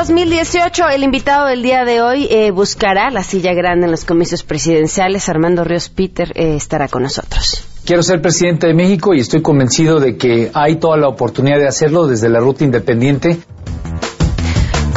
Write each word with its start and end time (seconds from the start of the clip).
2018, 0.00 0.88
el 0.88 1.02
invitado 1.02 1.46
del 1.46 1.62
día 1.62 1.84
de 1.84 2.00
hoy 2.00 2.26
eh, 2.30 2.52
buscará 2.52 3.10
la 3.10 3.22
silla 3.22 3.52
grande 3.52 3.84
en 3.84 3.90
los 3.90 4.06
comicios 4.06 4.42
presidenciales. 4.42 5.28
Armando 5.28 5.62
Ríos 5.62 5.90
Peter 5.90 6.32
eh, 6.36 6.56
estará 6.56 6.88
con 6.88 7.02
nosotros. 7.02 7.62
Quiero 7.84 8.02
ser 8.02 8.22
presidente 8.22 8.66
de 8.66 8.72
México 8.72 9.12
y 9.12 9.20
estoy 9.20 9.42
convencido 9.42 10.00
de 10.00 10.16
que 10.16 10.50
hay 10.54 10.76
toda 10.76 10.96
la 10.96 11.06
oportunidad 11.06 11.58
de 11.58 11.68
hacerlo 11.68 12.06
desde 12.06 12.30
la 12.30 12.40
ruta 12.40 12.64
independiente. 12.64 13.40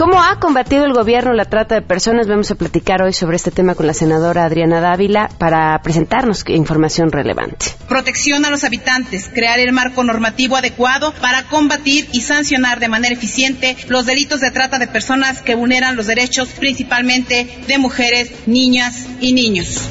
¿Cómo 0.04 0.22
ha 0.22 0.38
combatido 0.38 0.84
el 0.84 0.92
gobierno 0.92 1.32
la 1.32 1.46
trata 1.46 1.76
de 1.76 1.82
personas? 1.82 2.28
Vamos 2.28 2.52
a 2.52 2.56
platicar 2.56 3.02
hoy 3.02 3.14
sobre 3.14 3.38
este 3.38 3.52
tema 3.52 3.74
con 3.74 3.88
la 3.88 3.94
senadora 3.94 4.44
Adriana 4.44 4.82
Dávila 4.82 5.30
para 5.38 5.82
presentarnos 5.82 6.44
información 6.50 7.10
relevante. 7.10 7.68
Protección 7.88 8.44
a 8.44 8.50
los 8.50 8.66
habitantes, 8.66 9.30
crear 9.34 9.60
el 9.60 9.72
marco 9.72 10.04
normativo 10.04 10.58
adecuado 10.58 11.14
para 11.22 11.44
combatir 11.44 12.10
y 12.12 12.20
sancionar 12.20 12.82
de 12.82 12.90
manera 12.90 13.16
eficiente 13.16 13.78
los 13.88 14.06
delitos 14.06 14.42
de 14.42 14.52
trata 14.52 14.78
de 14.78 14.88
personas 14.88 15.42
que 15.42 15.56
vulneran 15.56 15.96
los 15.96 16.08
derechos 16.08 16.50
principalmente 16.50 17.64
de 17.66 17.78
mujeres, 17.78 18.30
niñas 18.46 19.06
y 19.22 19.32
niños. 19.32 19.88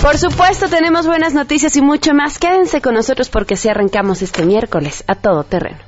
Por 0.00 0.18
supuesto, 0.18 0.68
tenemos 0.68 1.04
buenas 1.04 1.34
noticias 1.34 1.74
y 1.74 1.82
mucho 1.82 2.14
más. 2.14 2.38
Quédense 2.38 2.80
con 2.80 2.94
nosotros 2.94 3.28
porque 3.28 3.54
así 3.54 3.68
arrancamos 3.68 4.22
este 4.22 4.44
miércoles 4.44 5.02
a 5.08 5.16
todo 5.16 5.42
terreno. 5.42 5.87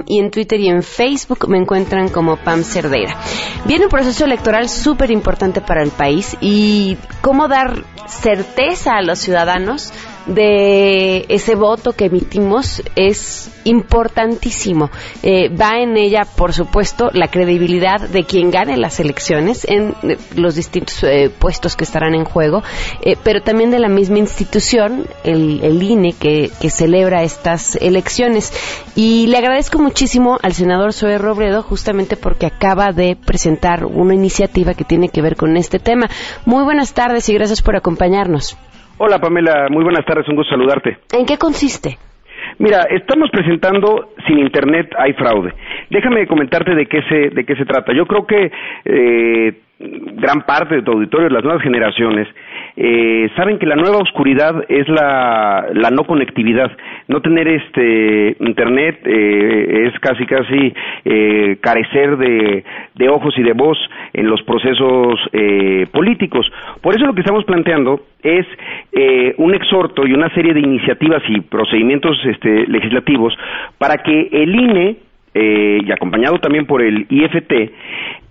y 0.07 0.19
en 0.19 0.31
Twitter 0.31 0.59
y 0.59 0.69
en 0.69 0.81
Facebook 0.81 1.47
me 1.47 1.59
encuentran 1.59 2.09
como 2.09 2.37
Pam 2.37 2.63
Cerdeira. 2.63 3.15
Viene 3.65 3.85
un 3.85 3.91
proceso 3.91 4.25
electoral 4.25 4.67
súper 4.67 5.11
importante 5.11 5.61
para 5.61 5.83
el 5.83 5.91
país 5.91 6.35
y 6.41 6.97
cómo 7.35 7.49
dar 7.49 7.83
certeza 8.07 8.95
a 8.95 9.01
los 9.01 9.19
ciudadanos 9.19 9.91
de 10.25 11.25
ese 11.29 11.55
voto 11.55 11.93
que 11.93 12.05
emitimos 12.05 12.81
es 12.95 13.51
importantísimo. 13.63 14.89
Eh, 15.23 15.49
va 15.49 15.79
en 15.79 15.97
ella, 15.97 16.25
por 16.25 16.53
supuesto, 16.53 17.09
la 17.13 17.27
credibilidad 17.27 17.99
de 17.99 18.23
quien 18.23 18.51
gane 18.51 18.77
las 18.77 18.99
elecciones 18.99 19.65
en 19.65 19.95
eh, 20.03 20.17
los 20.35 20.55
distintos 20.55 21.03
eh, 21.03 21.29
puestos 21.29 21.75
que 21.75 21.83
estarán 21.83 22.15
en 22.15 22.25
juego, 22.25 22.63
pero 23.23 23.41
también 23.41 23.71
de 23.71 23.79
la 23.79 23.89
misma 23.89 24.19
institución, 24.19 25.07
el, 25.23 25.61
el 25.63 25.81
INE, 25.81 26.13
que, 26.13 26.51
que, 26.59 26.69
celebra 26.69 27.23
estas 27.23 27.75
elecciones. 27.75 28.53
Y 28.95 29.27
le 29.27 29.37
agradezco 29.37 29.79
muchísimo 29.79 30.37
al 30.41 30.53
senador 30.53 30.93
Zoe 30.93 31.17
Robredo, 31.17 31.63
justamente 31.63 32.15
porque 32.15 32.45
acaba 32.45 32.91
de 32.91 33.15
presentar 33.15 33.85
una 33.85 34.13
iniciativa 34.13 34.73
que 34.73 34.83
tiene 34.83 35.09
que 35.09 35.21
ver 35.21 35.35
con 35.35 35.57
este 35.57 35.79
tema. 35.79 36.09
Muy 36.45 36.63
buenas 36.63 36.93
tardes 36.93 37.27
y 37.29 37.33
gracias 37.33 37.61
por 37.61 37.75
acompañarnos. 37.75 38.57
Hola 38.97 39.19
Pamela, 39.19 39.67
muy 39.69 39.83
buenas 39.83 40.05
tardes, 40.05 40.25
un 40.29 40.37
gusto 40.37 40.51
saludarte. 40.51 40.97
¿En 41.11 41.25
qué 41.25 41.37
consiste? 41.37 41.97
Mira, 42.59 42.83
estamos 42.89 43.29
presentando 43.29 44.13
sin 44.25 44.39
internet 44.39 44.89
hay 44.97 45.11
fraude. 45.13 45.53
Déjame 45.89 46.25
comentarte 46.27 46.73
de 46.73 46.85
qué 46.85 47.01
se 47.09 47.29
de 47.29 47.43
qué 47.43 47.55
se 47.57 47.65
trata. 47.65 47.91
Yo 47.93 48.05
creo 48.05 48.25
que 48.25 48.51
eh, 48.85 49.53
gran 49.79 50.43
parte 50.43 50.75
de 50.75 50.81
tu 50.81 50.91
auditorio, 50.91 51.27
las 51.27 51.43
nuevas 51.43 51.61
generaciones, 51.61 52.27
eh, 52.77 53.29
saben 53.35 53.57
que 53.57 53.65
la 53.65 53.75
nueva 53.75 53.97
oscuridad 53.97 54.65
es 54.67 54.87
la, 54.89 55.67
la 55.73 55.89
no 55.91 56.03
conectividad. 56.03 56.71
No 57.07 57.21
tener 57.21 57.47
este 57.47 58.35
internet 58.39 58.99
eh, 59.05 59.87
es 59.87 59.99
casi 59.99 60.25
casi 60.25 60.73
eh, 61.05 61.57
carecer 61.61 62.17
de, 62.17 62.63
de, 62.95 63.09
ojos 63.09 63.33
y 63.37 63.43
de 63.43 63.53
voz 63.53 63.77
en 64.13 64.27
los 64.27 64.41
procesos 64.43 65.19
eh, 65.31 65.87
políticos. 65.91 66.51
Por 66.81 66.95
eso 66.95 67.05
lo 67.05 67.13
que 67.13 67.21
estamos 67.21 67.45
planteando 67.45 68.01
es 68.21 68.45
eh, 68.91 69.35
un 69.37 69.53
exhorto 69.53 70.05
y 70.05 70.13
una 70.13 70.33
serie 70.33 70.53
de 70.53 70.59
iniciativas 70.59 71.23
y 71.29 71.41
procedimientos 71.41 72.17
este, 72.25 72.67
legislativos 72.67 73.33
para 73.77 73.97
que 73.97 74.29
el 74.31 74.53
INE 74.53 74.97
eh, 75.33 75.79
y 75.85 75.91
acompañado 75.91 76.39
también 76.39 76.65
por 76.65 76.81
el 76.81 77.05
IFT 77.09 77.71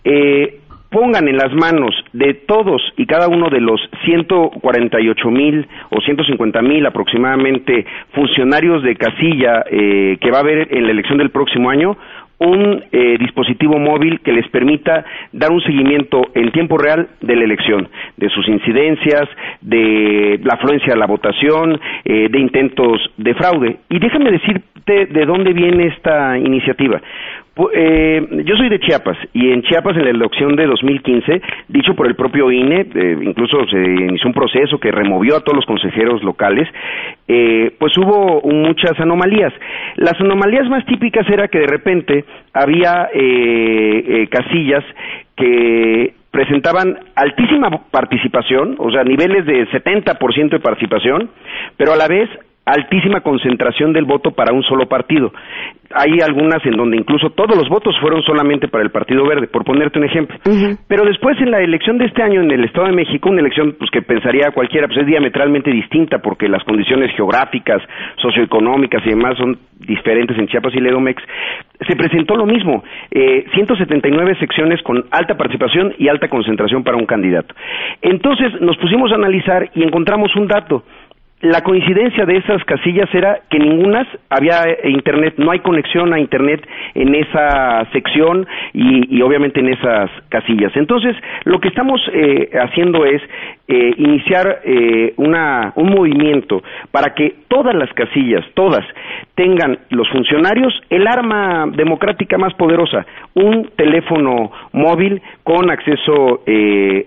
eh, 0.04 0.60
pongan 0.94 1.26
en 1.26 1.36
las 1.36 1.52
manos 1.52 1.92
de 2.12 2.34
todos 2.34 2.80
y 2.96 3.04
cada 3.06 3.26
uno 3.26 3.50
de 3.50 3.60
los 3.60 3.80
148 4.04 5.30
mil 5.30 5.66
o 5.90 6.00
150 6.00 6.62
mil 6.62 6.86
aproximadamente 6.86 7.84
funcionarios 8.12 8.84
de 8.84 8.94
casilla 8.94 9.64
eh, 9.68 10.16
que 10.20 10.30
va 10.30 10.38
a 10.38 10.42
haber 10.42 10.72
en 10.72 10.84
la 10.84 10.92
elección 10.92 11.18
del 11.18 11.30
próximo 11.30 11.68
año 11.68 11.96
un 12.38 12.84
eh, 12.90 13.16
dispositivo 13.18 13.78
móvil 13.78 14.20
que 14.20 14.32
les 14.32 14.48
permita 14.48 15.04
dar 15.32 15.50
un 15.52 15.60
seguimiento 15.62 16.22
en 16.34 16.50
tiempo 16.52 16.78
real 16.78 17.08
de 17.20 17.36
la 17.36 17.44
elección, 17.44 17.88
de 18.16 18.28
sus 18.28 18.48
incidencias, 18.48 19.28
de 19.60 20.40
la 20.42 20.54
afluencia 20.54 20.94
a 20.94 20.96
la 20.96 21.06
votación, 21.06 21.80
eh, 22.04 22.28
de 22.30 22.38
intentos 22.40 23.00
de 23.16 23.34
fraude. 23.34 23.76
Y 23.88 23.98
déjame 23.98 24.32
decirte 24.32 25.06
de 25.06 25.26
dónde 25.26 25.52
viene 25.52 25.86
esta 25.86 26.38
iniciativa. 26.38 27.00
Eh, 27.72 28.42
yo 28.44 28.56
soy 28.56 28.68
de 28.68 28.80
Chiapas 28.80 29.16
y 29.32 29.50
en 29.50 29.62
Chiapas 29.62 29.96
en 29.96 30.04
la 30.04 30.10
elección 30.10 30.56
de 30.56 30.66
2015, 30.66 31.40
dicho 31.68 31.94
por 31.94 32.08
el 32.08 32.16
propio 32.16 32.50
INE, 32.50 32.86
eh, 32.94 33.16
incluso 33.22 33.64
se 33.68 33.78
inició 33.78 34.26
un 34.26 34.34
proceso 34.34 34.78
que 34.78 34.90
removió 34.90 35.36
a 35.36 35.40
todos 35.40 35.56
los 35.56 35.66
consejeros 35.66 36.24
locales, 36.24 36.68
eh, 37.28 37.72
pues 37.78 37.96
hubo 37.96 38.42
muchas 38.42 38.98
anomalías. 38.98 39.52
Las 39.96 40.20
anomalías 40.20 40.68
más 40.68 40.84
típicas 40.86 41.28
era 41.30 41.46
que 41.46 41.60
de 41.60 41.68
repente 41.68 42.23
había 42.52 43.08
casillas 44.30 44.84
que 45.36 46.14
presentaban 46.30 46.98
altísima 47.14 47.70
participación, 47.90 48.76
o 48.78 48.90
sea, 48.90 49.04
niveles 49.04 49.46
de 49.46 49.68
70% 49.68 50.50
de 50.50 50.60
participación, 50.60 51.30
pero 51.76 51.92
a 51.92 51.96
la 51.96 52.08
vez 52.08 52.28
altísima 52.64 53.20
concentración 53.20 53.92
del 53.92 54.04
voto 54.04 54.30
para 54.30 54.54
un 54.54 54.62
solo 54.62 54.86
partido. 54.86 55.32
Hay 55.94 56.18
algunas 56.26 56.64
en 56.64 56.76
donde 56.76 56.96
incluso 56.96 57.30
todos 57.30 57.56
los 57.56 57.68
votos 57.68 57.94
fueron 58.00 58.22
solamente 58.22 58.68
para 58.68 58.82
el 58.82 58.90
Partido 58.90 59.24
Verde, 59.26 59.46
por 59.46 59.64
ponerte 59.64 59.98
un 59.98 60.06
ejemplo. 60.06 60.36
Pero 60.88 61.04
después 61.04 61.38
en 61.40 61.50
la 61.50 61.60
elección 61.60 61.98
de 61.98 62.06
este 62.06 62.22
año 62.22 62.40
en 62.40 62.50
el 62.50 62.64
Estado 62.64 62.86
de 62.86 62.94
México, 62.94 63.28
una 63.28 63.40
elección 63.40 63.76
pues 63.78 63.90
que 63.90 64.02
pensaría 64.02 64.50
cualquiera, 64.52 64.88
pues 64.88 65.00
es 65.00 65.06
diametralmente 65.06 65.70
distinta 65.70 66.18
porque 66.18 66.48
las 66.48 66.64
condiciones 66.64 67.14
geográficas, 67.14 67.82
socioeconómicas 68.16 69.06
y 69.06 69.10
demás 69.10 69.36
son 69.36 69.58
diferentes 69.78 70.36
en 70.38 70.48
Chiapas 70.48 70.74
y 70.74 70.80
Ledomex, 70.80 71.22
se 71.86 71.96
presentó 71.96 72.36
lo 72.36 72.46
mismo, 72.46 72.82
eh, 73.10 73.44
179 73.54 74.36
secciones 74.40 74.82
con 74.82 75.04
alta 75.10 75.36
participación 75.36 75.94
y 75.98 76.08
alta 76.08 76.28
concentración 76.28 76.82
para 76.82 76.96
un 76.96 77.04
candidato. 77.04 77.54
Entonces 78.00 78.60
nos 78.60 78.76
pusimos 78.78 79.12
a 79.12 79.16
analizar 79.16 79.70
y 79.74 79.82
encontramos 79.82 80.34
un 80.36 80.46
dato 80.46 80.82
la 81.40 81.60
coincidencia 81.60 82.24
de 82.24 82.38
esas 82.38 82.64
casillas 82.64 83.12
era 83.14 83.40
que 83.50 83.58
ninguna 83.58 84.06
había 84.30 84.62
eh, 84.64 84.88
internet, 84.88 85.34
no 85.36 85.50
hay 85.50 85.58
conexión 85.58 86.14
a 86.14 86.18
internet 86.18 86.66
en 86.94 87.14
esa 87.14 87.84
sección 87.92 88.46
y, 88.72 89.20
obviamente 89.20 89.60
en 89.60 89.68
esas 89.68 90.10
casillas. 90.30 90.72
Entonces, 90.74 91.14
lo 91.44 91.60
que 91.60 91.68
estamos 91.68 92.00
eh, 92.12 92.50
haciendo 92.54 93.04
es 93.04 93.20
eh, 93.68 93.94
iniciar 93.96 94.60
una, 95.16 95.72
un 95.76 95.90
movimiento 95.90 96.62
para 96.90 97.14
que 97.14 97.34
todas 97.48 97.74
las 97.74 97.92
casillas, 97.92 98.44
todas, 98.54 98.84
tengan 99.34 99.78
los 99.90 100.08
funcionarios 100.10 100.72
el 100.90 101.06
arma 101.06 101.66
democrática 101.74 102.38
más 102.38 102.54
poderosa, 102.54 103.06
un 103.34 103.70
teléfono 103.76 104.50
móvil 104.72 105.20
con 105.42 105.70
acceso 105.70 106.42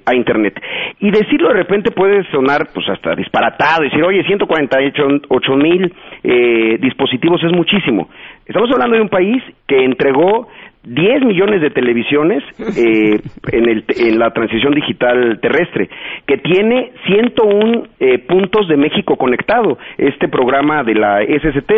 a 0.06 0.16
internet. 0.16 0.60
Y 1.00 1.12
decirlo 1.12 1.50
de 1.50 1.56
repente 1.56 1.92
puede 1.92 2.24
sonar 2.32 2.70
pues 2.74 2.88
hasta 2.90 3.16
disparatado, 3.16 3.84
decir, 3.84 4.04
oye, 4.04 4.24
148 4.28 5.56
mil 5.56 5.94
eh, 6.24 6.78
dispositivos 6.80 7.44
es 7.44 7.52
muchísimo. 7.52 8.10
Estamos 8.46 8.70
hablando 8.72 8.96
de 8.96 9.02
un 9.02 9.10
país 9.10 9.42
que 9.68 9.84
entregó 9.84 10.48
10 10.88 11.26
millones 11.26 11.62
de 11.62 11.70
televisiones 11.70 12.44
eh, 12.60 13.20
en, 13.52 13.70
el, 13.70 13.84
en, 13.90 14.20
la 14.20 14.32
transición 14.32 14.74
digital 14.74 15.40
terrestre, 15.42 15.90
que 16.26 16.38
tiene 16.38 16.92
101 17.08 17.84
eh, 18.00 18.20
puntos 18.20 18.68
de 18.70 18.78
México 18.78 19.18
conectado, 19.18 19.78
este 19.98 20.28
programa 20.30 20.84
de 20.84 20.96
la 20.96 21.20
SST. 21.22 21.72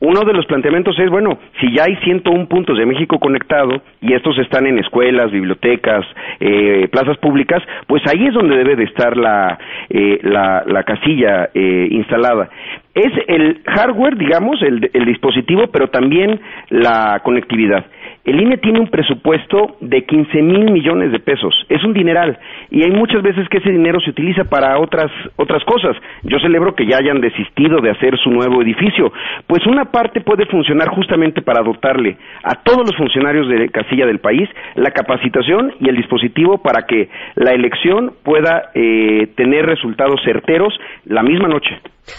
Uno 0.00 0.20
de 0.26 0.34
los 0.34 0.44
planteamientos 0.44 0.98
es, 0.98 1.08
bueno, 1.08 1.38
si 1.58 1.74
ya 1.74 1.84
hay 1.84 1.96
101 1.96 2.46
puntos 2.48 2.76
de 2.76 2.84
México 2.84 3.18
conectado 3.18 3.80
y 4.02 4.12
estos 4.12 4.38
están 4.38 4.66
en 4.66 4.78
escuelas, 4.78 5.30
bibliotecas, 5.30 6.04
eh, 6.38 6.86
plazas 6.92 7.16
públicas, 7.18 7.62
pues 7.86 8.02
ahí 8.06 8.26
es 8.26 8.34
donde 8.34 8.56
debe 8.56 8.76
de 8.76 8.84
estar 8.84 9.16
la, 9.16 9.58
eh, 9.88 10.18
la, 10.22 10.82
casilla 10.82 11.48
eh, 11.54 11.88
instalada. 11.90 12.50
Es 12.94 13.12
el 13.26 13.62
hardware, 13.66 14.16
digamos, 14.16 14.60
el, 14.62 14.90
el 14.92 15.04
dispositivo, 15.06 15.68
pero 15.72 15.88
también 15.88 16.40
la 16.68 17.20
conectividad. 17.22 17.86
El 18.26 18.40
INE 18.40 18.56
tiene 18.56 18.80
un 18.80 18.88
presupuesto 18.88 19.76
de 19.80 20.04
15 20.04 20.42
mil 20.42 20.72
millones 20.72 21.12
de 21.12 21.20
pesos. 21.20 21.54
Es 21.68 21.84
un 21.84 21.92
dineral. 21.92 22.36
Y 22.70 22.82
hay 22.82 22.90
muchas 22.90 23.22
veces 23.22 23.48
que 23.48 23.58
ese 23.58 23.70
dinero 23.70 24.00
se 24.00 24.10
utiliza 24.10 24.42
para 24.42 24.80
otras, 24.80 25.12
otras 25.36 25.62
cosas. 25.62 25.96
Yo 26.24 26.40
celebro 26.40 26.74
que 26.74 26.86
ya 26.86 26.96
hayan 26.96 27.20
desistido 27.20 27.80
de 27.80 27.90
hacer 27.90 28.18
su 28.18 28.30
nuevo 28.30 28.60
edificio. 28.62 29.12
Pues 29.46 29.64
una 29.66 29.85
parte 29.86 30.20
puede 30.20 30.46
funcionar 30.46 30.88
justamente 30.88 31.42
para 31.42 31.62
dotarle 31.62 32.16
a 32.42 32.56
todos 32.62 32.86
los 32.86 32.96
funcionarios 32.96 33.48
de 33.48 33.68
casilla 33.70 34.06
del 34.06 34.18
país 34.18 34.48
la 34.74 34.90
capacitación 34.90 35.74
y 35.80 35.88
el 35.88 35.96
dispositivo 35.96 36.58
para 36.58 36.86
que 36.86 37.08
la 37.34 37.52
elección 37.52 38.12
pueda 38.22 38.70
eh, 38.74 39.28
tener 39.36 39.66
resultados 39.66 40.20
certeros 40.24 40.78
la 41.04 41.22
misma 41.22 41.48
noche. 41.48 41.78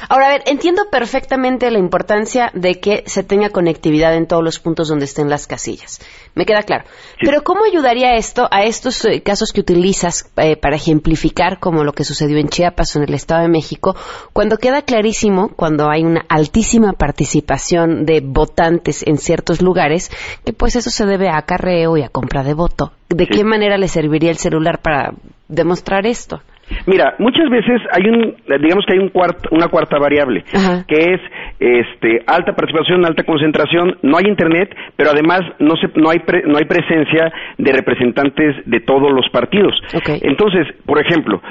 Ahora, 0.10 0.28
a 0.28 0.30
ver, 0.30 0.44
entiendo 0.46 0.84
perfectamente 0.92 1.72
la 1.72 1.80
importancia 1.80 2.52
de 2.54 2.80
que 2.80 3.04
se 3.08 3.24
tenga 3.24 3.50
conectividad 3.50 4.16
en 4.16 4.28
todos 4.28 4.44
los 4.44 4.60
puntos 4.60 4.88
donde 4.90 5.06
estén 5.06 5.30
las 5.30 5.48
casillas. 5.48 6.00
Me 6.36 6.46
queda 6.46 6.64
claro. 6.64 6.86
Pero 7.20 7.44
¿cómo 7.44 7.64
ayudaría 7.64 8.16
esto 8.16 8.48
a 8.52 8.64
estos 8.64 9.04
eh, 9.06 9.22
casos 9.24 9.52
que 9.54 9.62
utilizas 9.62 10.30
eh, 10.38 10.56
para 10.56 10.76
ejemplificar 10.76 11.60
como 11.60 11.84
lo 11.84 11.94
que 11.94 12.04
sucedió 12.04 12.38
en 12.38 12.50
Chiapas 12.50 12.96
o 12.96 13.00
en 13.00 13.08
el 13.08 13.14
Estado 13.14 13.42
de 13.42 13.48
México, 13.48 13.96
cuando 14.34 14.58
queda 14.58 14.82
clarísimo, 14.82 15.50
cuando 15.56 15.90
hay 15.90 16.04
una 16.04 16.26
altísima 16.30 16.94
participación 16.94 18.06
de 18.06 18.22
votantes 18.22 19.04
en 19.08 19.18
ciertos 19.18 19.62
lugares, 19.62 20.12
que 20.46 20.54
pues 20.54 20.76
eso 20.76 20.90
se 20.90 21.06
debe 21.06 21.30
a 21.30 21.38
acarreo 21.38 21.98
y 21.98 22.04
a 22.04 22.10
compra 22.10 22.44
de 22.44 22.54
voto? 22.54 22.92
¿De 23.10 23.26
qué 23.26 23.44
manera 23.44 23.78
le 23.78 23.88
serviría 23.88 24.32
el 24.32 24.38
celular 24.38 24.82
para 24.82 25.14
demostrar 25.48 26.06
esto? 26.06 26.42
Mira, 26.86 27.16
muchas 27.20 27.50
veces 27.50 27.82
hay 27.92 28.10
un, 28.10 28.36
digamos 28.62 28.86
que 28.86 28.94
hay 28.94 29.00
un 29.00 29.12
una 29.52 29.68
cuarta 29.68 29.98
variable, 29.98 30.44
que 30.88 30.96
es 30.96 31.22
este, 31.60 32.24
alta 32.28 32.54
participación, 32.54 33.06
alta 33.06 33.24
concentración, 33.24 33.98
no 34.04 34.18
hay 34.18 34.26
internet, 34.28 34.76
pero 34.96 35.12
además 35.12 35.42
no, 35.60 35.76
se, 35.76 35.88
no, 35.96 36.10
hay, 36.10 36.22
no 36.46 36.58
hay 36.58 36.66
presencia 36.66 37.32
de 37.58 37.72
representantes 37.72 38.56
de 38.66 38.80
todos 38.82 39.12
los 39.12 39.28
partidos. 39.30 39.74
Entonces, 40.22 40.68
por 40.86 41.00
ejemplo, 41.00 41.42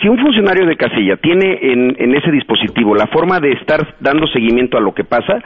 si 0.00 0.08
un 0.08 0.18
funcionario 0.18 0.66
de 0.66 0.76
casilla 0.76 1.16
tiene 1.16 1.58
en, 1.62 1.96
en, 1.98 2.14
ese 2.14 2.30
dispositivo 2.30 2.94
la 2.94 3.06
forma 3.06 3.40
de 3.40 3.52
estar 3.52 3.94
dando 4.00 4.26
seguimiento 4.28 4.76
a 4.76 4.80
lo 4.80 4.92
que 4.92 5.04
pasa, 5.04 5.42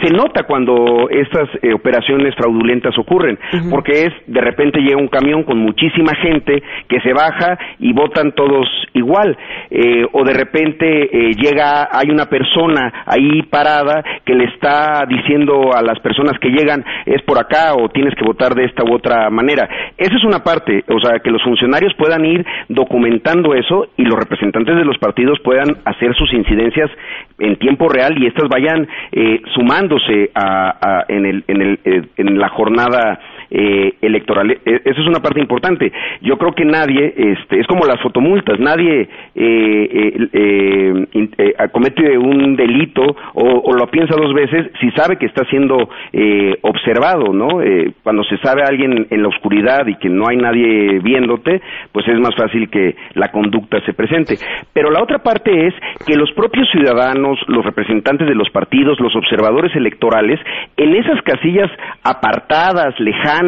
se 0.00 0.12
nota 0.12 0.44
cuando 0.44 1.08
estas 1.10 1.48
eh, 1.62 1.72
operaciones 1.74 2.34
fraudulentas 2.34 2.96
ocurren, 2.98 3.38
porque 3.70 4.04
es 4.04 4.12
de 4.26 4.40
repente 4.40 4.80
llega 4.80 5.00
un 5.00 5.08
camión 5.08 5.42
con 5.42 5.58
muchísima 5.58 6.14
gente 6.16 6.62
que 6.88 7.00
se 7.00 7.12
baja 7.12 7.58
y 7.78 7.92
votan 7.92 8.32
todos 8.32 8.68
igual, 8.94 9.36
eh, 9.70 10.06
o 10.12 10.24
de 10.24 10.34
repente 10.34 10.86
eh, 10.86 11.34
llega, 11.34 11.88
hay 11.90 12.10
una 12.10 12.26
persona 12.26 13.04
ahí 13.06 13.42
parada 13.42 14.02
que 14.24 14.34
le 14.34 14.44
está 14.44 15.04
diciendo 15.08 15.70
a 15.74 15.82
las 15.82 15.98
personas 16.00 16.38
que 16.40 16.50
llegan 16.50 16.84
es 17.06 17.22
por 17.22 17.38
acá 17.38 17.74
o 17.74 17.88
tienes 17.88 18.14
que 18.14 18.24
votar 18.24 18.54
de 18.54 18.64
esta 18.64 18.84
u 18.84 18.94
otra 18.94 19.30
manera. 19.30 19.68
Esa 19.96 20.14
es 20.14 20.24
una 20.24 20.40
parte, 20.40 20.84
o 20.88 21.00
sea, 21.00 21.18
que 21.20 21.30
los 21.30 21.42
funcionarios 21.42 21.94
puedan 21.96 22.24
ir 22.24 22.44
documentando 22.68 23.54
eso 23.54 23.88
y 23.96 24.04
los 24.04 24.18
representantes 24.18 24.76
de 24.76 24.84
los 24.84 24.98
partidos 24.98 25.38
puedan 25.40 25.78
hacer 25.84 26.14
sus 26.14 26.32
incidencias 26.32 26.90
en 27.38 27.56
tiempo 27.56 27.88
real 27.88 28.14
y 28.18 28.26
estas 28.26 28.48
vayan 28.48 28.86
sumando 29.54 29.81
a, 30.34 31.04
en, 31.08 31.26
el, 31.26 31.44
en, 31.48 31.62
el, 31.62 31.80
eh, 31.84 32.02
en 32.16 32.38
la 32.38 32.48
jornada 32.48 33.18
eh, 33.54 33.92
electoral. 34.00 34.50
E, 34.50 34.60
Esa 34.64 35.00
es 35.00 35.06
una 35.06 35.20
parte 35.20 35.38
importante. 35.38 35.92
Yo 36.22 36.38
creo 36.38 36.54
que 36.54 36.64
nadie, 36.64 37.12
este, 37.14 37.60
es 37.60 37.66
como 37.66 37.84
las 37.84 38.00
fotomultas, 38.00 38.58
nadie 38.58 39.08
eh, 39.34 40.18
eh, 40.32 41.06
eh 41.12 41.54
comete 41.70 42.16
un 42.16 42.56
delito 42.56 43.02
o, 43.34 43.72
lo 43.74 43.86
piensa 43.88 44.14
dos 44.16 44.32
veces 44.32 44.70
si 44.80 44.90
sabe 44.92 45.16
que 45.16 45.26
está 45.26 45.44
siendo 45.46 45.88
observado, 46.62 47.32
¿no? 47.32 47.60
cuando 48.02 48.22
se 48.24 48.36
sabe 48.38 48.62
a 48.62 48.68
alguien 48.68 49.06
en 49.10 49.22
la 49.22 49.28
oscuridad 49.28 49.86
y 49.86 49.96
que 49.96 50.08
no 50.08 50.28
hay 50.28 50.36
nadie 50.36 51.00
viéndote, 51.00 51.60
pues 51.92 52.06
es 52.08 52.18
más 52.18 52.34
fácil 52.36 52.68
que 52.70 52.96
la 53.14 53.28
conducta 53.28 53.80
se 53.84 53.92
presente. 53.92 54.36
Pero 54.72 54.90
la 54.90 55.02
otra 55.02 55.18
parte 55.18 55.66
es 55.66 55.74
que 56.06 56.16
los 56.16 56.30
propios 56.32 56.68
ciudadanos, 56.70 57.38
los 57.48 57.64
representantes 57.64 58.28
de 58.28 58.34
los 58.34 58.50
partidos, 58.50 59.00
los 59.00 59.14
observadores 59.16 59.74
electorales, 59.74 60.40
en 60.76 60.94
esas 60.94 61.20
casillas 61.22 61.70
apartadas, 62.02 62.98
lejanas, 63.00 63.41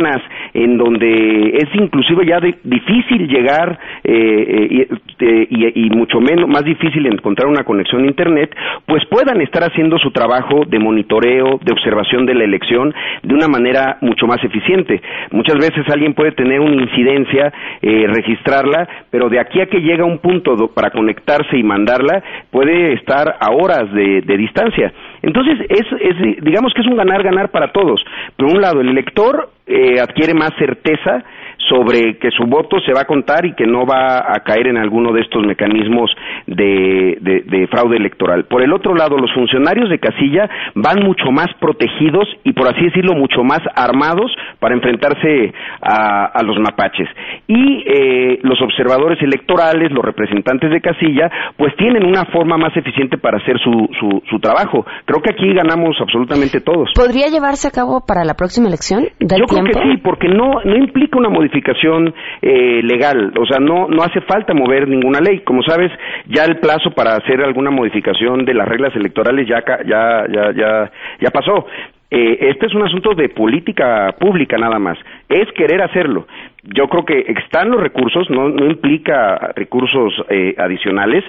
en 0.52 0.76
donde 0.76 1.56
es 1.56 1.68
inclusive 1.74 2.26
ya 2.26 2.40
difícil 2.40 3.28
llegar 3.28 3.78
eh, 4.02 4.86
eh, 5.20 5.46
y, 5.50 5.90
mucho 5.90 6.20
menos 6.20 6.48
más 6.48 6.64
difícil 6.64 7.06
encontrar 7.06 7.48
una 7.48 7.64
conexión 7.64 8.02
a 8.02 8.06
internet, 8.06 8.54
pues 8.86 9.04
puedan 9.06 9.40
estar 9.40 9.62
haciendo 9.62 9.98
su 9.98 10.10
trabajo 10.10 10.64
de 10.66 10.78
monitoreo, 10.78 11.58
de 11.62 11.72
observación 11.72 12.26
de 12.26 12.34
la 12.34 12.44
elección 12.44 12.92
de 13.22 13.34
una 13.34 13.48
manera 13.48 13.98
mucho 14.00 14.26
más 14.26 14.42
eficiente. 14.42 15.00
Muchas 15.30 15.56
veces 15.56 15.88
alguien 15.88 16.14
puede 16.14 16.32
tener 16.32 16.60
una 16.60 16.82
incidencia, 16.82 17.52
eh, 17.80 18.06
registrarla, 18.08 18.88
pero 19.10 19.28
de 19.28 19.38
aquí 19.38 19.60
a 19.60 19.66
que 19.66 19.80
llega 19.80 20.04
un 20.04 20.18
punto 20.18 20.68
para 20.74 20.90
conectarse 20.90 21.56
y 21.56 21.62
mandarla, 21.62 22.22
puede 22.50 22.94
estar 22.94 23.36
a 23.40 23.50
horas 23.50 23.92
de, 23.92 24.22
de 24.22 24.36
distancia. 24.36 24.92
Entonces, 25.22 25.58
es, 25.68 25.86
es, 26.00 26.44
digamos 26.44 26.72
que 26.74 26.82
es 26.82 26.86
un 26.86 26.96
ganar-ganar 26.96 27.50
para 27.50 27.72
todos. 27.72 28.04
Por 28.36 28.48
un 28.48 28.60
lado, 28.60 28.80
el 28.80 28.88
elector 28.88 29.53
eh, 29.66 30.00
adquiere 30.00 30.34
más 30.34 30.50
certeza 30.58 31.24
sobre 31.68 32.18
que 32.18 32.30
su 32.30 32.44
voto 32.44 32.78
se 32.80 32.92
va 32.92 33.02
a 33.02 33.06
contar 33.06 33.46
y 33.46 33.54
que 33.54 33.66
no 33.66 33.86
va 33.86 34.18
a 34.18 34.40
caer 34.40 34.68
en 34.68 34.76
alguno 34.76 35.12
de 35.12 35.22
estos 35.22 35.44
mecanismos 35.46 36.10
de, 36.46 37.68
fraude 37.70 37.96
electoral. 37.96 38.44
Por 38.44 38.62
el 38.62 38.72
otro 38.72 38.94
lado, 38.94 39.16
los 39.16 39.32
funcionarios 39.32 39.88
de 39.88 39.98
casilla 39.98 40.48
van 40.74 41.02
mucho 41.02 41.30
más 41.32 41.48
protegidos 41.58 42.28
y, 42.44 42.52
por 42.52 42.68
así 42.68 42.84
decirlo, 42.84 43.14
mucho 43.14 43.42
más 43.42 43.60
armados 43.74 44.30
para 44.58 44.74
enfrentarse 44.74 45.52
a, 45.80 46.42
los 46.44 46.58
mapaches. 46.58 47.08
Y 47.48 47.84
eh, 47.86 48.38
los 48.42 48.60
observadores 48.60 49.20
electorales, 49.22 49.90
los 49.90 50.04
representantes 50.04 50.70
de 50.70 50.80
casilla, 50.80 51.30
pues 51.56 51.74
tienen 51.76 52.04
una 52.04 52.24
forma 52.26 52.58
más 52.58 52.76
eficiente 52.76 53.16
para 53.16 53.38
hacer 53.38 53.58
su, 53.58 53.88
su, 54.28 54.38
trabajo. 54.40 54.84
Creo 55.06 55.22
que 55.22 55.30
aquí 55.30 55.54
ganamos 55.54 55.96
absolutamente 56.00 56.60
todos. 56.60 56.90
¿Podría 56.94 57.28
llevarse 57.28 57.68
a 57.68 57.70
cabo 57.70 58.04
para 58.06 58.24
la 58.24 58.34
próxima 58.34 58.68
elección? 58.68 59.04
Yo 59.20 59.46
creo 59.46 59.64
que 59.64 59.72
sí, 59.72 59.96
porque 60.02 60.28
no, 60.28 60.60
no 60.64 60.76
implica 60.76 61.18
una 61.18 61.30
modificación 61.30 61.53
modificación 61.54 62.14
eh, 62.42 62.80
legal, 62.82 63.32
o 63.38 63.46
sea, 63.46 63.60
no, 63.60 63.86
no 63.88 64.02
hace 64.02 64.20
falta 64.22 64.54
mover 64.54 64.88
ninguna 64.88 65.20
ley. 65.20 65.40
Como 65.40 65.62
sabes, 65.62 65.90
ya 66.26 66.44
el 66.44 66.56
plazo 66.56 66.90
para 66.90 67.16
hacer 67.16 67.42
alguna 67.42 67.70
modificación 67.70 68.44
de 68.44 68.54
las 68.54 68.66
reglas 68.66 68.94
electorales 68.96 69.46
ya, 69.46 69.62
ya, 69.86 70.26
ya, 70.28 70.52
ya, 70.52 70.90
ya 71.20 71.30
pasó. 71.30 71.66
Eh, 72.10 72.50
este 72.50 72.66
es 72.66 72.74
un 72.74 72.82
asunto 72.82 73.14
de 73.14 73.28
política 73.28 74.14
pública 74.20 74.56
nada 74.56 74.78
más, 74.78 74.96
es 75.28 75.50
querer 75.52 75.82
hacerlo. 75.82 76.26
Yo 76.62 76.86
creo 76.86 77.04
que 77.04 77.24
están 77.42 77.70
los 77.70 77.80
recursos, 77.80 78.30
no, 78.30 78.48
no 78.48 78.66
implica 78.66 79.52
recursos 79.56 80.14
eh, 80.28 80.54
adicionales, 80.56 81.24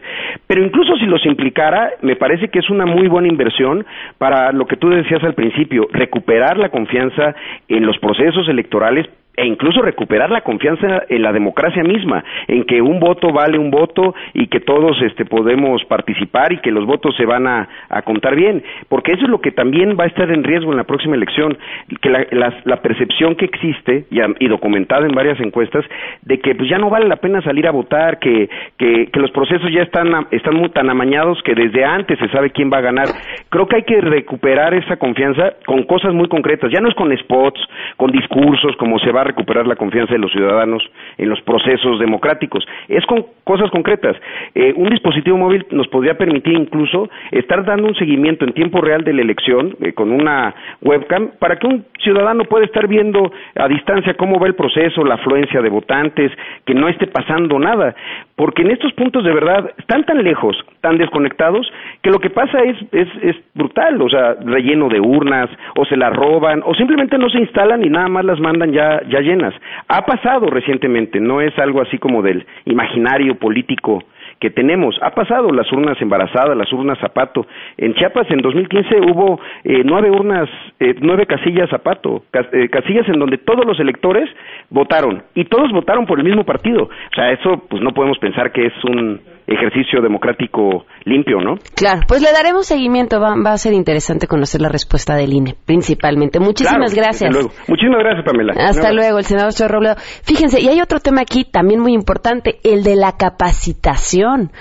pero 0.45 0.63
incluso 0.63 0.95
si 0.97 1.05
los 1.05 1.25
implicara, 1.25 1.91
me 2.01 2.15
parece 2.15 2.49
que 2.49 2.59
es 2.59 2.69
una 2.69 2.85
muy 2.85 3.07
buena 3.07 3.27
inversión 3.27 3.85
para 4.19 4.51
lo 4.51 4.67
que 4.67 4.77
tú 4.77 4.89
decías 4.89 5.23
al 5.23 5.33
principio, 5.33 5.87
recuperar 5.91 6.57
la 6.57 6.69
confianza 6.69 7.35
en 7.67 7.85
los 7.85 7.97
procesos 7.97 8.47
electorales 8.47 9.07
e 9.37 9.45
incluso 9.45 9.81
recuperar 9.81 10.29
la 10.31 10.41
confianza 10.41 11.03
en 11.09 11.21
la 11.21 11.33
democracia 11.33 11.83
misma, 11.83 12.23
en 12.47 12.63
que 12.63 12.81
un 12.81 12.99
voto 12.99 13.31
vale 13.31 13.57
un 13.57 13.71
voto 13.71 14.15
y 14.33 14.47
que 14.47 14.59
todos 14.59 15.01
este, 15.01 15.25
podemos 15.25 15.83
participar 15.85 16.53
y 16.53 16.59
que 16.59 16.71
los 16.71 16.85
votos 16.85 17.15
se 17.17 17.25
van 17.25 17.47
a, 17.47 17.67
contar 18.03 18.35
bien, 18.35 18.63
porque 18.89 19.13
eso 19.13 19.23
es 19.23 19.29
lo 19.29 19.41
que 19.41 19.51
también 19.51 19.97
va 19.99 20.03
a 20.03 20.07
estar 20.07 20.29
en 20.29 20.43
riesgo 20.43 20.71
en 20.71 20.77
la 20.77 20.83
próxima 20.83 21.15
elección, 21.15 21.57
que 22.01 22.09
la, 22.09 22.81
percepción 22.81 23.35
que 23.35 23.45
existe 23.45 24.05
y, 24.11 24.47
documentada 24.47 25.07
en 25.07 25.15
varias 25.15 25.39
encuestas 25.39 25.83
de 26.21 26.39
que 26.39 26.53
pues 26.55 26.69
ya 26.69 26.77
no 26.77 26.89
vale 26.89 27.07
la 27.07 27.15
pena 27.15 27.41
salir 27.41 27.67
a 27.67 27.71
votar, 27.71 28.19
que, 28.19 28.49
que, 28.77 29.09
los 29.15 29.31
procesos 29.31 29.71
ya 29.71 29.81
están, 29.81 30.27
están 30.31 30.55
muy 30.55 30.69
tan 30.69 30.89
amañados 30.89 31.41
que 31.43 31.55
desde 31.55 31.83
antes 31.83 32.19
se 32.19 32.29
sabe 32.29 32.51
quién 32.51 32.69
va 32.71 32.77
a 32.77 32.81
ganar. 32.81 33.07
Creo 33.49 33.67
que 33.67 33.77
hay 33.77 33.83
que 33.83 34.01
recuperar 34.01 34.73
esa 34.73 34.97
confianza 34.97 35.53
con 35.65 35.83
cosas 35.83 36.13
muy 36.13 36.27
concretas, 36.27 36.71
ya 36.71 36.79
no 36.79 36.89
es 36.89 36.95
con 36.95 37.15
spots, 37.17 37.59
con 37.97 38.11
discursos 38.11 38.75
como 38.77 38.99
se 38.99 39.11
va 39.11 39.24
recuperar 39.25 39.67
la 39.67 39.75
confianza 39.75 40.13
de 40.13 40.19
los 40.19 40.31
ciudadanos 40.31 40.83
en 41.17 41.29
los 41.29 41.41
procesos 41.41 41.99
democráticos. 41.99 42.65
Es 42.87 43.05
con 43.05 43.25
cosas 43.43 43.69
concretas. 43.71 44.15
Eh, 44.53 44.73
un 44.75 44.89
dispositivo 44.89 45.37
móvil 45.37 45.65
nos 45.71 45.87
podría 45.87 46.17
permitir 46.17 46.53
incluso 46.53 47.09
estar 47.31 47.65
dando 47.65 47.87
un 47.87 47.95
seguimiento 47.95 48.45
en 48.45 48.53
tiempo 48.53 48.81
real 48.81 49.03
de 49.03 49.13
la 49.13 49.21
elección 49.21 49.75
eh, 49.81 49.93
con 49.93 50.11
una 50.11 50.53
webcam 50.81 51.31
para 51.39 51.57
que 51.57 51.67
un 51.67 51.85
ciudadano 51.99 52.45
pueda 52.45 52.65
estar 52.65 52.87
viendo 52.87 53.31
a 53.55 53.67
distancia 53.67 54.13
cómo 54.15 54.39
va 54.39 54.47
el 54.47 54.55
proceso, 54.55 55.03
la 55.03 55.15
afluencia 55.15 55.61
de 55.61 55.69
votantes, 55.69 56.31
que 56.65 56.73
no 56.73 56.87
esté 56.87 57.07
pasando 57.07 57.59
nada. 57.59 57.95
Porque 58.35 58.61
en 58.61 58.71
estos 58.71 58.93
puntos 58.93 59.23
de 59.23 59.33
verdad 59.33 59.71
están 59.77 60.05
tan 60.05 60.23
lejos, 60.23 60.57
tan 60.81 60.97
desconectados, 60.97 61.71
que 62.01 62.09
lo 62.09 62.19
que 62.19 62.29
pasa 62.29 62.59
es, 62.63 62.77
es, 62.91 63.07
es 63.21 63.35
brutal. 63.53 64.01
O 64.01 64.09
sea, 64.09 64.35
relleno 64.43 64.89
de 64.89 64.99
urnas, 64.99 65.49
o 65.75 65.85
se 65.85 65.97
las 65.97 66.13
roban, 66.13 66.61
o 66.65 66.73
simplemente 66.75 67.17
no 67.17 67.29
se 67.29 67.39
instalan 67.39 67.83
y 67.83 67.89
nada 67.89 68.07
más 68.07 68.25
las 68.25 68.39
mandan 68.39 68.71
ya 68.71 69.01
llenas. 69.21 69.53
Ha 69.87 70.05
pasado 70.05 70.47
recientemente, 70.47 71.19
no 71.19 71.41
es 71.41 71.57
algo 71.59 71.81
así 71.81 71.97
como 71.97 72.21
del 72.21 72.45
imaginario 72.65 73.35
político 73.35 74.03
que 74.39 74.49
tenemos. 74.49 74.97
Ha 75.01 75.11
pasado 75.11 75.49
las 75.51 75.71
urnas 75.71 76.01
embarazadas, 76.01 76.57
las 76.57 76.71
urnas 76.73 76.99
zapato. 76.99 77.47
En 77.77 77.93
Chiapas 77.95 78.29
en 78.29 78.39
2015 78.39 78.95
hubo 79.01 79.39
eh, 79.63 79.81
nueve 79.85 80.11
urnas, 80.11 80.49
eh, 80.79 80.95
nueve 80.99 81.25
casillas 81.25 81.69
zapato, 81.69 82.23
eh, 82.51 82.69
casillas 82.69 83.07
en 83.07 83.19
donde 83.19 83.37
todos 83.37 83.65
los 83.65 83.79
electores 83.79 84.29
votaron 84.69 85.23
y 85.33 85.45
todos 85.45 85.71
votaron 85.71 86.05
por 86.05 86.19
el 86.19 86.25
mismo 86.25 86.43
partido. 86.43 86.83
O 86.83 87.15
sea, 87.15 87.31
eso 87.31 87.63
pues 87.69 87.81
no 87.81 87.93
podemos 87.93 88.19
pensar 88.19 88.51
que 88.51 88.67
es 88.67 88.83
un 88.83 89.19
ejercicio 89.47 90.01
democrático 90.01 90.85
limpio, 91.03 91.39
¿no? 91.39 91.55
Claro, 91.75 92.01
pues 92.07 92.21
le 92.21 92.31
daremos 92.31 92.65
seguimiento. 92.65 93.19
Va, 93.19 93.35
a 93.51 93.57
ser 93.57 93.73
interesante 93.73 94.27
conocer 94.27 94.61
la 94.61 94.69
respuesta 94.69 95.15
del 95.15 95.33
INE, 95.33 95.55
principalmente. 95.65 96.39
Muchísimas 96.39 96.93
gracias. 96.93 97.31
Luego. 97.31 97.51
Muchísimas 97.67 97.99
gracias, 97.99 98.25
Pamela. 98.25 98.53
Hasta 98.57 98.91
luego, 98.91 99.19
el 99.19 99.25
senador 99.25 99.53
Robledo. 99.71 99.95
Fíjense, 100.23 100.61
y 100.61 100.67
hay 100.67 100.81
otro 100.81 100.99
tema 100.99 101.21
aquí 101.21 101.45
también 101.45 101.79
muy 101.79 101.93
importante, 101.93 102.59
el 102.63 102.83
de 102.83 102.95
la 102.95 103.13
capacitación, 103.17 104.51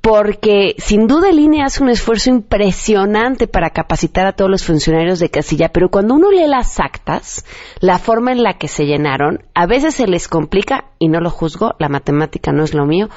porque 0.00 0.74
sin 0.78 1.06
duda 1.06 1.30
el 1.30 1.38
INE 1.38 1.62
hace 1.62 1.82
un 1.82 1.88
esfuerzo 1.88 2.30
impresionante 2.30 3.46
para 3.46 3.70
capacitar 3.70 4.26
a 4.26 4.32
todos 4.32 4.50
los 4.50 4.64
funcionarios 4.64 5.18
de 5.18 5.30
casilla, 5.30 5.70
pero 5.72 5.88
cuando 5.88 6.14
uno 6.14 6.30
lee 6.30 6.46
las 6.46 6.78
actas, 6.80 7.46
la 7.80 7.98
forma 7.98 8.32
en 8.32 8.42
la 8.42 8.54
que 8.54 8.68
se 8.68 8.84
llenaron, 8.84 9.40
a 9.54 9.66
veces 9.66 9.94
se 9.94 10.06
les 10.06 10.28
complica, 10.28 10.84
y 10.98 11.08
no 11.08 11.20
lo 11.20 11.30
juzgo, 11.30 11.74
la 11.78 11.88
matemática 11.88 12.52
no 12.52 12.64
es 12.64 12.74
lo 12.74 12.84
mío, 12.86 13.08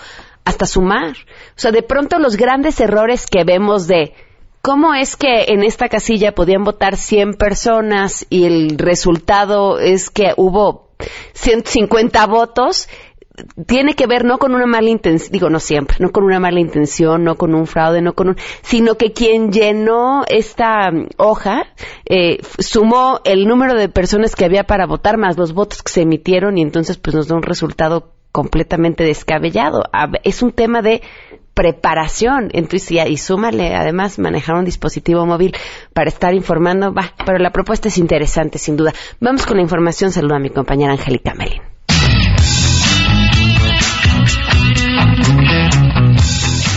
hasta 0.47 0.65
sumar. 0.65 1.11
O 1.11 1.59
sea, 1.59 1.71
de 1.71 1.83
pronto 1.83 2.19
los 2.19 2.37
grandes 2.37 2.79
errores 2.79 3.25
que 3.25 3.43
vemos 3.43 3.85
de 3.85 4.13
cómo 4.61 4.93
es 4.93 5.17
que 5.17 5.45
en 5.49 5.63
esta 5.63 5.89
casilla 5.89 6.33
podían 6.33 6.63
votar 6.63 6.95
100 6.95 7.33
personas 7.33 8.25
y 8.29 8.45
el 8.45 8.77
resultado 8.77 9.77
es 9.79 10.09
que 10.09 10.33
hubo 10.37 10.91
150 11.33 12.25
votos, 12.27 12.87
tiene 13.67 13.93
que 13.93 14.07
ver 14.07 14.23
no 14.23 14.39
con 14.39 14.55
una 14.55 14.65
mala 14.65 14.89
intención, 14.89 15.31
digo 15.31 15.49
no 15.49 15.59
siempre, 15.59 15.97
no 15.99 16.11
con 16.11 16.23
una 16.23 16.39
mala 16.39 16.59
intención, 16.59 17.25
no 17.25 17.35
con 17.35 17.53
un 17.53 17.67
fraude, 17.67 18.01
no 18.01 18.13
con 18.13 18.29
un, 18.29 18.37
sino 18.61 18.95
que 18.95 19.11
quien 19.11 19.51
llenó 19.51 20.23
esta 20.27 20.89
mm, 20.91 21.09
hoja 21.17 21.73
eh, 22.05 22.39
sumó 22.57 23.19
el 23.25 23.47
número 23.47 23.75
de 23.75 23.89
personas 23.89 24.35
que 24.35 24.45
había 24.45 24.63
para 24.63 24.87
votar 24.87 25.17
más 25.17 25.37
los 25.37 25.53
votos 25.53 25.83
que 25.83 25.91
se 25.91 26.01
emitieron 26.01 26.57
y 26.57 26.61
entonces 26.61 26.97
pues 26.97 27.15
nos 27.15 27.27
da 27.27 27.35
un 27.35 27.43
resultado 27.43 28.16
completamente 28.37 29.03
descabellado. 29.03 29.85
Es 30.23 30.43
un 30.43 30.51
tema 30.51 30.83
de 30.83 31.01
preparación. 31.55 32.51
Entonces, 32.53 32.91
y 32.91 33.17
súmale, 33.17 33.73
además, 33.73 34.19
manejar 34.19 34.57
un 34.57 34.65
dispositivo 34.65 35.25
móvil 35.25 35.55
para 35.91 36.09
estar 36.09 36.35
informando, 36.35 36.93
va, 36.93 37.15
pero 37.25 37.39
la 37.39 37.49
propuesta 37.49 37.87
es 37.87 37.97
interesante, 37.97 38.59
sin 38.59 38.77
duda. 38.77 38.93
Vamos 39.19 39.47
con 39.47 39.57
la 39.57 39.63
información. 39.63 40.11
Saluda 40.11 40.35
a 40.35 40.39
mi 40.39 40.51
compañera 40.51 40.91
Angélica 40.91 41.33
Melin. 41.33 41.76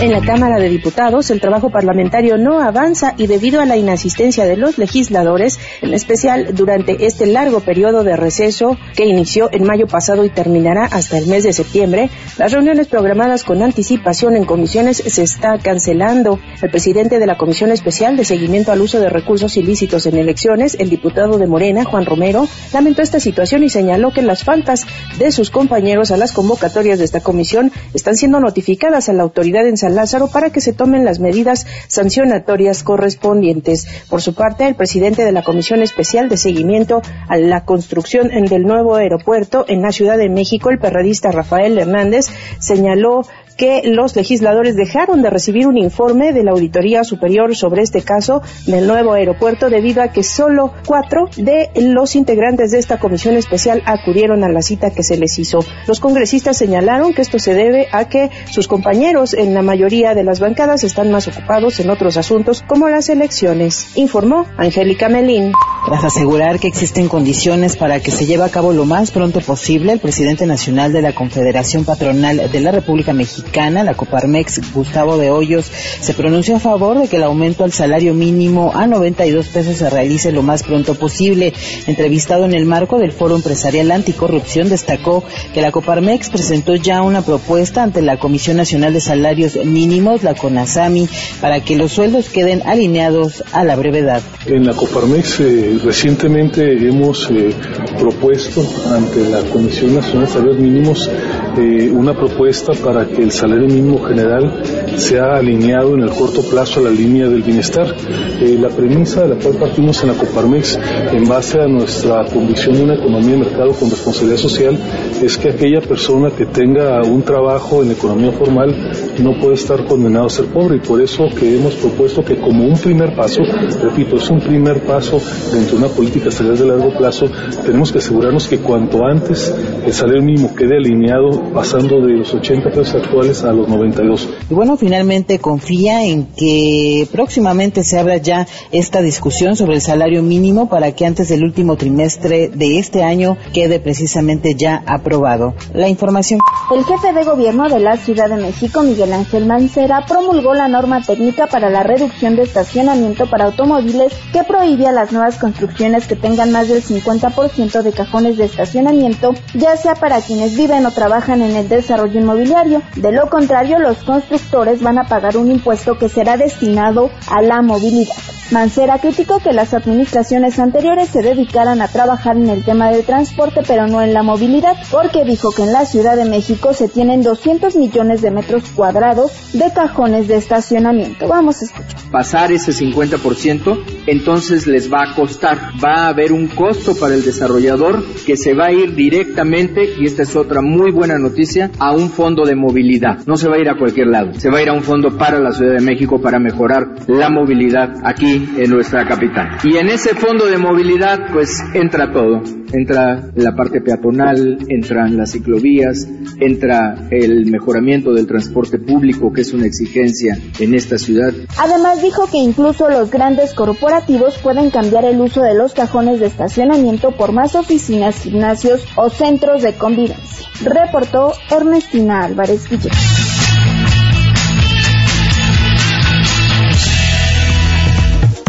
En 0.01 0.13
la 0.13 0.23
Cámara 0.23 0.59
de 0.59 0.71
Diputados 0.71 1.31
el 1.31 1.43
trabajo 1.43 1.69
parlamentario 1.69 2.39
no 2.39 2.59
avanza 2.59 3.13
y 3.19 3.27
debido 3.27 3.61
a 3.61 3.67
la 3.67 3.77
inasistencia 3.77 4.47
de 4.47 4.57
los 4.57 4.79
legisladores, 4.79 5.59
en 5.83 5.93
especial 5.93 6.55
durante 6.55 7.05
este 7.05 7.27
largo 7.27 7.61
periodo 7.61 8.03
de 8.03 8.17
receso 8.17 8.79
que 8.97 9.05
inició 9.05 9.51
en 9.53 9.65
mayo 9.65 9.87
pasado 9.87 10.25
y 10.25 10.31
terminará 10.31 10.87
hasta 10.87 11.19
el 11.19 11.27
mes 11.27 11.45
de 11.45 11.53
septiembre, 11.53 12.09
las 12.39 12.51
reuniones 12.51 12.89
programadas 12.89 13.45
con 13.45 13.63
anticipación 13.63 14.37
en 14.37 14.47
comisiones 14.47 14.97
se 14.97 15.23
está 15.23 15.59
cancelando. 15.59 16.39
El 16.63 16.71
presidente 16.71 17.19
de 17.19 17.27
la 17.27 17.37
Comisión 17.37 17.71
Especial 17.71 18.17
de 18.17 18.25
Seguimiento 18.25 18.73
al 18.73 18.81
Uso 18.81 19.01
de 19.01 19.11
Recursos 19.11 19.59
Ilícitos 19.59 20.07
en 20.07 20.17
Elecciones, 20.17 20.79
el 20.81 20.89
diputado 20.89 21.37
de 21.37 21.47
Morena, 21.47 21.85
Juan 21.85 22.07
Romero, 22.07 22.49
lamentó 22.73 23.03
esta 23.03 23.21
situación 23.21 23.65
y 23.65 23.69
señaló 23.69 24.13
que 24.13 24.23
las 24.23 24.45
faltas 24.45 24.87
de 25.19 25.31
sus 25.31 25.51
compañeros 25.51 26.11
a 26.11 26.17
las 26.17 26.33
convocatorias 26.33 26.99
de 26.99 27.05
esta 27.05 27.21
comisión 27.21 27.71
están 27.93 28.17
siendo 28.17 28.41
notificadas 28.41 29.11
a 29.11 29.13
la 29.13 29.25
autoridad 29.25 29.67
en 29.67 29.77
Lázaro 29.91 30.29
para 30.29 30.51
que 30.51 30.61
se 30.61 30.73
tomen 30.73 31.05
las 31.05 31.21
medidas 31.21 31.67
sancionatorias 31.89 32.83
correspondientes. 32.83 33.87
Por 34.09 34.23
su 34.23 34.35
parte, 34.35 34.67
el 34.67 34.75
presidente 34.75 35.25
de 35.25 35.33
la 35.33 35.43
Comisión 35.43 35.83
Especial 35.83 36.29
de 36.29 36.37
Seguimiento 36.37 37.03
a 37.29 37.37
la 37.37 37.65
construcción 37.65 38.29
del 38.29 38.63
nuevo 38.63 38.97
aeropuerto 38.97 39.65
en 39.69 39.83
la 39.83 39.93
Ciudad 39.93 40.19
de 40.19 40.29
México, 40.29 40.71
el 40.71 40.79
perredista 40.79 41.31
Rafael 41.31 41.79
Hernández, 41.79 42.27
señaló 42.59 43.23
que 43.61 43.83
los 43.85 44.17
legisladores 44.17 44.75
dejaron 44.75 45.21
de 45.21 45.29
recibir 45.29 45.67
un 45.67 45.77
informe 45.77 46.33
de 46.33 46.43
la 46.43 46.53
Auditoría 46.53 47.05
Superior 47.05 47.55
sobre 47.55 47.83
este 47.83 48.01
caso 48.01 48.41
del 48.65 48.87
nuevo 48.87 49.13
aeropuerto 49.13 49.69
debido 49.69 50.03
a 50.03 50.09
que 50.09 50.23
solo 50.23 50.73
cuatro 50.87 51.29
de 51.37 51.69
los 51.75 52.17
integrantes 52.17 52.71
de 52.71 52.79
esta 52.79 52.99
comisión 52.99 53.37
especial 53.37 53.83
acudieron 53.85 54.45
a 54.45 54.49
la 54.49 54.63
cita 54.63 54.93
que 54.93 55.03
se 55.03 55.19
les 55.19 55.39
hizo. 55.39 55.59
Los 55.87 56.01
congresistas 56.01 56.57
señalaron 56.57 57.13
que 57.13 57.21
esto 57.21 57.39
se 57.39 57.53
debe 57.53 57.89
a 57.93 58.09
que 58.09 58.31
sus 58.51 58.67
compañeros 58.67 59.35
en 59.35 59.53
la 59.53 59.61
mayoría 59.61 60.15
de 60.15 60.25
las 60.25 60.41
bancadas 60.41 60.83
están 60.83 61.11
más 61.11 61.29
ocupados 61.29 61.81
en 61.81 61.91
otros 61.91 62.17
asuntos 62.17 62.65
como 62.67 62.89
las 62.89 63.11
elecciones, 63.11 63.89
informó 63.95 64.47
Angélica 64.57 65.11
Melín. 65.11 65.53
Tras 65.85 66.05
asegurar 66.05 66.61
que 66.61 66.69
existen 66.69 67.09
condiciones 67.09 67.77
para 67.77 68.01
que 68.01 68.11
se 68.11 68.25
lleve 68.25 68.45
a 68.45 68.49
cabo 68.49 68.73
lo 68.73 68.87
más 68.87 69.11
pronto 69.11 69.41
posible, 69.41 69.93
el 69.93 70.01
presidente 70.01 70.47
nacional 70.47 70.95
de 70.95 71.03
la 71.03 71.15
Confederación 71.15 71.85
Patronal 71.85 72.51
de 72.51 72.61
la 72.61 72.73
República 72.73 73.13
Mexicana 73.13 73.50
la 73.53 73.95
Coparmex, 73.95 74.73
Gustavo 74.73 75.19
de 75.19 75.31
Hoyos, 75.31 75.71
se 76.01 76.15
pronunció 76.15 76.57
a 76.57 76.61
favor 76.61 76.99
de 76.99 77.09
que 77.09 77.17
el 77.17 77.25
aumento 77.25 77.65
al 77.65 77.73
salario 77.73 78.15
mínimo 78.15 78.73
a 78.75 78.87
92 78.87 79.49
pesos 79.49 79.77
se 79.77 79.91
realice 79.91 80.33
lo 80.33 80.43
más 80.43 80.63
pronto 80.63 80.95
posible. 80.95 81.53
Entrevistado 81.87 82.45
en 82.45 82.55
el 82.55 82.65
marco 82.65 82.99
del 82.99 83.13
Foro 83.13 83.35
Empresarial 83.37 83.91
Anticorrupción, 83.91 84.69
destacó 84.69 85.25
que 85.53 85.61
la 85.61 85.73
Coparmex 85.73 86.31
presentó 86.31 86.77
ya 86.77 87.03
una 87.03 87.23
propuesta 87.23 87.83
ante 87.83 88.03
la 88.03 88.19
Comisión 88.19 88.57
Nacional 88.57 88.93
de 88.93 89.01
Salarios 89.01 89.57
Mínimos, 89.65 90.23
la 90.23 90.35
CONASAMI, 90.35 91.09
para 91.41 91.63
que 91.65 91.77
los 91.77 91.93
sueldos 91.93 92.29
queden 92.29 92.63
alineados 92.67 93.43
a 93.53 93.65
la 93.65 93.77
brevedad. 93.77 94.23
En 94.47 94.65
la 94.67 94.75
Coparmex 94.75 95.41
eh, 95.41 95.79
recientemente 95.83 96.63
hemos 96.87 97.29
eh, 97.31 97.51
propuesto 97.99 98.65
ante 98.95 99.29
la 99.29 99.41
Comisión 99.51 99.95
Nacional 99.97 100.27
de 100.27 100.33
Salarios 100.33 100.59
Mínimos 100.59 101.11
eh, 101.59 101.91
una 101.91 102.15
propuesta 102.15 102.73
para 102.85 103.07
que 103.07 103.23
el 103.23 103.31
salario 103.31 103.67
mínimo 103.67 104.03
general 104.05 104.63
se 104.97 105.19
ha 105.19 105.37
alineado 105.37 105.95
en 105.95 106.03
el 106.03 106.11
corto 106.11 106.43
plazo 106.43 106.81
a 106.81 106.85
la 106.85 106.91
línea 106.91 107.29
del 107.29 107.43
bienestar. 107.43 107.95
Eh, 108.41 108.57
la 108.61 108.69
premisa 108.69 109.23
de 109.23 109.35
la 109.35 109.43
cual 109.43 109.57
partimos 109.57 110.03
en 110.03 110.09
la 110.09 110.15
Coparmex, 110.15 110.79
en 111.13 111.29
base 111.29 111.61
a 111.61 111.67
nuestra 111.67 112.25
convicción 112.27 112.77
de 112.77 112.85
una 112.85 112.95
economía 112.95 113.33
de 113.33 113.39
mercado 113.39 113.73
con 113.73 113.91
responsabilidad 113.91 114.39
social, 114.39 114.79
es 115.23 115.37
que 115.39 115.51
aquella 115.51 115.81
persona 115.81 116.31
que 116.31 116.47
tenga 116.47 117.01
un 117.03 117.23
trabajo 117.23 117.83
en 117.83 117.93
economía 117.93 118.33
formal 118.33 118.75
no 119.23 119.39
puede 119.39 119.55
estar 119.55 119.85
condenado 119.85 120.27
a 120.27 120.31
ser 120.31 120.47
pobre 120.47 120.77
y 120.77 120.81
por 120.81 121.01
eso 121.01 121.29
que 121.39 121.57
hemos 121.57 121.75
propuesto 121.75 122.25
que 122.25 122.37
como 122.37 122.65
un 122.65 122.79
primer 122.79 123.15
paso, 123.15 123.43
repito, 123.83 124.17
es 124.17 124.31
un 124.31 124.41
primer 124.41 124.83
paso 124.83 125.21
dentro 125.53 125.79
de 125.79 125.85
una 125.85 125.95
política 125.95 126.31
salarial 126.31 126.59
de 126.59 126.77
largo 126.77 126.97
plazo, 126.97 127.27
tenemos 127.65 127.93
que 127.93 127.99
asegurarnos 127.99 128.49
que 128.49 128.59
cuanto 128.59 129.05
antes 129.05 129.55
el 129.85 129.93
salario 129.93 130.23
mínimo 130.23 130.55
quede 130.55 130.77
alineado 130.77 131.53
pasando 131.53 132.01
de 132.01 132.15
los 132.15 132.33
80 132.33 132.71
pesos 132.71 132.95
actuales 132.95 133.45
a 133.45 133.53
los 133.53 133.69
92. 133.69 134.29
Y 134.51 134.55
bueno, 134.55 134.77
finalmente 134.81 135.39
confía 135.39 136.05
en 136.05 136.27
que 136.27 137.07
próximamente 137.13 137.85
se 137.85 137.99
abra 137.99 138.17
ya 138.17 138.47
esta 138.73 139.03
discusión 139.03 139.55
sobre 139.55 139.75
el 139.75 139.83
salario 139.83 140.23
mínimo 140.23 140.69
para 140.71 140.93
que 140.93 141.05
antes 141.05 141.29
del 141.29 141.45
último 141.45 141.77
trimestre 141.77 142.49
de 142.49 142.79
este 142.79 143.03
año 143.03 143.37
quede 143.53 143.79
precisamente 143.79 144.55
ya 144.55 144.83
aprobado. 144.87 145.55
La 145.75 145.89
información. 145.89 146.41
El 146.75 146.85
jefe 146.85 147.13
de 147.13 147.25
gobierno 147.25 147.69
de 147.69 147.81
la 147.81 147.99
Ciudad 147.99 148.29
de 148.31 148.37
México, 148.37 148.83
Miguel 148.83 149.13
Ángel 149.13 149.45
Mancera, 149.45 150.07
promulgó 150.07 150.55
la 150.55 150.69
norma 150.69 151.03
técnica 151.03 151.47
para 151.47 151.69
la 151.69 151.83
reducción 151.83 152.37
de 152.37 152.43
estacionamiento 152.43 153.29
para 153.29 153.45
automóviles 153.47 154.13
que 154.33 154.45
prohíbe 154.45 154.87
a 154.87 154.93
las 154.93 155.13
nuevas 155.13 155.37
construcciones 155.37 156.07
que 156.07 156.17
tengan 156.17 156.53
más 156.53 156.69
del 156.69 156.83
50% 156.83 157.83
de 157.83 157.93
cajones 157.93 158.39
de 158.39 158.47
estacionamiento, 158.47 159.35
ya 159.55 159.77
sea 159.77 159.95
para 159.95 160.21
quienes 160.23 160.57
viven 160.57 160.87
o 160.87 160.91
trabajan 160.91 161.43
en 161.43 161.55
el 161.55 161.69
desarrollo 161.69 162.19
inmobiliario. 162.19 162.83
De 162.97 163.13
lo 163.13 163.29
contrario, 163.29 163.79
los 163.79 163.99
constructores 164.05 164.70
van 164.79 164.99
a 164.99 165.09
pagar 165.09 165.37
un 165.37 165.51
impuesto 165.51 165.99
que 165.99 166.09
será 166.09 166.37
destinado 166.37 167.11
a 167.29 167.43
la 167.43 167.63
movilidad. 167.63 168.15
Mancera 168.51 168.99
criticó 168.99 169.39
que 169.39 169.53
las 169.53 169.75
administraciones 169.75 170.59
anteriores 170.59 171.09
se 171.11 171.23
dedicaran 171.23 171.81
a 171.81 171.87
trabajar 171.87 172.37
en 172.37 172.49
el 172.49 172.65
tema 172.65 172.91
del 172.91 173.05
transporte, 173.05 173.61
pero 173.67 173.87
no 173.87 174.03
en 174.03 174.13
la 174.13 174.25
movilidad, 174.25 174.75
porque 174.91 175.25
dijo 175.25 175.53
que 175.53 175.63
en 175.63 175.73
la 175.73 175.85
Ciudad 175.85 176.17
de 176.17 176.25
México 176.25 176.73
se 176.73 176.89
tienen 176.89 177.23
200 177.23 177.77
millones 177.77 178.23
de 178.23 178.33
metros 178.33 178.65
cuadrados 178.75 179.31
de 179.53 179.73
cajones 179.73 180.27
de 180.27 180.37
estacionamiento. 180.37 181.29
Vamos 181.29 181.63
a 181.63 181.67
escuchar. 181.67 182.11
Pasar 182.11 182.51
ese 182.51 182.73
50%, 182.73 183.85
entonces 184.07 184.67
les 184.67 184.93
va 184.93 185.05
a 185.05 185.15
costar, 185.15 185.71
va 185.83 186.07
a 186.07 186.09
haber 186.09 186.33
un 186.33 186.49
costo 186.49 186.97
para 186.97 187.15
el 187.15 187.25
desarrollador 187.25 188.05
que 188.27 188.37
se 188.37 188.55
va 188.55 188.67
a 188.67 188.73
ir 188.73 188.97
directamente, 188.97 189.95
y 189.97 190.07
esta 190.07 190.25
es 190.25 190.35
otra 190.35 190.61
muy 190.61 190.91
buena 190.91 191.19
noticia, 191.19 191.71
a 191.79 191.93
un 191.93 192.11
fondo 192.11 192.45
de 192.45 192.57
movilidad. 192.57 193.21
No 193.27 193.37
se 193.37 193.49
va 193.49 193.57
a 193.57 193.61
ir 193.61 193.69
a 193.69 193.79
cualquier 193.79 194.09
lado, 194.09 194.35
se 194.35 194.51
va 194.51 194.60
a 194.61 194.63
ir 194.63 194.69
a 194.69 194.75
un 194.75 194.83
fondo 194.83 195.17
para 195.17 195.41
la 195.41 195.53
Ciudad 195.53 195.75
de 195.75 195.85
México 195.85 196.21
para 196.21 196.39
mejorar 196.39 196.87
la 197.09 197.31
movilidad 197.31 197.95
aquí 198.05 198.49
en 198.57 198.71
nuestra 198.71 199.07
capital. 199.07 199.59
Y 199.65 199.77
en 199.77 199.89
ese 199.89 200.15
fondo 200.15 200.47
de 200.47 200.59
movilidad 200.59 201.33
pues 201.33 201.63
entra 201.75 202.13
todo. 202.13 202.43
Entra 202.73 203.31
la 203.35 203.57
parte 203.57 203.81
peatonal, 203.81 204.59
entran 204.69 205.17
las 205.17 205.33
ciclovías, 205.33 206.07
entra 206.39 207.09
el 207.11 207.51
mejoramiento 207.51 208.13
del 208.13 208.27
transporte 208.27 208.79
público, 208.79 209.33
que 209.33 209.41
es 209.41 209.53
una 209.53 209.67
exigencia 209.67 210.39
en 210.61 210.75
esta 210.75 210.99
ciudad. 210.99 211.33
Además 211.59 212.03
dijo 212.03 212.29
que 212.31 212.39
incluso 212.39 212.89
los 212.89 213.11
grandes 213.11 213.55
corporativos 213.55 214.39
pueden 214.39 214.71
cambiar 214.71 215.05
el 215.05 215.21
uso 215.21 215.43
de 215.43 215.55
los 215.55 215.73
cajones 215.75 216.21
de 216.21 216.27
estacionamiento 216.27 217.11
por 217.13 217.33
más 217.33 217.57
oficinas, 217.57 218.23
gimnasios 218.23 218.87
o 218.95 219.09
centros 219.11 219.63
de 219.63 219.73
convivencia. 219.73 220.47
Reportó 220.63 221.33
Ernestina 221.51 222.21
Álvarez 222.21 222.69
Guillén. 222.69 222.93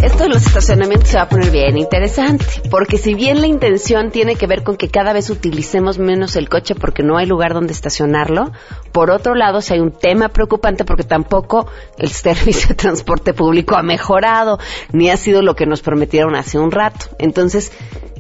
Esto 0.02 0.24
de 0.24 0.30
los 0.30 0.48
estacionamientos 0.48 1.10
se 1.10 1.18
va 1.18 1.24
a 1.24 1.30
poner 1.30 1.52
bien 1.52 1.78
interesante, 1.78 2.44
porque 2.72 2.98
si 2.98 3.14
bien 3.14 3.40
la 3.40 3.46
intención 3.46 4.10
tiene 4.10 4.36
que 4.36 4.48
ver 4.48 4.64
con 4.64 4.76
que 4.76 4.90
cada 4.90 5.14
vez 5.14 5.30
utilicemos 5.30 6.00
menos 6.00 6.36
el 6.36 6.50
coche 6.50 6.74
porque 6.74 7.04
no 7.04 7.18
hay 7.18 7.28
lugar 7.28 7.54
donde 7.54 7.72
estacionarlo, 7.72 8.52
por 8.92 9.12
otro 9.12 9.36
lado, 9.36 9.62
si 9.62 9.76
hay 9.76 9.80
un 9.80 9.92
tema 9.92 10.30
preocupante 10.30 10.86
porque 10.86 11.04
tampoco 11.04 11.68
el 12.00 12.10
servicio 12.10 12.70
de 12.70 12.76
transporte 12.76 13.36
público 13.36 13.76
ha 13.76 13.84
mejorado, 13.84 14.58
ni 14.92 15.12
ha 15.12 15.18
sido 15.18 15.44
lo 15.44 15.56
que 15.56 15.68
nos 15.68 15.82
prometieron 15.82 16.36
hace 16.36 16.58
un 16.58 16.72
rato. 16.72 17.06
Entonces, 17.20 17.72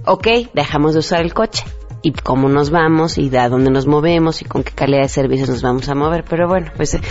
ok, 0.06 0.28
dejamos 0.54 0.94
de 0.94 1.00
usar 1.00 1.22
el 1.22 1.34
coche 1.34 1.64
y 2.01 2.13
cómo 2.13 2.50
nos 2.50 2.70
vamos 2.70 3.17
y 3.17 3.36
a 3.36 3.50
dónde 3.50 3.72
nos 3.72 3.88
movemos 3.88 4.41
y 4.41 4.46
con 4.46 4.63
qué 4.63 4.72
calidad 4.72 5.03
de 5.03 5.10
servicios 5.10 5.50
nos 5.50 5.62
vamos 5.62 5.88
a 5.89 5.96
mover. 5.96 6.24
Pero 6.27 6.48
bueno, 6.48 6.72
pues 6.75 6.93
eh, 6.96 7.01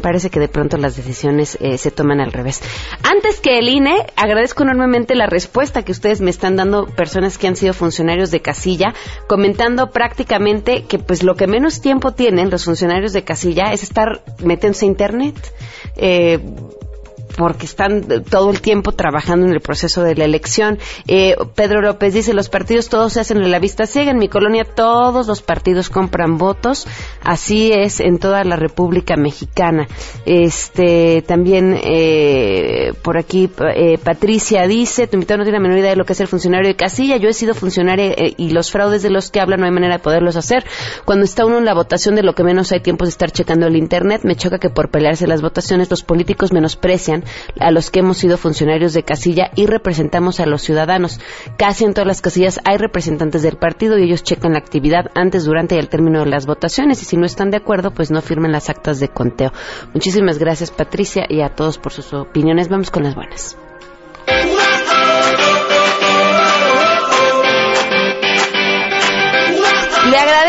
parece 0.00 0.30
que 0.30 0.40
de 0.40 0.48
pronto 0.48 0.76
las 0.76 0.96
decisiones 0.96 1.58
eh, 1.60 1.78
se 1.78 1.90
toman 1.90 2.20
al 2.20 2.32
revés. 2.32 2.60
Antes 3.02 3.40
que 3.40 3.58
el 3.58 3.68
INE, 3.68 4.06
agradezco 4.16 4.62
enormemente 4.62 5.14
la 5.14 5.26
respuesta 5.26 5.84
que 5.84 5.92
ustedes 5.92 6.20
me 6.20 6.30
están 6.30 6.56
dando 6.56 6.86
personas 6.86 7.38
que 7.38 7.48
han 7.48 7.56
sido 7.56 7.72
funcionarios 7.72 8.30
de 8.30 8.40
casilla, 8.40 8.94
comentando 9.26 9.90
prácticamente 9.90 10.84
que 10.84 10.98
pues 10.98 11.22
lo 11.22 11.34
que 11.34 11.46
menos 11.46 11.80
tiempo 11.80 12.12
tienen 12.12 12.50
los 12.50 12.64
funcionarios 12.64 13.12
de 13.12 13.24
casilla 13.24 13.72
es 13.72 13.82
estar 13.82 14.22
métense 14.42 14.84
a 14.84 14.88
internet. 14.88 15.54
Eh, 15.96 16.40
porque 17.36 17.66
están 17.66 18.06
todo 18.28 18.50
el 18.50 18.60
tiempo 18.60 18.92
trabajando 18.92 19.46
en 19.46 19.52
el 19.52 19.60
proceso 19.60 20.02
de 20.02 20.14
la 20.14 20.24
elección. 20.24 20.78
Eh, 21.06 21.36
Pedro 21.54 21.80
López 21.80 22.14
dice, 22.14 22.34
los 22.34 22.48
partidos 22.48 22.88
todos 22.88 23.12
se 23.12 23.20
hacen 23.20 23.38
en 23.38 23.50
la 23.50 23.58
vista 23.58 23.86
ciega. 23.86 24.10
En 24.10 24.18
mi 24.18 24.28
colonia 24.28 24.64
todos 24.64 25.26
los 25.26 25.42
partidos 25.42 25.90
compran 25.90 26.38
votos. 26.38 26.86
Así 27.22 27.72
es 27.72 28.00
en 28.00 28.18
toda 28.18 28.44
la 28.44 28.56
República 28.56 29.16
Mexicana. 29.16 29.86
Este, 30.24 31.22
también 31.22 31.78
eh, 31.82 32.92
por 33.02 33.18
aquí 33.18 33.50
eh, 33.74 33.98
Patricia 33.98 34.66
dice, 34.66 35.06
tu 35.06 35.16
invitado 35.16 35.38
no 35.38 35.44
tiene 35.44 35.58
la 35.58 35.62
menor 35.62 35.78
idea 35.78 35.90
de 35.90 35.96
lo 35.96 36.04
que 36.04 36.12
es 36.12 36.20
el 36.20 36.28
funcionario 36.28 36.68
de 36.68 36.76
casilla. 36.76 37.16
Yo 37.16 37.28
he 37.28 37.34
sido 37.34 37.54
funcionario 37.54 38.14
y 38.36 38.50
los 38.50 38.70
fraudes 38.70 39.02
de 39.02 39.10
los 39.10 39.30
que 39.30 39.40
hablan 39.40 39.60
no 39.60 39.66
hay 39.66 39.72
manera 39.72 39.94
de 39.94 40.02
poderlos 40.02 40.36
hacer. 40.36 40.64
Cuando 41.04 41.24
está 41.24 41.44
uno 41.44 41.58
en 41.58 41.64
la 41.64 41.74
votación 41.74 42.14
de 42.14 42.22
lo 42.22 42.34
que 42.34 42.44
menos 42.44 42.72
hay 42.72 42.80
tiempo 42.80 43.04
de 43.04 43.10
estar 43.10 43.30
checando 43.30 43.66
el 43.66 43.76
Internet, 43.76 44.22
me 44.24 44.36
choca 44.36 44.58
que 44.58 44.70
por 44.70 44.90
pelearse 44.90 45.26
las 45.26 45.42
votaciones 45.42 45.90
los 45.90 46.02
políticos 46.02 46.52
menosprecian 46.52 47.17
a 47.58 47.70
los 47.70 47.90
que 47.90 48.00
hemos 48.00 48.18
sido 48.18 48.36
funcionarios 48.36 48.92
de 48.92 49.02
casilla 49.02 49.50
y 49.54 49.66
representamos 49.66 50.40
a 50.40 50.46
los 50.46 50.62
ciudadanos. 50.62 51.20
Casi 51.56 51.84
en 51.84 51.94
todas 51.94 52.06
las 52.06 52.20
casillas 52.20 52.60
hay 52.64 52.78
representantes 52.78 53.42
del 53.42 53.56
partido 53.56 53.98
y 53.98 54.04
ellos 54.04 54.22
checan 54.22 54.52
la 54.52 54.58
actividad 54.58 55.10
antes, 55.14 55.44
durante 55.44 55.76
y 55.76 55.78
al 55.78 55.88
término 55.88 56.20
de 56.20 56.30
las 56.30 56.46
votaciones 56.46 57.02
y 57.02 57.04
si 57.04 57.16
no 57.16 57.26
están 57.26 57.50
de 57.50 57.58
acuerdo, 57.58 57.90
pues 57.90 58.10
no 58.10 58.20
firmen 58.20 58.52
las 58.52 58.70
actas 58.70 59.00
de 59.00 59.08
conteo. 59.08 59.52
Muchísimas 59.94 60.38
gracias 60.38 60.70
Patricia 60.70 61.24
y 61.28 61.40
a 61.42 61.54
todos 61.54 61.78
por 61.78 61.92
sus 61.92 62.12
opiniones. 62.14 62.68
Vamos 62.68 62.90
con 62.90 63.02
las 63.02 63.14
buenas. 63.14 63.56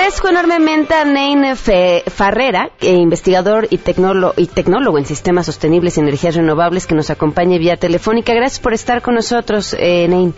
Agradezco 0.10 0.30
enormemente 0.30 0.96
a 0.96 1.06
Nein 1.06 1.56
Farrera, 1.56 2.72
eh, 2.82 2.96
investigador 2.96 3.68
y 3.70 3.78
tecnólogo, 3.78 4.34
y 4.38 4.48
tecnólogo 4.48 4.98
en 4.98 5.06
sistemas 5.06 5.46
sostenibles 5.46 5.98
y 5.98 6.00
energías 6.00 6.36
renovables, 6.36 6.88
que 6.88 6.96
nos 6.96 7.12
acompañe 7.12 7.60
vía 7.60 7.78
telefónica. 7.78 8.34
Gracias 8.34 8.60
por 8.60 8.74
estar 8.74 9.04
con 9.04 9.14
nosotros, 9.14 9.76
eh, 9.78 10.08
Nein. 10.10 10.34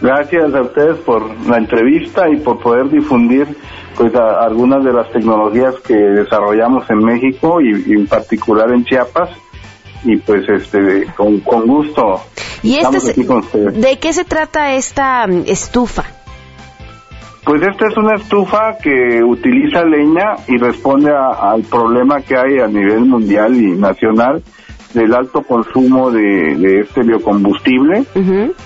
Gracias 0.00 0.54
a 0.54 0.60
ustedes 0.62 0.98
por 0.98 1.28
la 1.44 1.56
entrevista 1.56 2.28
y 2.30 2.36
por 2.36 2.60
poder 2.60 2.88
difundir 2.88 3.48
pues 3.96 4.14
algunas 4.14 4.84
de 4.84 4.92
las 4.92 5.10
tecnologías 5.10 5.74
que 5.84 5.96
desarrollamos 5.96 6.88
en 6.88 6.98
México 6.98 7.60
y, 7.60 7.92
en 7.92 8.06
particular 8.06 8.70
en 8.70 8.84
Chiapas 8.84 9.30
y 10.04 10.18
pues 10.18 10.48
este 10.48 11.06
con, 11.16 11.66
gusto 11.66 12.22
¿Y 12.62 12.76
este 12.76 13.12
¿De 13.72 13.98
qué 13.98 14.12
se 14.12 14.24
trata 14.24 14.72
esta 14.72 15.24
estufa? 15.46 16.04
Pues 17.50 17.62
esta 17.62 17.88
es 17.88 17.96
una 17.96 18.14
estufa 18.14 18.78
que 18.80 19.24
utiliza 19.24 19.84
leña 19.84 20.36
y 20.46 20.56
responde 20.56 21.10
al 21.10 21.62
problema 21.62 22.20
que 22.20 22.36
hay 22.36 22.60
a 22.60 22.68
nivel 22.68 23.00
mundial 23.06 23.56
y 23.56 23.72
nacional 23.72 24.40
del 24.94 25.12
alto 25.12 25.42
consumo 25.42 26.12
de, 26.12 26.78
este 26.78 27.02
biocombustible 27.02 28.04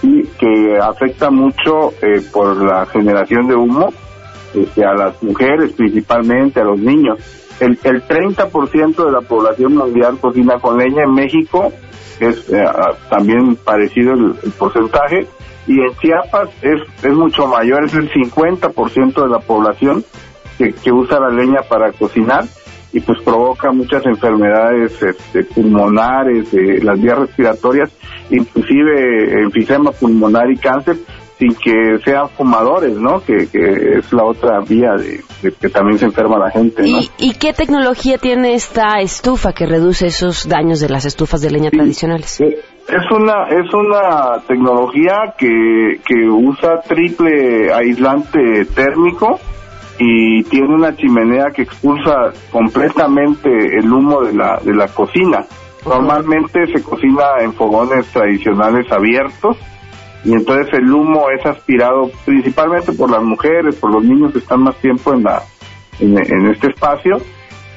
y 0.03 0.25
que 0.39 0.79
afecta 0.79 1.31
mucho 1.31 1.95
eh, 2.03 2.21
por 2.31 2.63
la 2.63 2.85
generación 2.85 3.49
de 3.49 3.55
humo 3.55 3.89
este, 4.53 4.85
a 4.85 4.93
las 4.93 5.23
mujeres 5.23 5.73
principalmente, 5.73 6.61
a 6.61 6.65
los 6.65 6.79
niños. 6.79 7.19
El, 7.61 7.79
el 7.85 8.07
30% 8.07 9.03
de 9.03 9.13
la 9.13 9.23
población 9.23 9.77
mundial 9.77 10.19
cocina 10.21 10.59
con 10.61 10.77
leña. 10.77 11.05
En 11.05 11.15
México, 11.15 11.73
es 12.21 12.51
eh, 12.51 12.67
también 13.09 13.57
parecido 13.57 14.13
el 14.13 14.53
porcentaje, 14.59 15.27
y 15.67 15.81
en 15.81 15.95
Chiapas 15.97 16.51
es, 16.63 16.81
es 17.03 17.13
mucho 17.13 17.47
mayor, 17.47 17.85
es 17.85 17.95
el 17.95 18.11
50% 18.11 19.23
de 19.23 19.29
la 19.29 19.39
población 19.39 20.05
que, 20.59 20.93
usa 20.93 21.19
la 21.21 21.31
leña 21.31 21.63
para 21.69 21.93
cocinar 21.93 22.45
y 22.93 23.01
pues 23.01 23.21
provoca 23.25 23.73
muchas 23.73 24.07
enfermedades 24.07 25.03
este, 25.03 25.45
pulmonares, 25.45 26.53
de 26.53 26.81
las 26.83 27.01
vías 27.01 27.19
respiratorias, 27.19 27.91
inclusive 28.31 29.43
enfisema 29.43 29.91
pulmonar 29.91 30.49
y 30.51 30.57
cáncer, 30.57 30.97
sin 31.37 31.55
que 31.57 31.99
sean 32.05 32.29
fumadores, 32.29 32.93
¿no? 32.93 33.21
Que, 33.21 33.49
es 33.99 34.13
la 34.13 34.25
otra 34.25 34.61
vía 34.61 34.93
de, 34.93 35.25
que 35.61 35.69
también 35.69 35.99
se 35.99 36.05
enferma 36.05 36.39
la 36.39 36.51
gente. 36.53 36.83
¿no? 36.83 37.01
¿Y, 37.01 37.11
¿Y, 37.19 37.35
qué 37.35 37.53
tecnología 37.53 38.19
tiene 38.19 38.55
esta 38.55 39.01
estufa 39.01 39.53
que 39.53 39.67
reduce 39.67 40.07
esos 40.07 40.49
daños 40.49 40.79
de 40.79 40.89
las 40.89 41.05
estufas 41.05 41.41
de 41.41 41.51
leña 41.51 41.71
tradicionales? 41.71 42.41
Es 42.89 43.11
una, 43.11 43.45
es 43.49 43.73
una 43.73 44.41
tecnología 44.47 45.35
que, 45.39 46.01
que 46.05 46.29
usa 46.29 46.81
triple 46.83 47.73
aislante 47.73 48.67
térmico 48.67 49.41
y 49.99 50.43
tiene 50.45 50.75
una 50.75 50.95
chimenea 50.97 51.47
que 51.55 51.63
expulsa 51.63 52.33
completamente 52.51 53.79
el 53.79 53.91
humo 53.91 54.23
de 54.23 54.35
la, 54.35 54.61
de 54.63 54.75
la 54.75 54.89
cocina. 54.89 55.45
Normalmente 55.87 56.67
se 56.67 56.83
cocina 56.83 57.25
en 57.41 57.53
fogones 57.55 58.07
tradicionales 58.13 58.91
abiertos 58.91 59.57
y 60.25 60.33
entonces 60.33 60.73
el 60.75 60.91
humo 60.93 61.27
es 61.31 61.45
aspirado 61.45 62.11
principalmente 62.25 62.93
por 62.93 63.11
las 63.11 63.23
mujeres, 63.23 63.77
por 63.77 63.93
los 63.93 64.03
niños 64.03 64.33
que 64.33 64.39
están 64.39 64.63
más 64.63 64.77
tiempo 64.77 65.13
en 65.13 65.23
la 65.23 65.43
en, 66.01 66.47
este 66.51 66.69
espacio 66.69 67.19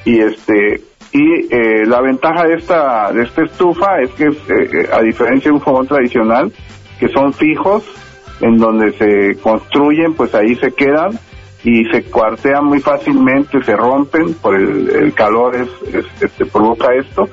y 0.04 0.20
este 0.20 0.80
y 1.12 1.54
eh, 1.54 1.86
la 1.86 2.00
ventaja 2.00 2.44
de 2.44 2.54
esta 2.54 3.12
de 3.12 3.22
esta 3.22 3.42
estufa 3.44 4.00
es 4.00 4.10
que 4.10 4.24
eh, 4.24 4.34
eh, 4.48 4.88
a 4.92 5.00
diferencia 5.00 5.50
de 5.50 5.54
un 5.54 5.60
fogón 5.60 5.86
tradicional 5.86 6.52
que 7.00 7.08
son 7.08 7.32
fijos 7.32 7.84
en 8.40 8.58
donde 8.58 8.92
se 8.92 9.40
construyen 9.40 10.14
pues 10.14 10.34
ahí 10.34 10.54
se 10.56 10.72
quedan 10.72 11.18
y 11.64 11.84
se 11.86 12.04
cuartean 12.04 12.66
muy 12.66 12.80
fácilmente 12.80 13.62
se 13.62 13.74
rompen 13.74 14.34
por 14.34 14.54
el, 14.54 15.12
calor 15.14 15.56
es, 15.56 15.68
este, 16.20 16.46
provoca 16.46 16.94
esto. 16.94 17.28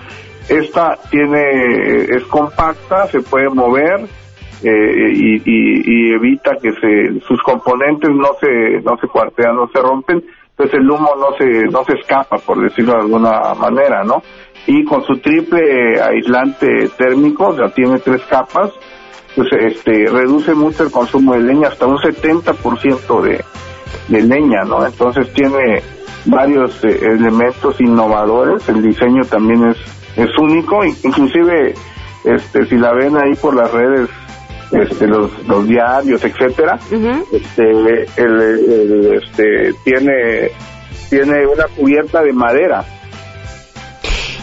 Esta 0.49 0.97
tiene 1.09 2.05
es 2.05 2.23
compacta 2.25 3.07
se 3.07 3.21
puede 3.21 3.49
mover 3.49 4.07
eh, 4.63 5.13
y, 5.13 6.13
evita 6.13 6.57
que 6.61 6.71
se, 6.71 7.19
sus 7.27 7.41
componentes 7.43 8.09
no 8.09 8.29
se, 8.39 8.81
no 8.81 8.97
se 8.97 9.07
cuartean, 9.07 9.55
no 9.55 9.67
se 9.67 9.79
rompen, 9.79 10.23
pues 10.55 10.73
el 10.73 10.89
humo 10.89 11.09
no 11.17 11.35
se, 11.37 11.45
no 11.65 11.83
se 11.83 11.93
escapa, 11.99 12.37
por 12.37 12.61
decirlo 12.61 12.93
de 12.93 13.01
alguna 13.01 13.53
manera, 13.55 14.03
¿no? 14.03 14.21
Y 14.67 14.83
con 14.85 15.03
su 15.03 15.17
triple 15.17 16.01
aislante 16.01 16.89
térmico, 16.97 17.53
sea, 17.55 17.69
tiene 17.69 17.99
tres 17.99 18.21
capas, 18.29 18.71
pues 19.35 19.49
este, 19.59 20.05
reduce 20.09 20.53
mucho 20.53 20.83
el 20.83 20.91
consumo 20.91 21.33
de 21.33 21.41
leña, 21.41 21.67
hasta 21.67 21.85
un 21.85 21.97
70% 21.97 23.21
de, 23.21 23.43
de 24.07 24.21
leña, 24.21 24.63
¿no? 24.63 24.85
Entonces 24.85 25.31
tiene 25.33 25.81
varios 26.25 26.83
eh, 26.83 26.99
elementos 27.03 27.79
innovadores, 27.81 28.67
el 28.69 28.81
diseño 28.81 29.23
también 29.25 29.69
es, 29.69 29.77
es 30.15 30.37
único, 30.37 30.83
inclusive 30.83 31.73
este, 32.23 32.65
si 32.65 32.77
la 32.77 32.93
ven 32.93 33.15
ahí 33.17 33.35
por 33.35 33.55
las 33.55 33.71
redes, 33.71 34.09
este, 34.71 35.08
los, 35.08 35.32
los 35.47 35.67
diarios, 35.67 36.23
etcétera, 36.23 36.80
este, 37.32 37.71
el, 38.17 39.21
este, 39.21 39.73
tiene, 39.84 40.51
tiene 41.10 41.45
una 41.45 41.65
cubierta 41.75 42.21
de 42.21 42.34
madera. 42.34 42.86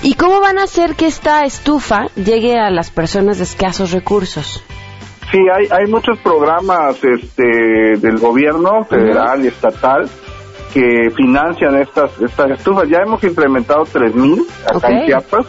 ¿Y 0.03 0.15
cómo 0.15 0.41
van 0.41 0.59
a 0.59 0.65
hacer 0.65 0.95
que 0.97 1.07
esta 1.07 1.45
estufa 1.45 2.07
llegue 2.17 2.59
a 2.59 2.71
las 2.71 2.91
personas 2.91 3.39
de 3.39 3.45
escasos 3.45 3.93
recursos? 3.93 4.65
Sí, 5.31 5.39
hay, 5.39 5.67
hay 5.71 5.91
muchos 5.91 6.19
programas 6.19 7.03
este, 7.03 7.97
del 7.99 8.19
gobierno 8.19 8.85
federal 8.85 9.45
y 9.45 9.49
estatal 9.49 10.09
que 10.73 11.11
financian 11.15 11.77
estas 11.81 12.11
estas 12.21 12.51
estufas. 12.51 12.89
Ya 12.89 12.99
hemos 12.99 13.23
implementado 13.25 13.85
3.000 13.85 14.45
acá 14.75 14.89
en 14.89 15.07
Chiapas, 15.07 15.47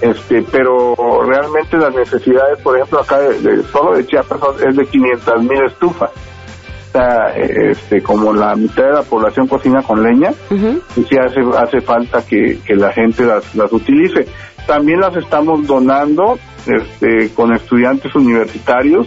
este, 0.00 0.42
pero 0.50 0.94
realmente 1.24 1.76
las 1.76 1.94
necesidades, 1.94 2.58
por 2.62 2.76
ejemplo, 2.76 3.00
acá 3.00 3.18
de, 3.18 3.62
solo 3.64 3.96
de 3.96 4.06
Chiapas 4.06 4.40
es 4.66 4.76
de 4.76 4.86
500.000 4.86 5.66
estufas. 5.66 6.10
O 6.10 6.92
sea, 6.92 7.36
este, 7.36 8.02
como 8.02 8.32
la 8.32 8.56
mitad 8.56 8.82
de 8.84 8.92
la 8.92 9.02
población 9.02 9.46
cocina 9.46 9.82
con 9.82 10.02
leña, 10.02 10.32
y 10.50 11.02
sí 11.04 11.16
hace, 11.18 11.40
hace 11.56 11.80
falta 11.80 12.22
que, 12.26 12.58
que 12.66 12.74
la 12.74 12.92
gente 12.92 13.24
las, 13.24 13.54
las 13.54 13.72
utilice. 13.72 14.26
También 14.66 15.00
las 15.00 15.14
estamos 15.16 15.66
donando 15.66 16.38
este, 16.66 17.32
con 17.34 17.54
estudiantes 17.54 18.14
universitarios, 18.14 19.06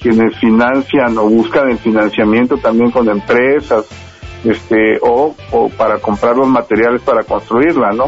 quienes 0.00 0.38
financian 0.38 1.18
o 1.18 1.28
buscan 1.28 1.70
el 1.70 1.78
financiamiento 1.78 2.56
también 2.56 2.90
con 2.90 3.08
empresas, 3.08 3.86
este 4.44 4.98
o, 5.02 5.34
para 5.76 5.98
comprar 5.98 6.36
los 6.36 6.48
materiales 6.48 7.02
para 7.02 7.24
construirla, 7.24 7.90
¿no? 7.92 8.04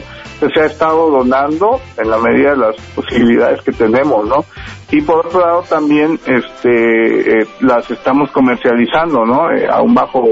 se 0.55 0.61
ha 0.61 0.67
estado 0.67 1.11
donando 1.11 1.81
en 1.99 2.09
la 2.09 2.17
medida 2.17 2.53
de 2.53 2.57
las 2.57 2.77
posibilidades 2.95 3.61
que 3.61 3.73
tenemos, 3.73 4.27
¿no? 4.27 4.45
Y 4.91 5.03
por 5.03 5.27
otro 5.27 5.41
lado 5.41 5.63
también 5.69 6.19
este 6.25 7.43
eh, 7.43 7.47
las 7.61 7.91
estamos 7.91 8.31
comercializando, 8.31 9.27
¿no? 9.27 9.51
Eh, 9.51 9.69
a 9.69 9.83
un 9.83 9.93
bajo 9.93 10.25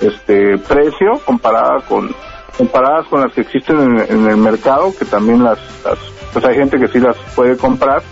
este 0.00 0.58
precio 0.58 1.20
comparadas 1.24 1.82
con 1.84 2.08
comparadas 2.56 3.06
con 3.08 3.22
las 3.22 3.32
que 3.32 3.40
existen 3.40 3.80
en, 3.80 3.98
en 3.98 4.30
el 4.30 4.36
mercado, 4.36 4.92
que 4.96 5.06
también 5.06 5.42
las, 5.42 5.58
las 5.84 5.98
pues 6.32 6.44
hay 6.44 6.54
gente 6.54 6.78
que 6.78 6.88
sí 6.88 7.00
las 7.00 7.16
puede 7.34 7.56
comprar 7.56 8.02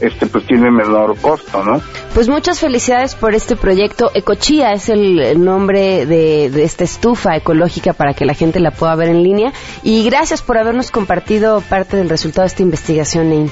este 0.00 0.26
pues 0.26 0.46
tiene 0.46 0.70
menor 0.70 1.16
costo, 1.18 1.62
¿no? 1.64 1.80
Pues 2.14 2.28
muchas 2.28 2.60
felicidades 2.60 3.14
por 3.14 3.34
este 3.34 3.56
proyecto. 3.56 4.10
Ecochía 4.14 4.72
es 4.72 4.88
el 4.88 5.42
nombre 5.42 6.06
de, 6.06 6.50
de, 6.50 6.64
esta 6.64 6.84
estufa 6.84 7.36
ecológica 7.36 7.92
para 7.92 8.14
que 8.14 8.24
la 8.24 8.34
gente 8.34 8.60
la 8.60 8.70
pueda 8.70 8.94
ver 8.94 9.08
en 9.08 9.22
línea. 9.22 9.52
Y 9.82 10.04
gracias 10.04 10.42
por 10.42 10.58
habernos 10.58 10.90
compartido 10.90 11.60
parte 11.62 11.96
del 11.96 12.08
resultado 12.08 12.42
de 12.42 12.48
esta 12.48 12.62
investigación, 12.62 13.30
Nein. 13.30 13.50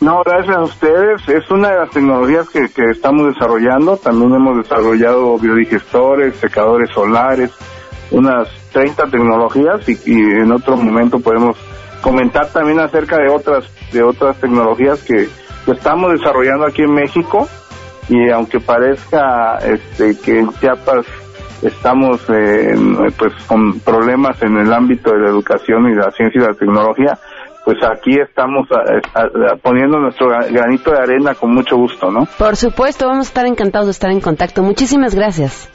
No, 0.00 0.22
gracias 0.24 0.56
a 0.56 0.62
ustedes. 0.62 1.28
Es 1.28 1.50
una 1.50 1.70
de 1.70 1.76
las 1.76 1.90
tecnologías 1.90 2.48
que, 2.48 2.68
que 2.70 2.90
estamos 2.90 3.34
desarrollando. 3.34 3.98
También 3.98 4.34
hemos 4.34 4.56
desarrollado 4.56 5.38
biodigestores, 5.38 6.36
secadores 6.36 6.88
solares, 6.94 7.50
unas 8.10 8.48
30 8.72 9.08
tecnologías 9.08 9.86
y, 9.88 9.98
y 10.06 10.20
en 10.20 10.52
otro 10.52 10.76
momento 10.76 11.20
podemos 11.20 11.56
comentar 12.00 12.48
también 12.48 12.80
acerca 12.80 13.18
de 13.18 13.28
otras 13.28 13.64
de 13.92 14.02
otras 14.02 14.36
tecnologías 14.40 15.02
que 15.02 15.28
lo 15.66 15.72
estamos 15.72 16.12
desarrollando 16.12 16.66
aquí 16.66 16.82
en 16.82 16.94
México 16.94 17.48
y 18.08 18.30
aunque 18.30 18.60
parezca 18.60 19.58
este, 19.58 20.18
que 20.18 20.38
en 20.40 20.50
Chiapas 20.54 21.06
estamos 21.62 22.20
pues 22.26 23.32
con 23.46 23.80
problemas 23.80 24.40
en 24.42 24.56
el 24.56 24.72
ámbito 24.72 25.12
de 25.12 25.20
la 25.20 25.28
educación 25.30 25.90
y 25.90 25.94
la 25.94 26.10
ciencia 26.10 26.40
y 26.42 26.46
la 26.46 26.54
tecnología, 26.54 27.18
pues 27.64 27.76
aquí 27.84 28.18
estamos 28.18 28.66
poniendo 29.62 29.98
nuestro 29.98 30.28
granito 30.28 30.90
de 30.90 30.98
arena 30.98 31.34
con 31.34 31.52
mucho 31.52 31.76
gusto, 31.76 32.10
¿no? 32.10 32.26
Por 32.38 32.56
supuesto, 32.56 33.06
vamos 33.06 33.26
a 33.26 33.28
estar 33.28 33.46
encantados 33.46 33.86
de 33.86 33.92
estar 33.92 34.10
en 34.10 34.20
contacto. 34.20 34.62
Muchísimas 34.62 35.14
gracias. 35.14 35.68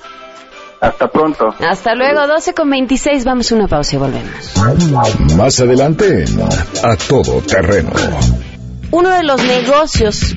Hasta 0.81 1.07
pronto. 1.07 1.53
Hasta 1.67 1.95
luego, 1.95 2.27
12 2.27 2.53
con 2.53 2.69
26. 2.69 3.23
Vamos 3.23 3.51
a 3.51 3.55
una 3.55 3.67
pausa 3.67 3.95
y 3.95 3.99
volvemos. 3.99 4.55
Más 5.37 5.59
adelante, 5.59 6.25
a 6.83 6.95
todo 6.95 7.41
terreno. 7.41 7.91
Uno 8.91 9.09
de 9.09 9.23
los 9.23 9.43
negocios 9.43 10.35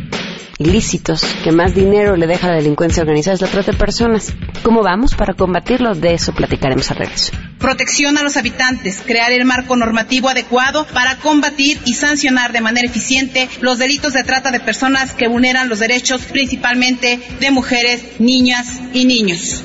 ilícitos 0.59 1.23
que 1.45 1.53
más 1.53 1.75
dinero 1.75 2.17
le 2.17 2.27
deja 2.27 2.49
a 2.49 2.51
la 2.51 2.57
delincuencia 2.57 3.03
organizada 3.03 3.35
es 3.35 3.41
la 3.41 3.49
trata 3.49 3.73
de 3.73 3.79
personas. 3.79 4.35
¿Cómo 4.63 4.83
vamos 4.83 5.15
para 5.15 5.35
combatirlo? 5.35 5.95
De 5.95 6.15
eso 6.15 6.33
platicaremos 6.33 6.91
al 6.91 6.99
regreso. 6.99 7.33
Protección 7.59 8.19
a 8.19 8.23
los 8.23 8.37
habitantes, 8.37 9.01
crear 9.05 9.33
el 9.33 9.45
marco 9.45 9.77
normativo 9.77 10.29
adecuado 10.29 10.87
para 10.93 11.17
combatir 11.17 11.79
y 11.87 11.95
sancionar 11.95 12.53
de 12.53 12.61
manera 12.61 12.89
eficiente 12.89 13.49
los 13.61 13.79
delitos 13.79 14.13
de 14.13 14.25
trata 14.25 14.51
de 14.51 14.61
personas 14.61 15.13
que 15.13 15.29
vulneran 15.29 15.69
los 15.69 15.79
derechos 15.79 16.23
principalmente 16.23 17.21
de 17.41 17.51
mujeres, 17.51 18.03
niñas 18.19 18.81
y 18.93 19.05
niños. 19.05 19.65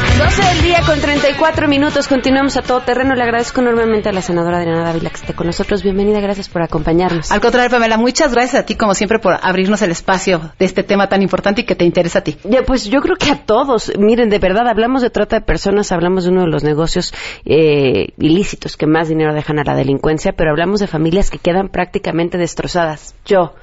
12 0.17 0.43
del 0.43 0.61
día 0.63 0.81
con 0.85 0.99
34 0.99 1.67
minutos. 1.67 2.07
Continuamos 2.07 2.57
a 2.57 2.61
todo 2.61 2.81
terreno. 2.81 3.15
Le 3.15 3.23
agradezco 3.23 3.61
enormemente 3.61 4.09
a 4.09 4.11
la 4.11 4.21
senadora 4.21 4.57
Adriana 4.57 4.83
Dávila 4.83 5.09
que 5.09 5.15
esté 5.15 5.33
con 5.33 5.47
nosotros. 5.47 5.83
Bienvenida, 5.83 6.19
gracias 6.19 6.49
por 6.49 6.61
acompañarnos. 6.61 7.31
Al 7.31 7.41
contrario, 7.41 7.69
Pamela, 7.69 7.97
muchas 7.97 8.33
gracias 8.33 8.61
a 8.61 8.65
ti, 8.65 8.75
como 8.75 8.93
siempre, 8.93 9.19
por 9.19 9.37
abrirnos 9.41 9.81
el 9.81 9.91
espacio 9.91 10.53
de 10.57 10.65
este 10.65 10.83
tema 10.83 11.07
tan 11.07 11.21
importante 11.21 11.61
y 11.61 11.63
que 11.65 11.75
te 11.75 11.85
interesa 11.85 12.19
a 12.19 12.21
ti. 12.23 12.37
Ya, 12.43 12.63
pues 12.63 12.85
yo 12.85 13.01
creo 13.01 13.15
que 13.15 13.31
a 13.31 13.45
todos. 13.45 13.91
Miren, 13.97 14.29
de 14.29 14.39
verdad, 14.39 14.67
hablamos 14.67 15.01
de 15.01 15.09
trata 15.09 15.39
de 15.39 15.45
personas, 15.45 15.91
hablamos 15.91 16.25
de 16.25 16.31
uno 16.31 16.41
de 16.41 16.47
los 16.47 16.63
negocios 16.63 17.13
eh, 17.45 18.09
ilícitos 18.17 18.77
que 18.77 18.87
más 18.87 19.07
dinero 19.07 19.33
dejan 19.33 19.59
a 19.59 19.63
la 19.63 19.75
delincuencia, 19.75 20.33
pero 20.33 20.51
hablamos 20.51 20.79
de 20.79 20.87
familias 20.87 21.29
que 21.29 21.37
quedan 21.37 21.69
prácticamente 21.69 22.37
destrozadas. 22.37 23.15
Yo, 23.25 23.53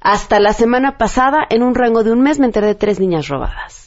hasta 0.00 0.40
la 0.40 0.52
semana 0.52 0.98
pasada, 0.98 1.46
en 1.48 1.62
un 1.62 1.74
rango 1.74 2.04
de 2.04 2.12
un 2.12 2.20
mes, 2.20 2.38
me 2.38 2.46
enteré 2.46 2.66
de 2.66 2.74
tres 2.74 3.00
niñas 3.00 3.28
robadas. 3.28 3.81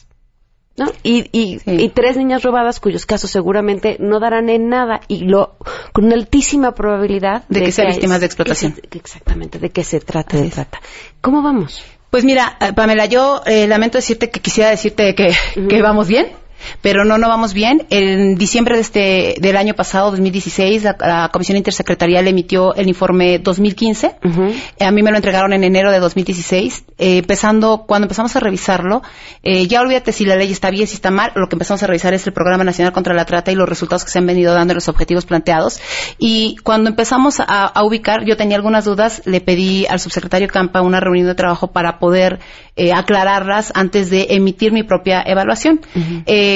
¿No? 0.76 0.86
Y, 1.02 1.28
y, 1.32 1.60
y, 1.64 1.88
tres 1.88 2.16
niñas 2.16 2.42
robadas 2.42 2.80
cuyos 2.80 3.06
casos 3.06 3.30
seguramente 3.30 3.96
no 3.98 4.20
darán 4.20 4.48
en 4.48 4.68
nada 4.68 5.00
y 5.08 5.24
lo 5.24 5.56
con 5.92 6.04
una 6.04 6.14
altísima 6.14 6.74
probabilidad 6.74 7.44
de, 7.48 7.62
que, 7.62 7.72
sean 7.72 7.88
víctimas 7.88 8.20
de 8.20 8.26
explotación. 8.26 8.74
exactamente, 8.92 9.58
de 9.58 9.70
que 9.70 9.84
se 9.84 10.00
trate 10.00 10.40
de 10.40 10.50
trata. 10.50 10.80
¿Cómo 11.20 11.42
vamos? 11.42 11.82
Pues 12.10 12.24
mira, 12.24 12.56
eh, 12.60 12.72
Pamela, 12.72 13.06
yo 13.06 13.42
eh, 13.46 13.66
lamento 13.66 13.98
decirte 13.98 14.30
que 14.30 14.40
quisiera 14.40 14.70
decirte 14.70 15.14
que, 15.14 15.34
que 15.68 15.82
vamos 15.82 16.08
bien 16.08 16.28
pero 16.82 17.04
no, 17.04 17.18
no 17.18 17.28
vamos 17.28 17.54
bien. 17.54 17.86
En 17.90 18.36
diciembre 18.36 18.76
de 18.76 18.80
este, 18.80 19.34
del 19.40 19.56
año 19.56 19.74
pasado, 19.74 20.10
2016, 20.10 20.84
la, 20.84 20.96
la 21.00 21.30
Comisión 21.32 21.56
Intersecretarial 21.56 22.26
emitió 22.28 22.74
el 22.74 22.88
informe 22.88 23.38
2015. 23.38 24.16
A 24.80 24.90
mí 24.90 25.02
me 25.02 25.10
lo 25.10 25.16
entregaron 25.16 25.52
en 25.52 25.64
enero 25.64 25.90
de 25.90 25.98
2016. 25.98 26.84
Eh, 26.98 27.18
empezando, 27.18 27.84
cuando 27.86 28.06
empezamos 28.06 28.34
a 28.36 28.40
revisarlo, 28.40 29.02
eh, 29.42 29.66
ya 29.66 29.80
olvídate 29.80 30.12
si 30.12 30.24
la 30.24 30.36
ley 30.36 30.50
está 30.50 30.70
bien, 30.70 30.86
si 30.86 30.94
está 30.94 31.10
mal. 31.10 31.32
Lo 31.34 31.48
que 31.48 31.56
empezamos 31.56 31.82
a 31.82 31.86
revisar 31.86 32.14
es 32.14 32.26
el 32.26 32.32
Programa 32.32 32.64
Nacional 32.64 32.92
contra 32.92 33.14
la 33.14 33.24
Trata 33.24 33.52
y 33.52 33.54
los 33.54 33.68
resultados 33.68 34.04
que 34.04 34.10
se 34.10 34.18
han 34.18 34.26
venido 34.26 34.54
dando 34.54 34.72
en 34.72 34.76
los 34.76 34.88
objetivos 34.88 35.26
planteados. 35.26 35.80
Y 36.18 36.56
cuando 36.62 36.90
empezamos 36.90 37.40
a, 37.40 37.44
a 37.44 37.84
ubicar, 37.84 38.24
yo 38.24 38.36
tenía 38.36 38.56
algunas 38.56 38.84
dudas, 38.84 39.22
le 39.24 39.40
pedí 39.40 39.86
al 39.86 40.00
subsecretario 40.00 40.48
Campa 40.48 40.80
una 40.82 41.00
reunión 41.00 41.26
de 41.26 41.34
trabajo 41.34 41.68
para 41.68 41.98
poder 41.98 42.40
eh, 42.78 42.92
aclararlas 42.92 43.72
antes 43.74 44.10
de 44.10 44.26
emitir 44.30 44.70
mi 44.70 44.82
propia 44.82 45.22
evaluación. 45.26 45.80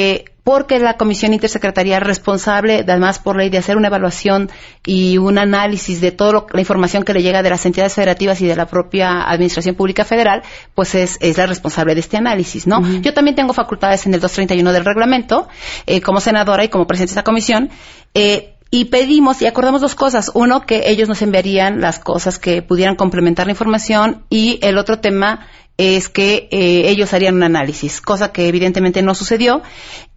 Eh, 0.01 0.25
porque 0.45 0.79
la 0.79 0.97
Comisión 0.97 1.35
Intersecretarial 1.35 2.01
responsable, 2.01 2.85
además 2.89 3.19
por 3.19 3.37
ley, 3.37 3.51
de 3.51 3.59
hacer 3.59 3.77
una 3.77 3.89
evaluación 3.89 4.51
y 4.85 5.19
un 5.19 5.39
análisis 5.39 6.01
de 6.01 6.11
toda 6.11 6.47
la 6.53 6.61
información 6.61 7.05
que 7.05 7.13
le 7.13 7.23
llega 7.23 7.43
de 7.43 7.51
las 7.51 7.67
entidades 7.67 7.95
federativas 7.95 8.41
y 8.41 8.47
de 8.47 8.57
la 8.57 8.67
propia 8.67 9.23
Administración 9.31 9.75
Pública 9.75 10.05
Federal, 10.05 10.43
pues 10.75 10.95
es, 10.95 11.19
es 11.21 11.37
la 11.37 11.47
responsable 11.47 11.95
de 11.95 12.01
este 12.01 12.17
análisis, 12.17 12.67
¿no? 12.67 12.79
Uh 12.79 12.83
-huh. 12.83 13.01
Yo 13.03 13.13
también 13.13 13.37
tengo 13.37 13.53
facultades 13.53 14.07
en 14.07 14.15
el 14.15 14.21
231 14.21 14.73
del 14.73 14.85
reglamento, 14.85 15.47
eh, 15.87 16.01
como 16.01 16.21
senadora 16.21 16.65
y 16.65 16.69
como 16.69 16.87
presidente 16.87 17.11
de 17.11 17.21
esta 17.21 17.25
comisión. 17.25 17.69
Eh, 18.15 18.55
y 18.73 18.87
pedimos 18.87 19.43
y 19.43 19.47
acordamos 19.47 19.81
dos 19.81 19.95
cosas. 19.95 20.31
Uno, 20.35 20.61
que 20.63 20.91
ellos 20.91 21.09
nos 21.09 21.23
enviarían 21.23 21.81
las 21.81 21.99
cosas 21.99 22.39
que 22.39 22.63
pudieran 22.63 22.97
complementar 22.97 23.47
la 23.47 23.53
información 23.53 24.25
y 24.31 24.59
el 24.63 24.79
otro 24.79 25.01
tema 25.01 25.47
es 25.81 26.11
que 26.11 26.49
eh, 26.51 26.91
ellos 26.91 27.15
harían 27.15 27.37
un 27.37 27.43
análisis, 27.43 28.01
cosa 28.03 28.33
que 28.33 28.49
evidentemente 28.49 29.01
no 29.01 29.15
sucedió. 29.15 29.63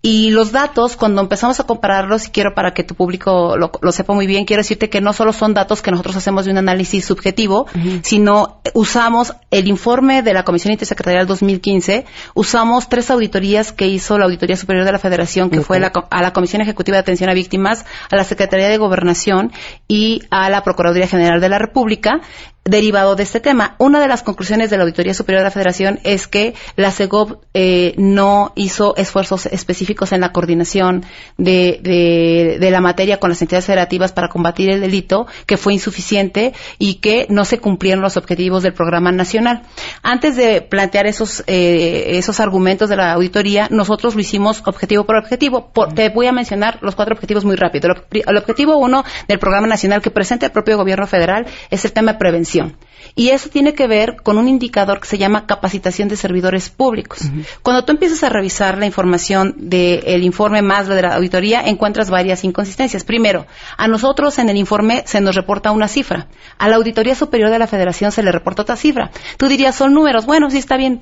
Y 0.05 0.31
los 0.31 0.51
datos, 0.51 0.97
cuando 0.97 1.21
empezamos 1.21 1.61
a 1.61 1.63
compararlos, 1.63 2.27
y 2.27 2.31
quiero 2.31 2.53
para 2.53 2.73
que 2.73 2.83
tu 2.83 2.93
público 2.93 3.55
lo, 3.55 3.91
sepa 3.93 4.13
muy 4.13 4.27
bien, 4.27 4.43
quiero 4.43 4.59
decirte 4.59 4.89
que 4.89 4.99
no 4.99 5.13
solo 5.13 5.31
son 5.31 5.53
datos 5.53 5.81
que 5.81 5.91
nosotros 5.91 6.17
hacemos 6.17 6.43
de 6.43 6.51
un 6.51 6.57
análisis 6.57 7.05
subjetivo, 7.05 7.67
sino 8.01 8.59
usamos 8.73 9.33
el 9.49 9.69
informe 9.69 10.21
de 10.21 10.33
la 10.33 10.43
Comisión 10.43 10.73
Intersecretarial 10.73 11.25
2015, 11.25 12.03
usamos 12.33 12.89
tres 12.89 13.09
auditorías 13.11 13.71
que 13.71 13.87
hizo 13.87 14.17
la 14.17 14.25
Auditoría 14.25 14.57
Superior 14.57 14.83
de 14.83 14.91
la 14.91 14.99
Federación, 14.99 15.49
que 15.49 15.61
fue 15.61 15.77
a 15.77 16.21
la 16.21 16.33
Comisión 16.33 16.61
Ejecutiva 16.61 16.97
de 16.97 17.01
Atención 17.01 17.29
a 17.29 17.33
Víctimas, 17.33 17.85
a 18.11 18.17
la 18.17 18.25
Secretaría 18.25 18.67
de 18.67 18.77
Gobernación 18.77 19.53
y 19.87 20.23
a 20.31 20.49
la 20.49 20.65
Procuraduría 20.65 21.07
General 21.07 21.39
de 21.39 21.47
la 21.47 21.59
República, 21.59 22.19
derivado 22.65 23.15
de 23.15 23.23
este 23.23 23.39
tema. 23.39 23.75
Una 23.77 23.99
de 23.99 24.07
las 24.07 24.23
conclusiones 24.23 24.69
de 24.69 24.77
la 24.77 24.83
Auditoría 24.83 25.13
Superior 25.13 25.41
de 25.41 25.45
la 25.45 25.51
Federación 25.51 25.99
es 26.03 26.27
que 26.27 26.55
la 26.75 26.91
CEGOP 26.91 27.43
eh, 27.53 27.93
no 27.97 28.53
hizo 28.55 28.95
esfuerzos 28.95 29.45
específicos 29.47 29.92
en 30.11 30.21
la 30.21 30.31
coordinación 30.31 31.05
de, 31.37 32.57
de, 32.59 32.71
la 32.71 32.81
materia 32.81 33.19
con 33.19 33.29
las 33.29 33.41
entidades 33.41 33.65
federativas 33.65 34.11
para 34.11 34.27
combatir 34.27 34.69
el 34.69 34.81
delito, 34.81 35.27
que 35.45 35.57
fue 35.57 35.73
insuficiente 35.73 36.53
y 36.79 36.95
que 36.95 37.27
no 37.29 37.45
se 37.45 37.59
cumplieron 37.59 38.01
los 38.01 38.17
objetivos 38.17 38.63
del 38.63 38.73
programa 38.73 39.11
nacional. 39.11 39.61
Antes 40.01 40.35
de 40.35 40.61
plantear 40.61 41.05
esos, 41.05 41.43
eh, 41.47 42.17
esos 42.17 42.39
argumentos 42.39 42.89
de 42.89 42.95
la 42.95 43.13
auditoría, 43.13 43.67
nosotros 43.69 44.15
lo 44.15 44.21
hicimos 44.21 44.63
objetivo 44.65 45.05
por 45.05 45.17
objetivo. 45.17 45.71
te 45.95 46.09
voy 46.09 46.27
a 46.27 46.31
mencionar 46.31 46.79
los 46.81 46.95
cuatro 46.95 47.13
objetivos 47.13 47.45
muy 47.45 47.55
rápido. 47.55 47.89
el 48.11 48.37
objetivo 48.37 48.77
uno 48.77 49.03
del 49.27 49.39
programa 49.39 49.67
nacional 49.67 50.01
que 50.01 50.11
presenta 50.11 50.47
el 50.47 50.51
propio 50.51 50.77
gobierno 50.77 51.07
federal 51.07 51.45
es 51.69 51.85
el 51.85 51.93
tema 51.93 52.13
de 52.13 52.19
prevención 52.19 52.75
y 53.15 53.29
eso 53.29 53.49
tiene 53.49 53.73
que 53.73 53.87
ver 53.87 54.17
con 54.23 54.37
un 54.37 54.47
indicador 54.47 54.99
que 54.99 55.07
se 55.07 55.17
llama 55.17 55.45
capacitación 55.45 56.07
de 56.07 56.15
servidores 56.15 56.69
públicos. 56.69 57.19
Cuando 57.61 57.85
tú 57.85 57.91
empiezas 57.91 58.23
a 58.23 58.29
revisar 58.29 58.77
la 58.77 58.85
información 58.85 59.55
del 59.83 60.23
informe 60.23 60.61
más 60.61 60.87
de 60.87 61.01
la 61.01 61.15
auditoría, 61.15 61.61
encuentras 61.61 62.09
varias 62.09 62.43
inconsistencias. 62.43 63.03
Primero, 63.03 63.45
a 63.77 63.87
nosotros 63.87 64.39
en 64.39 64.49
el 64.49 64.57
informe 64.57 65.03
se 65.05 65.21
nos 65.21 65.35
reporta 65.35 65.71
una 65.71 65.87
cifra. 65.87 66.27
A 66.57 66.69
la 66.69 66.75
Auditoría 66.77 67.15
Superior 67.15 67.49
de 67.49 67.59
la 67.59 67.67
Federación 67.67 68.11
se 68.11 68.23
le 68.23 68.31
reporta 68.31 68.63
otra 68.63 68.75
cifra. 68.75 69.11
Tú 69.37 69.47
dirías, 69.47 69.75
son 69.75 69.93
números. 69.93 70.25
Bueno, 70.25 70.49
sí 70.49 70.57
está 70.57 70.77
bien, 70.77 71.01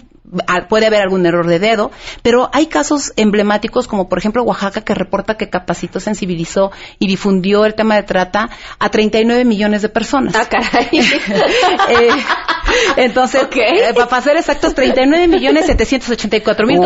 puede 0.70 0.88
haber 0.88 1.02
algún 1.02 1.26
error 1.26 1.48
de 1.48 1.60
dedo, 1.60 1.91
pero 2.22 2.50
hay 2.54 2.67
casos 2.67 3.13
emblemáticos 3.15 3.88
como 3.88 4.08
por 4.08 4.17
ejemplo 4.17 4.44
Oaxaca 4.44 4.82
que 4.82 4.94
reporta 4.94 5.36
que 5.36 5.50
capacitó, 5.50 6.00
sensibilizó 6.00 6.72
y 7.00 7.08
difundió 7.08 7.65
el 7.65 7.76
tema 7.76 7.96
de 7.96 8.04
trata 8.04 8.50
a 8.80 8.89
39 8.89 9.46
millones 9.46 9.82
de 9.82 9.89
personas. 9.89 10.36
Ah, 10.36 10.48
caray. 10.50 10.89
Eh, 11.89 12.10
entonces, 12.96 13.48
eh, 13.54 13.94
para 13.94 14.22
ser 14.22 14.38
exactos, 14.38 14.74
39 14.74 15.28
millones 15.28 15.65
784 15.65 16.67
mil 16.67 16.80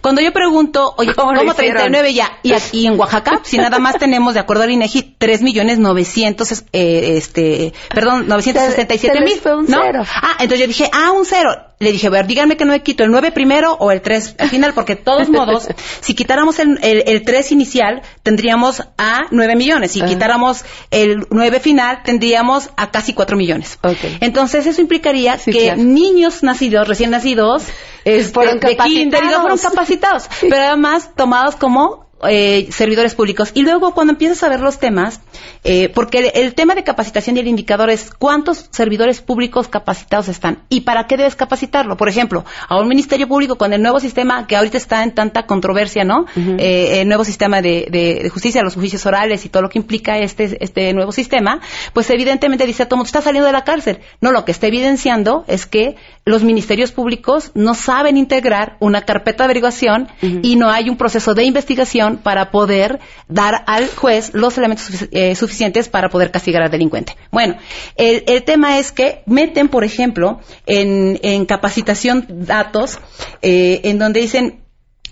Cuando 0.00 0.20
yo 0.20 0.32
pregunto, 0.32 0.94
oye, 0.96 1.14
¿cómo, 1.14 1.32
39 1.54 2.14
ya? 2.14 2.38
Y 2.42 2.52
aquí 2.52 2.86
en 2.86 2.98
Oaxaca, 2.98 3.40
si 3.44 3.58
nada 3.58 3.78
más 3.78 3.98
tenemos, 3.98 4.34
de 4.34 4.40
acuerdo 4.40 4.64
al 4.64 4.70
INEGI, 4.70 5.14
3 5.18 5.42
millones 5.42 5.78
900, 5.78 6.64
eh, 6.72 7.16
este, 7.16 7.72
perdón, 7.94 8.26
967 8.26 9.20
mil. 9.20 9.40
¿no? 9.68 9.82
Ah, 10.14 10.36
entonces 10.40 10.60
yo 10.60 10.66
dije, 10.66 10.90
ah, 10.92 11.12
un 11.12 11.24
cero 11.24 11.70
le 11.80 11.92
dije, 11.92 11.99
a 12.06 12.10
ver, 12.10 12.26
díganme 12.26 12.56
que 12.56 12.64
no 12.64 12.72
me 12.72 12.82
quito 12.82 13.04
el 13.04 13.10
9 13.10 13.32
primero 13.32 13.74
o 13.74 13.90
el 13.90 14.00
3 14.00 14.36
al 14.38 14.50
final, 14.50 14.74
porque 14.74 14.96
de 14.96 15.02
todos 15.02 15.28
modos, 15.28 15.68
si 16.00 16.14
quitáramos 16.14 16.58
el, 16.58 16.78
el, 16.82 17.22
3 17.22 17.52
inicial, 17.52 18.02
tendríamos 18.22 18.82
a 18.98 19.26
9 19.30 19.56
millones. 19.56 19.92
Si 19.92 20.02
quitáramos 20.02 20.64
el 20.90 21.26
9 21.30 21.60
final, 21.60 22.02
tendríamos 22.04 22.70
a 22.76 22.90
casi 22.90 23.12
4 23.12 23.36
millones. 23.36 23.78
Entonces, 24.20 24.66
eso 24.66 24.80
implicaría 24.80 25.36
que 25.38 25.76
niños 25.76 26.42
nacidos, 26.42 26.88
recién 26.88 27.10
nacidos, 27.10 27.64
este, 28.04 28.32
fueron 28.32 28.58
capacitados. 28.58 29.40
fueron 29.40 29.58
capacitados, 29.58 30.28
pero 30.40 30.56
además 30.56 31.10
tomados 31.14 31.56
como 31.56 32.09
eh, 32.28 32.68
servidores 32.70 33.14
públicos. 33.14 33.50
Y 33.54 33.62
luego 33.62 33.94
cuando 33.94 34.12
empiezas 34.12 34.42
a 34.42 34.48
ver 34.48 34.60
los 34.60 34.78
temas, 34.78 35.20
eh, 35.64 35.88
porque 35.88 36.30
el, 36.34 36.54
tema 36.54 36.74
de 36.74 36.84
capacitación 36.84 37.36
y 37.36 37.40
el 37.40 37.48
indicador 37.48 37.90
es 37.90 38.10
cuántos 38.12 38.68
servidores 38.70 39.20
públicos 39.20 39.68
capacitados 39.68 40.28
están 40.28 40.62
y 40.68 40.82
para 40.82 41.06
qué 41.06 41.16
debes 41.16 41.36
capacitarlo. 41.36 41.96
Por 41.96 42.08
ejemplo, 42.08 42.44
a 42.68 42.78
un 42.78 42.88
ministerio 42.88 43.28
público 43.28 43.56
con 43.56 43.72
el 43.72 43.82
nuevo 43.82 44.00
sistema 44.00 44.46
que 44.46 44.56
ahorita 44.56 44.76
está 44.76 45.02
en 45.02 45.14
tanta 45.14 45.46
controversia, 45.46 46.04
¿no? 46.04 46.26
eh, 46.36 47.00
el 47.00 47.08
nuevo 47.08 47.24
sistema 47.24 47.62
de, 47.62 47.88
de, 47.90 48.28
justicia, 48.30 48.62
los 48.62 48.74
juicios 48.74 49.04
orales 49.06 49.44
y 49.44 49.48
todo 49.48 49.62
lo 49.62 49.68
que 49.68 49.78
implica 49.78 50.18
este, 50.18 50.62
este 50.62 50.92
nuevo 50.92 51.12
sistema, 51.12 51.60
pues 51.92 52.10
evidentemente 52.10 52.66
dice, 52.66 52.86
todo 52.86 53.02
está 53.02 53.22
saliendo 53.22 53.46
de 53.46 53.52
la 53.52 53.64
cárcel. 53.64 54.00
No, 54.20 54.32
lo 54.32 54.44
que 54.44 54.52
está 54.52 54.66
evidenciando 54.66 55.44
es 55.46 55.66
que 55.66 55.96
los 56.24 56.42
ministerios 56.42 56.92
públicos 56.92 57.50
no 57.54 57.74
saben 57.74 58.16
integrar 58.16 58.76
una 58.80 59.02
carpeta 59.02 59.44
de 59.44 59.46
averiguación 59.46 60.08
y 60.20 60.56
no 60.56 60.70
hay 60.70 60.90
un 60.90 60.96
proceso 60.96 61.34
de 61.34 61.44
investigación 61.44 62.09
para 62.18 62.50
poder 62.50 63.00
dar 63.28 63.64
al 63.66 63.88
juez 63.88 64.32
los 64.34 64.56
elementos 64.58 65.08
eh, 65.10 65.34
suficientes 65.34 65.88
para 65.88 66.08
poder 66.08 66.30
castigar 66.30 66.62
al 66.62 66.70
delincuente. 66.70 67.16
Bueno, 67.30 67.56
el, 67.96 68.42
tema 68.44 68.78
es 68.78 68.92
que 68.92 69.22
meten, 69.26 69.68
por 69.68 69.84
ejemplo, 69.84 70.40
en, 70.66 71.46
capacitación 71.46 72.26
datos 72.28 72.98
eh, 73.42 73.80
en 73.84 73.98
donde 73.98 74.20
dicen, 74.20 74.64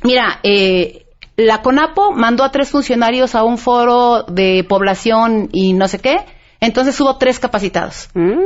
mira, 0.03 0.41
eh, 0.43 1.07
la 1.37 1.63
CONAPO 1.63 2.13
mandó 2.13 2.45
a 2.45 2.51
tres 2.51 2.71
funcionarios 2.71 3.35
a 3.35 3.45
un 3.45 3.59
foro 3.59 4.25
de 4.25 4.65
población 4.69 5.49
y 5.53 5.73
no 5.73 5.87
sé 5.87 6.01
qué, 6.01 6.25
entonces 6.61 7.01
hubo 7.01 7.17
tres 7.17 7.39
capacitados. 7.39 8.09
¿Mm? 8.15 8.41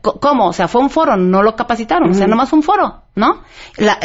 ¿Cómo? 0.00 0.48
O 0.48 0.52
sea, 0.52 0.68
fue 0.68 0.80
un 0.80 0.90
foro, 0.90 1.16
no 1.16 1.42
lo 1.42 1.54
capacitaron, 1.54 2.10
o 2.10 2.14
sea, 2.14 2.26
nomás 2.26 2.52
un 2.52 2.62
foro, 2.62 3.01
¿no? 3.14 3.42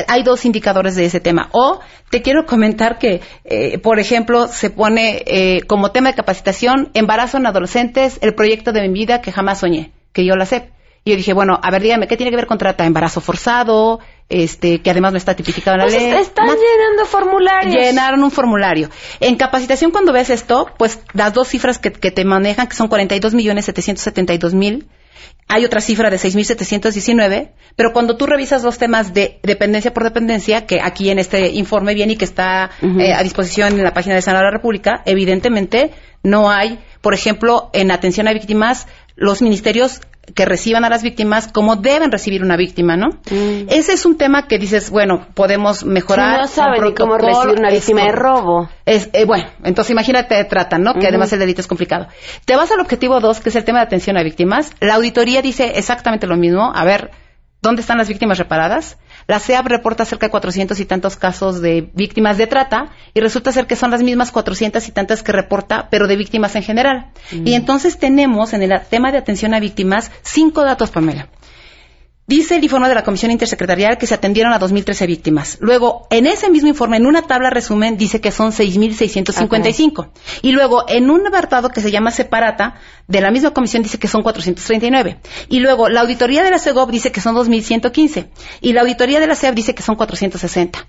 hay 0.08 0.24
dos 0.24 0.46
indicadores 0.46 0.96
de 0.96 1.06
ese 1.06 1.20
tema. 1.20 1.50
O 1.52 1.80
te 2.10 2.22
quiero 2.22 2.46
comentar 2.46 3.00
que, 3.00 3.22
eh, 3.46 3.78
por 3.80 4.00
ejemplo, 4.00 4.48
se 4.48 4.70
pone 4.70 5.24
eh, 5.26 5.62
como 5.68 5.92
tema 5.92 6.10
de 6.10 6.16
capacitación 6.16 6.90
embarazo 6.94 7.38
en 7.38 7.46
adolescentes, 7.46 8.20
el 8.22 8.36
proyecto 8.36 8.72
de 8.72 8.82
mi 8.88 8.94
vida 8.94 9.22
que 9.22 9.32
jamás 9.32 9.60
soñé, 9.60 9.92
que 10.14 10.26
yo 10.26 10.36
la 10.36 10.46
sé. 10.46 10.72
Y 11.08 11.12
yo 11.12 11.16
dije, 11.16 11.32
bueno, 11.32 11.58
a 11.64 11.72
ver, 11.72 11.82
dígame, 11.82 12.06
¿qué 12.06 12.18
tiene 12.18 12.32
que 12.32 12.36
ver 12.36 12.48
con 12.48 12.58
trata? 12.58 12.86
Embarazo 12.86 13.22
forzado, 13.22 14.00
este, 14.28 14.82
que 14.82 14.92
además 14.92 15.14
no 15.14 15.18
está 15.18 15.38
tipificado 15.38 15.76
en 15.76 15.80
la 15.80 15.86
pues 15.86 15.96
ley. 15.96 16.12
Están 16.12 16.48
llenando 16.48 17.06
formularios. 17.06 17.74
Llenaron 17.74 18.22
un 18.24 18.30
formulario. 18.30 18.90
En 19.22 19.38
capacitación, 19.38 19.92
cuando 19.92 20.12
ves 20.12 20.30
esto, 20.30 20.68
pues 20.78 21.00
las 21.14 21.34
dos 21.34 21.48
cifras 21.48 21.80
que, 21.80 21.92
te 21.92 22.26
manejan, 22.26 22.68
que 22.68 22.76
son 22.76 22.90
42 22.90 23.34
millones 23.36 23.64
772 23.64 24.54
mil, 24.54 24.86
hay 25.48 25.64
otra 25.64 25.80
cifra 25.80 26.10
de 26.10 26.18
6.719, 26.18 27.52
pero 27.76 27.94
cuando 27.94 28.18
tú 28.18 28.26
revisas 28.26 28.64
los 28.64 28.78
temas 28.78 29.14
de 29.14 29.40
dependencia 29.44 29.94
por 29.94 30.04
dependencia, 30.04 30.66
que 30.66 30.80
aquí 30.82 31.10
en 31.10 31.20
este 31.20 31.50
informe 31.50 31.94
viene 31.94 32.14
y 32.14 32.18
que 32.18 32.26
está 32.26 32.72
eh, 32.82 33.14
a 33.14 33.24
disposición 33.24 33.74
en 33.74 33.84
la 33.84 33.94
página 33.94 34.16
de 34.16 34.22
Senado 34.22 34.44
de 34.44 34.52
la 34.52 34.58
República, 34.58 35.04
evidentemente 35.06 35.92
no 36.24 36.52
hay, 36.52 36.80
por 37.02 37.14
ejemplo, 37.14 37.70
en 37.74 37.92
atención 37.92 38.28
a 38.28 38.34
víctimas, 38.34 38.88
los 39.18 39.42
ministerios 39.42 40.00
que 40.36 40.46
reciban 40.46 40.86
a 40.86 40.90
las 40.90 41.04
víctimas 41.04 41.48
como 41.52 41.78
deben 41.78 42.12
recibir 42.12 42.44
una 42.44 42.58
víctima, 42.58 42.98
¿no? 42.98 43.10
Mm. 43.32 43.70
Ese 43.70 43.94
es 43.94 44.06
un 44.06 44.18
tema 44.18 44.48
que 44.48 44.60
dices, 44.60 44.90
bueno, 44.90 45.28
podemos 45.34 45.86
mejorar. 45.86 46.42
no 46.42 46.48
saben 46.48 46.84
ni 46.84 46.94
cómo 46.94 47.18
recibir 47.18 47.58
una 47.58 47.72
víctima 47.72 48.04
de 48.04 48.12
robo. 48.12 48.70
Es, 48.86 49.10
eh, 49.14 49.26
bueno, 49.26 49.46
entonces 49.64 49.92
imagínate, 49.92 50.44
tratan, 50.46 50.84
¿no? 50.84 50.94
Que 50.94 51.08
además 51.08 51.32
el 51.34 51.40
delito 51.40 51.62
es 51.62 51.68
complicado. 51.68 52.08
Te 52.46 52.56
vas 52.56 52.72
al 52.72 52.80
objetivo 52.80 53.20
2, 53.20 53.40
que 53.40 53.50
es 53.50 53.56
el 53.56 53.64
tema 53.64 53.80
de 53.80 53.86
atención 53.86 54.18
a 54.18 54.24
víctimas. 54.24 54.72
La 54.80 54.96
auditoría 54.96 55.42
dice 55.42 55.74
exactamente 55.76 56.28
lo 56.28 56.36
mismo. 56.36 56.72
A 56.76 56.84
ver, 56.84 57.12
¿dónde 57.62 57.82
están 57.82 57.98
las 57.98 58.10
víctimas 58.10 58.38
reparadas? 58.38 58.98
La 59.28 59.40
CEAP 59.40 59.68
reporta 59.68 60.06
cerca 60.06 60.28
de 60.28 60.32
400 60.32 60.80
y 60.80 60.86
tantos 60.86 61.18
casos 61.18 61.62
de 61.62 61.90
víctimas 61.94 62.38
de 62.38 62.48
trata 62.48 62.92
y 63.14 63.20
resulta 63.20 63.52
ser 63.52 63.68
que 63.68 63.76
son 63.76 63.92
las 63.92 64.02
mismas 64.02 64.32
400 64.32 64.88
y 64.88 64.92
tantas 64.92 65.22
que 65.22 65.34
reporta, 65.34 65.90
pero 65.90 66.08
de 66.08 66.16
víctimas 66.16 66.56
en 66.56 66.64
general. 66.64 67.12
Y 67.32 67.52
mm. 67.52 67.54
entonces 67.54 68.00
tenemos 68.00 68.54
en 68.54 68.64
el 68.64 68.82
tema 68.90 69.12
de 69.12 69.18
atención 69.18 69.54
a 69.54 69.60
víctimas 69.60 70.12
cinco 70.24 70.64
datos, 70.64 70.92
Pamela. 70.92 71.28
Dice 72.30 72.58
el 72.58 72.64
informe 72.66 72.90
de 72.90 72.96
la 72.96 73.06
Comisión 73.06 73.32
Intersecretarial 73.32 73.98
que 73.98 74.06
se 74.06 74.14
atendieron 74.14 74.52
a 74.52 74.60
2.013 74.60 75.08
víctimas. 75.08 75.58
Luego, 75.62 76.08
en 76.10 76.28
ese 76.28 76.50
mismo 76.50 76.68
informe, 76.68 76.98
en 76.98 77.06
una 77.06 77.22
tabla 77.22 77.50
resumen, 77.50 77.96
dice 77.96 78.20
que 78.20 78.32
son 78.32 78.52
6.655. 78.52 80.10
Y 80.42 80.52
luego, 80.52 80.84
en 80.90 81.10
un 81.10 81.26
apartado 81.26 81.70
que 81.70 81.80
se 81.80 81.90
llama 81.90 82.12
separata, 82.12 82.76
de 83.08 83.22
la 83.22 83.32
misma 83.32 83.52
comisión 83.52 83.82
dice 83.82 83.98
que 83.98 84.10
son 84.10 84.24
439. 84.24 85.22
Y 85.48 85.62
luego, 85.62 85.88
la 85.88 86.02
auditoría 86.02 86.44
de 86.44 86.52
la 86.52 86.60
CEGOP 86.60 86.92
dice 86.92 87.14
que 87.14 87.22
son 87.22 87.34
2.115. 87.34 88.28
Y 88.60 88.74
la 88.74 88.82
auditoría 88.82 89.22
de 89.22 89.28
la 89.28 89.36
CEP 89.36 89.56
dice 89.56 89.74
que 89.74 89.82
son 89.82 89.96
460. 89.96 90.86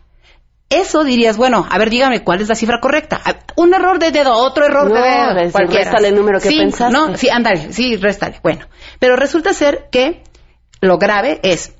Eso 0.71 1.05
dirías, 1.05 1.37
bueno, 1.37 1.67
a 1.71 1.79
ver, 1.79 1.89
dígame 1.89 2.25
cuál 2.25 2.41
es 2.41 2.49
la 2.49 2.57
cifra 2.57 2.81
correcta. 2.81 3.21
Ah, 3.25 3.37
un 3.55 3.73
error 3.73 4.01
de 4.01 4.11
dedo, 4.11 4.35
otro 4.35 4.67
error 4.67 4.93
de 4.93 5.01
dedo. 5.01 5.53
Cualquiera. 5.53 5.97
el 5.99 6.15
número 6.17 6.41
que 6.41 6.49
sí, 6.49 6.59
pensaste. 6.59 6.93
No, 6.93 7.17
sí, 7.17 7.31
ándale, 7.31 7.73
sí, 7.73 7.97
réstale. 7.97 8.41
Bueno, 8.43 8.67
pero 8.99 9.17
resulta 9.17 9.55
ser 9.55 9.89
que 9.91 10.25
lo 10.81 10.99
grave 10.99 11.41
es, 11.43 11.73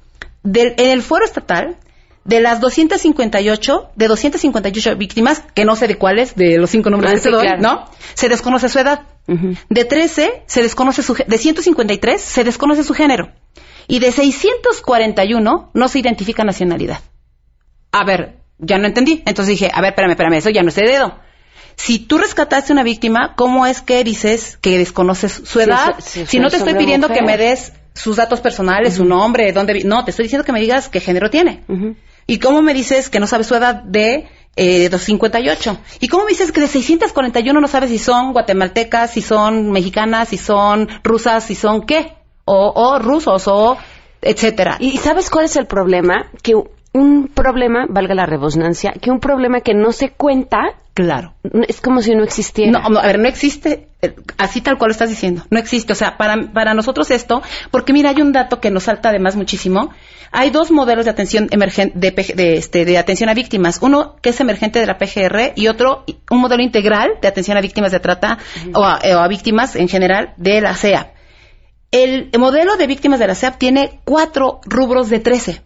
en 0.45 0.75
el 0.91 1.03
foro 1.03 1.25
estatal, 1.25 1.77
de 2.25 2.41
las 2.41 2.61
258, 2.61 3.91
de 3.97 4.07
258 4.07 4.97
víctimas, 4.97 5.43
que 5.55 5.65
no 5.65 5.77
sé 5.77 5.89
de 5.89 5.97
cuáles, 5.97 6.35
de 6.37 6.59
los 6.59 6.69
cinco 6.69 6.91
nombres 6.91 7.11
Ah, 7.11 7.15
que 7.15 7.21
sí, 7.23 7.31
doy, 7.31 7.41
claro. 7.41 7.63
¿no? 7.63 7.85
Se 8.15 8.29
desconoce 8.29 8.69
su 8.69 8.79
edad. 8.79 9.03
De 9.69 9.85
13 9.85 10.43
se 10.47 10.63
desconoce 10.63 11.03
su, 11.03 11.15
de 11.15 11.39
153 11.39 12.21
se 12.21 12.45
desconoce 12.45 12.85
su 12.85 12.95
género. 12.95 13.31
Y 13.87 13.99
de 13.99 14.13
641 14.13 15.71
no 15.73 15.89
se 15.89 15.99
identifica 15.99 16.45
nacionalidad. 16.45 17.01
A 17.93 18.05
ver, 18.05 18.37
ya 18.59 18.79
no 18.79 18.87
entendí. 18.87 19.23
Entonces 19.25 19.59
dije, 19.59 19.71
a 19.73 19.81
ver, 19.81 19.91
espérame, 19.91 20.11
espérame, 20.13 20.35
eso 20.35 20.51
ya 20.51 20.63
no 20.63 20.69
es 20.69 20.75
de 20.75 20.83
dedo. 20.83 21.19
Si 21.77 21.99
tú 21.99 22.19
rescataste 22.19 22.73
una 22.73 22.83
víctima, 22.83 23.35
¿cómo 23.37 23.65
es 23.65 23.81
que 23.81 24.03
dices 24.05 24.59
que 24.61 24.77
desconoces 24.77 25.33
su 25.33 25.61
edad? 25.61 25.95
sí, 26.01 26.21
sí, 26.21 26.27
si 26.27 26.41
no 26.41 26.51
te 26.51 26.57
estoy 26.57 26.75
pidiendo 26.75 27.09
que 27.09 27.23
me 27.23 27.39
des 27.39 27.73
sus 27.95 28.17
datos 28.17 28.41
personales, 28.41 28.95
su 28.95 29.05
nombre, 29.05 29.53
dónde 29.53 29.83
No, 29.85 30.05
te 30.05 30.11
estoy 30.11 30.25
diciendo 30.25 30.45
que 30.45 30.53
me 30.53 30.61
digas 30.61 30.89
qué 30.89 31.01
género 31.01 31.31
tiene. 31.31 31.65
¿Y 32.27 32.39
cómo 32.39 32.63
me 32.63 32.75
dices 32.75 33.11
que 33.11 33.21
no 33.21 33.27
sabes 33.27 33.47
su 33.47 33.55
edad 33.55 33.83
de 33.83 34.29
eh, 34.57 34.89
258? 34.89 35.79
¿Y 36.01 36.09
cómo 36.09 36.25
me 36.25 36.31
dices 36.31 36.53
que 36.53 36.61
de 36.61 36.69
641 36.69 37.61
no 37.61 37.69
sabes 37.69 37.91
si 37.91 37.99
son 37.99 38.33
guatemaltecas, 38.33 39.13
si 39.13 39.23
son 39.23 39.71
mexicanas, 39.71 40.29
si 40.29 40.37
son 40.37 40.89
rusas, 41.03 41.45
si 41.45 41.55
son 41.55 41.87
qué? 41.87 42.15
O, 42.45 42.73
o 42.75 42.99
rusos, 42.99 43.47
o 43.47 43.77
etcétera. 44.21 44.77
¿Y 44.81 44.97
sabes 44.99 45.31
cuál 45.31 45.45
es 45.45 45.57
el 45.57 45.67
problema? 45.67 46.31
Que 46.43 46.55
un 46.99 47.29
problema, 47.29 47.87
valga 47.89 48.15
la 48.15 48.27
redundancia, 48.27 48.93
que 49.01 49.11
un 49.11 49.21
problema 49.21 49.61
que 49.61 49.75
no 49.75 49.93
se 49.93 50.11
cuenta 50.11 50.75
Claro. 50.99 51.35
es 51.69 51.81
como 51.81 52.03
si 52.03 52.13
no 52.17 52.25
existiera. 52.25 52.73
No, 52.73 52.89
no, 52.89 52.99
a 52.99 53.07
ver, 53.07 53.21
no 53.21 53.29
existe, 53.29 53.87
eh, 54.03 54.17
así 54.37 54.61
tal 54.61 54.79
cual 54.79 54.89
lo 54.89 54.93
estás 54.93 55.09
diciendo, 55.09 55.45
no 55.49 55.61
existe. 55.61 55.93
O 55.93 55.97
sea, 55.97 56.17
para, 56.17 56.53
para 56.53 56.75
nosotros 56.75 57.13
esto, 57.13 57.41
porque 57.71 57.93
mira, 57.93 58.11
hay 58.11 58.21
un 58.21 58.33
dato 58.33 58.59
que 58.61 58.73
nos 58.73 58.83
salta 58.83 59.11
además 59.11 59.37
muchísimo. 59.37 59.91
Hay 60.33 60.51
dos 60.51 60.73
modelos 60.73 61.05
de 61.05 61.13
atención 61.13 61.47
emergente, 61.53 61.97
de, 61.97 62.55
este, 62.55 62.85
de 62.85 62.99
atención 62.99 63.29
a 63.29 63.35
víctimas. 63.35 63.79
Uno 63.81 64.17
que 64.21 64.31
es 64.31 64.41
emergente 64.41 64.81
de 64.81 64.87
la 64.87 64.99
PGR 64.99 65.53
y 65.55 65.69
otro, 65.69 66.05
un 66.33 66.41
modelo 66.41 66.65
integral 66.65 67.13
de 67.23 67.29
atención 67.29 67.57
a 67.57 67.61
víctimas 67.61 67.93
de 67.93 68.01
trata 68.01 68.39
o, 68.75 68.83
a, 68.83 68.99
o 68.99 69.19
a 69.19 69.29
víctimas 69.29 69.77
en 69.77 69.87
general 69.87 70.35
de 70.37 70.61
la 70.61 70.75
CEA. 70.75 71.13
El 71.93 72.31
modelo 72.37 72.77
de 72.77 72.89
víctimas 72.89 73.21
de 73.21 73.29
la 73.29 73.37
CEAP 73.37 73.57
tiene 73.57 74.01
cuatro 74.05 74.61
rubros 74.65 75.09
de 75.11 75.21
13. 75.21 75.63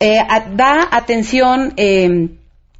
Eh, 0.00 0.20
da 0.54 0.88
atención 0.90 1.72
eh, 1.76 2.28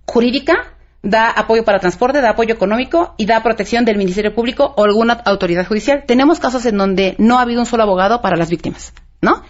jurídica, 0.07 0.75
da 1.03 1.31
apoyo 1.31 1.65
para 1.65 1.81
transporte, 1.81 2.21
da 2.21 2.31
apoyo 2.31 2.55
económico 2.55 3.15
y 3.17 3.27
da 3.27 3.43
protección 3.43 3.85
del 3.85 3.99
Ministerio 3.99 4.35
Público 4.35 4.73
o 4.77 4.85
alguna 4.85 5.15
autoridad 5.25 5.67
judicial. 5.67 6.05
Tenemos 6.07 6.39
casos 6.39 6.65
en 6.67 6.77
donde 6.79 7.15
no 7.19 7.39
ha 7.39 7.43
habido 7.43 7.61
un 7.61 7.67
solo 7.67 7.83
abogado 7.83 8.21
para 8.21 8.37
las 8.37 8.51
víctimas, 8.51 8.93
¿no? 9.21 9.43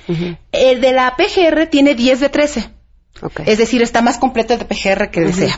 El 0.53 0.81
de 0.81 0.93
la 0.93 1.15
PGR 1.17 1.67
tiene 1.67 1.95
10 1.95 2.21
de 2.21 2.29
13. 2.29 2.71
Es 3.47 3.59
decir, 3.59 3.83
está 3.83 4.01
más 4.03 4.19
completo 4.19 4.55
el 4.55 4.61
de 4.61 4.65
PGR 4.65 5.11
que 5.11 5.21
el 5.21 5.35
de. 5.35 5.53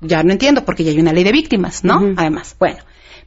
Ya 0.00 0.22
no 0.22 0.32
entiendo 0.32 0.64
porque 0.64 0.84
ya 0.84 0.90
hay 0.90 0.98
una 0.98 1.12
ley 1.12 1.22
de 1.22 1.32
víctimas, 1.32 1.84
¿no? 1.84 2.14
Además, 2.16 2.56
bueno. 2.58 2.78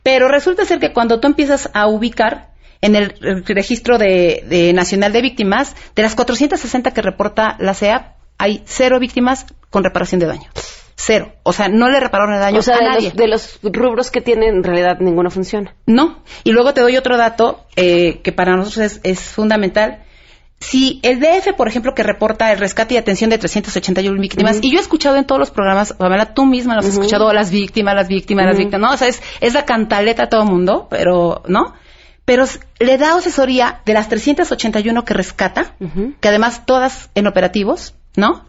Pero 0.01 0.27
resulta 0.27 0.65
ser 0.65 0.79
que 0.79 0.93
cuando 0.93 1.19
tú 1.19 1.27
empiezas 1.27 1.69
a 1.73 1.87
ubicar 1.87 2.49
en 2.81 2.95
el, 2.95 3.13
registro 3.45 3.97
de, 3.97 4.43
de 4.47 4.73
nacional 4.73 5.11
de 5.11 5.21
víctimas, 5.21 5.75
de 5.95 6.03
las 6.03 6.15
460 6.15 6.91
que 6.91 7.01
reporta 7.01 7.55
la 7.59 7.73
CEA, 7.73 8.15
hay 8.37 8.63
cero 8.65 8.99
víctimas 8.99 9.45
con 9.69 9.83
reparación 9.83 10.19
de 10.19 10.27
daño. 10.27 10.49
Cero. 10.95 11.33
O 11.43 11.53
sea, 11.53 11.69
no 11.69 11.89
le 11.89 11.99
repararon 11.99 12.33
el 12.33 12.39
daño 12.41 12.59
o 12.59 12.61
sea, 12.61 12.75
a 12.75 12.79
de 12.79 12.85
nadie. 12.85 13.07
los, 13.09 13.15
de 13.15 13.27
los 13.27 13.59
rubros 13.63 14.11
que 14.11 14.21
tienen, 14.21 14.55
en 14.55 14.63
realidad 14.63 14.97
ninguno 14.99 15.29
funciona. 15.29 15.75
No. 15.85 16.23
Y 16.43 16.51
luego 16.51 16.73
te 16.73 16.81
doy 16.81 16.97
otro 16.97 17.17
dato 17.17 17.65
eh, 17.75 18.19
que 18.21 18.31
para 18.31 18.55
nosotros 18.55 18.85
es, 18.85 19.01
es 19.03 19.19
fundamental. 19.21 20.03
Si 20.59 20.99
el 21.03 21.21
DF, 21.21 21.53
por 21.55 21.69
ejemplo, 21.69 21.93
que 21.95 22.03
reporta 22.03 22.51
el 22.51 22.59
rescate 22.59 22.95
y 22.95 22.97
atención 22.97 23.29
de 23.29 23.37
381 23.37 24.19
víctimas, 24.21 24.57
Ujú. 24.57 24.67
y 24.67 24.71
yo 24.73 24.79
he 24.79 24.81
escuchado 24.81 25.15
en 25.15 25.23
todos 25.25 25.39
los 25.39 25.51
programas, 25.51 25.93
Pamela, 25.93 26.33
tú 26.33 26.45
misma 26.45 26.73
lo 26.73 26.79
has 26.81 26.87
Ujú. 26.87 26.95
escuchado, 26.95 27.31
las 27.31 27.49
víctimas, 27.49 27.95
las 27.95 28.09
víctimas, 28.09 28.45
las 28.45 28.57
víctimas, 28.57 28.81
¿no? 28.81 28.93
O 28.93 28.97
sea, 28.97 29.07
es, 29.07 29.21
es 29.39 29.53
la 29.53 29.63
cantaleta 29.63 30.23
a 30.23 30.29
todo 30.29 30.43
el 30.43 30.49
mundo, 30.49 30.87
pero, 30.89 31.43
¿no? 31.47 31.75
Pero 32.29 32.45
le 32.77 32.99
da 32.99 33.15
asesoría 33.15 33.81
de 33.87 33.93
las 33.93 34.07
381 34.07 35.03
que 35.03 35.15
rescata, 35.15 35.73
que 36.19 36.27
además 36.27 36.63
todas 36.67 37.09
en 37.15 37.25
operativos, 37.25 37.95
¿no? 38.15 38.45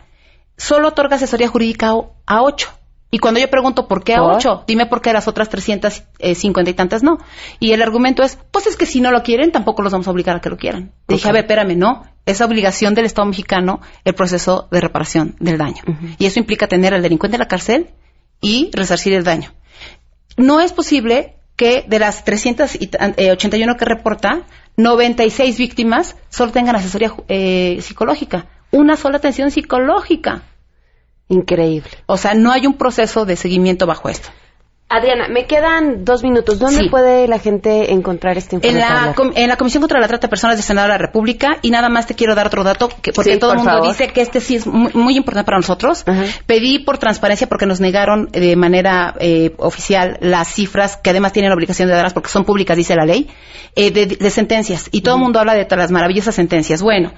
Solo 0.58 0.88
otorga 0.88 1.16
asesoría 1.16 1.48
jurídica 1.48 1.94
a 2.26 2.42
8. 2.42 2.68
Y 3.10 3.20
cuando 3.20 3.40
yo 3.40 3.48
pregunto 3.48 3.88
por 3.88 4.04
qué 4.04 4.16
a 4.16 4.18
¿Por? 4.18 4.34
8, 4.34 4.64
dime 4.66 4.84
por 4.84 5.00
qué 5.00 5.14
las 5.14 5.28
otras 5.28 5.48
350 5.48 6.70
y 6.70 6.74
tantas 6.74 7.02
no. 7.02 7.20
Y 7.58 7.72
el 7.72 7.80
argumento 7.80 8.22
es, 8.22 8.36
pues 8.50 8.66
es 8.66 8.76
que 8.76 8.84
si 8.84 9.00
no 9.00 9.12
lo 9.12 9.22
quieren, 9.22 9.50
tampoco 9.50 9.80
los 9.80 9.92
vamos 9.92 10.06
a 10.08 10.10
obligar 10.10 10.36
a 10.36 10.40
que 10.42 10.50
lo 10.50 10.58
quieran. 10.58 10.92
Dije, 11.08 11.26
a 11.26 11.32
ver, 11.32 11.44
espérame, 11.44 11.74
no. 11.74 12.02
Es 12.26 12.42
obligación 12.42 12.94
del 12.94 13.06
Estado 13.06 13.28
mexicano 13.28 13.80
el 14.04 14.14
proceso 14.14 14.68
de 14.70 14.82
reparación 14.82 15.36
del 15.40 15.56
daño. 15.56 15.82
Y 16.18 16.26
eso 16.26 16.38
implica 16.38 16.68
tener 16.68 16.92
al 16.92 17.00
delincuente 17.00 17.36
en 17.36 17.40
la 17.40 17.48
cárcel 17.48 17.88
y 18.42 18.68
resarcir 18.74 19.14
el 19.14 19.24
daño. 19.24 19.54
No 20.36 20.60
es 20.60 20.74
posible 20.74 21.39
que 21.60 21.84
de 21.86 21.98
las 21.98 22.24
381 22.24 23.76
que 23.76 23.84
reporta, 23.84 24.46
96 24.78 25.58
víctimas 25.58 26.16
solo 26.30 26.52
tengan 26.52 26.74
asesoría 26.74 27.12
eh, 27.28 27.80
psicológica. 27.82 28.46
Una 28.70 28.96
sola 28.96 29.18
atención 29.18 29.50
psicológica. 29.50 30.40
Increíble. 31.28 31.90
O 32.06 32.16
sea, 32.16 32.32
no 32.32 32.50
hay 32.50 32.66
un 32.66 32.78
proceso 32.78 33.26
de 33.26 33.36
seguimiento 33.36 33.84
bajo 33.84 34.08
esto. 34.08 34.30
Adriana, 34.92 35.28
me 35.28 35.46
quedan 35.46 36.04
dos 36.04 36.24
minutos. 36.24 36.58
¿Dónde 36.58 36.82
Sí. 36.82 36.88
puede 36.88 37.28
la 37.28 37.38
gente 37.38 37.92
encontrar 37.92 38.36
este 38.36 38.56
informe? 38.56 38.76
En 38.76 38.80
la, 38.80 39.14
en 39.36 39.48
la 39.48 39.56
Comisión 39.56 39.80
contra 39.82 40.00
la 40.00 40.08
Trata 40.08 40.26
de 40.26 40.30
Personas 40.30 40.56
del 40.56 40.64
Senado 40.64 40.88
de 40.88 40.94
la 40.94 40.98
República, 40.98 41.58
y 41.62 41.70
nada 41.70 41.88
más 41.88 42.08
te 42.08 42.14
quiero 42.16 42.34
dar 42.34 42.48
otro 42.48 42.64
dato, 42.64 42.88
que, 43.00 43.12
porque 43.12 43.34
Sí, 43.34 43.38
todo 43.38 43.52
el 43.52 43.58
por 43.58 43.64
mundo 43.66 43.78
favor. 43.82 43.88
dice 43.96 44.08
que 44.12 44.20
este 44.20 44.40
sí 44.40 44.56
es 44.56 44.66
muy, 44.66 44.90
muy 44.94 45.16
importante 45.16 45.46
para 45.46 45.58
nosotros. 45.58 46.04
Pedí 46.46 46.80
por 46.80 46.98
transparencia 46.98 47.48
porque 47.48 47.66
nos 47.66 47.80
negaron 47.80 48.26
de 48.32 48.56
manera 48.56 49.14
eh, 49.20 49.54
oficial 49.58 50.18
las 50.20 50.48
cifras, 50.48 50.96
que 50.96 51.10
además 51.10 51.32
tienen 51.32 51.52
obligación 51.52 51.86
de 51.88 51.94
darlas 51.94 52.12
porque 52.12 52.28
son 52.28 52.44
públicas, 52.44 52.76
dice 52.76 52.96
la 52.96 53.04
ley, 53.04 53.28
eh, 53.76 53.92
de, 53.92 54.06
de 54.06 54.30
sentencias. 54.30 54.88
Y 54.90 55.02
todo 55.02 55.14
el 55.14 55.20
mundo 55.20 55.38
habla 55.38 55.54
de 55.54 55.68
las 55.76 55.92
maravillosas 55.92 56.34
sentencias. 56.34 56.82
Bueno, 56.82 57.12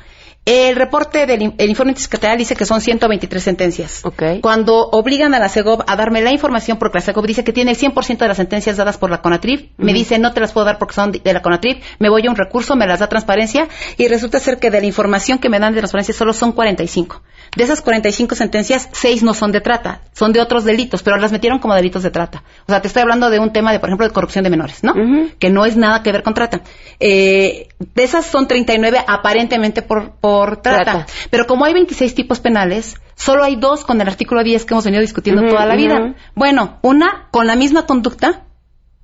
el 0.44 0.74
reporte 0.74 1.24
del 1.26 1.54
el 1.56 1.70
informe 1.70 1.94
secretarial 1.94 2.36
dice 2.36 2.56
que 2.56 2.64
son 2.64 2.80
123 2.80 3.40
sentencias. 3.42 4.04
Cuando 4.40 4.88
obligan 4.90 5.34
a 5.34 5.38
la 5.38 5.48
CEGOV 5.48 5.84
a 5.86 5.94
darme 5.94 6.20
la 6.20 6.32
información, 6.32 6.78
porque 6.78 6.98
la 6.98 7.02
CEGOV 7.02 7.26
dice 7.26 7.44
que 7.44 7.52
tiene 7.52 7.70
el 7.70 7.78
100% 7.78 8.18
de 8.18 8.28
las 8.28 8.38
sentencias 8.38 8.76
dadas 8.76 8.98
por 8.98 9.08
la 9.10 9.22
CONATRIF, 9.22 9.70
me 9.76 9.92
Ujú. 9.92 9.94
dice 9.94 10.18
no 10.18 10.32
te 10.32 10.40
las 10.40 10.52
puedo 10.52 10.66
dar 10.66 10.78
porque 10.78 10.94
son 10.94 11.12
de 11.12 11.32
la 11.32 11.42
CONATRIF, 11.42 11.78
me 12.00 12.08
voy 12.08 12.26
a 12.26 12.30
un 12.30 12.36
recurso, 12.36 12.74
me 12.74 12.86
las 12.88 12.98
da 12.98 13.08
transparencia 13.08 13.68
y 13.96 14.08
resulta 14.08 14.40
ser 14.40 14.58
que 14.58 14.70
de 14.70 14.80
la 14.80 14.86
información 14.86 15.38
que 15.38 15.48
me 15.48 15.60
dan 15.60 15.74
de 15.74 15.80
transparencia 15.80 16.12
solo 16.12 16.32
son 16.32 16.52
45. 16.52 17.22
De 17.56 17.64
esas 17.64 17.80
45 17.82 18.34
sentencias, 18.34 18.88
6 18.92 19.22
no 19.22 19.34
son 19.34 19.52
de 19.52 19.60
trata, 19.60 20.00
son 20.14 20.32
de 20.32 20.40
otros 20.40 20.64
delitos, 20.64 21.02
pero 21.02 21.18
las 21.18 21.32
metieron 21.32 21.58
como 21.58 21.74
delitos 21.74 22.02
de 22.02 22.10
trata. 22.10 22.42
O 22.66 22.72
sea, 22.72 22.80
te 22.80 22.88
estoy 22.88 23.02
hablando 23.02 23.28
de 23.30 23.38
un 23.38 23.52
tema 23.52 23.72
de, 23.72 23.78
por 23.78 23.90
ejemplo, 23.90 24.06
de 24.08 24.12
corrupción 24.12 24.42
de 24.42 24.50
menores, 24.50 24.82
¿no? 24.82 24.94
Que 25.38 25.50
no 25.50 25.66
es 25.66 25.76
nada 25.76 26.02
que 26.02 26.10
ver 26.12 26.22
con 26.22 26.32
trata. 26.34 26.62
Eh, 26.98 27.68
de 27.78 28.02
esas 28.02 28.24
son 28.24 28.48
39 28.48 29.04
aparentemente 29.06 29.82
por, 29.82 30.11
por 30.20 30.62
trata. 30.62 30.84
Trata. 30.84 31.06
Pero 31.30 31.46
como 31.46 31.64
hay 31.64 31.74
26 31.74 32.14
tipos 32.14 32.40
penales, 32.40 33.00
solo 33.14 33.44
hay 33.44 33.56
dos 33.56 33.84
con 33.84 34.00
el 34.00 34.08
artículo 34.08 34.42
10 34.42 34.64
que 34.64 34.74
hemos 34.74 34.84
venido 34.84 35.00
discutiendo 35.00 35.42
Ujú, 35.42 35.52
toda 35.52 35.66
la 35.66 35.76
vida. 35.76 36.14
Bueno, 36.34 36.78
una 36.82 37.28
con 37.30 37.46
la 37.46 37.56
misma 37.56 37.86
conducta, 37.86 38.44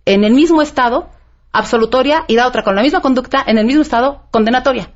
en 0.04 0.24
el 0.24 0.32
mismo 0.34 0.62
estado, 0.62 1.10
absolutoria, 1.52 2.24
y 2.28 2.34
la 2.36 2.46
otra 2.46 2.62
con 2.62 2.76
la 2.76 2.82
misma 2.82 3.00
conducta, 3.00 3.42
en 3.46 3.58
el 3.58 3.64
mismo 3.64 3.82
estado, 3.82 4.22
condenatoria. 4.30 4.90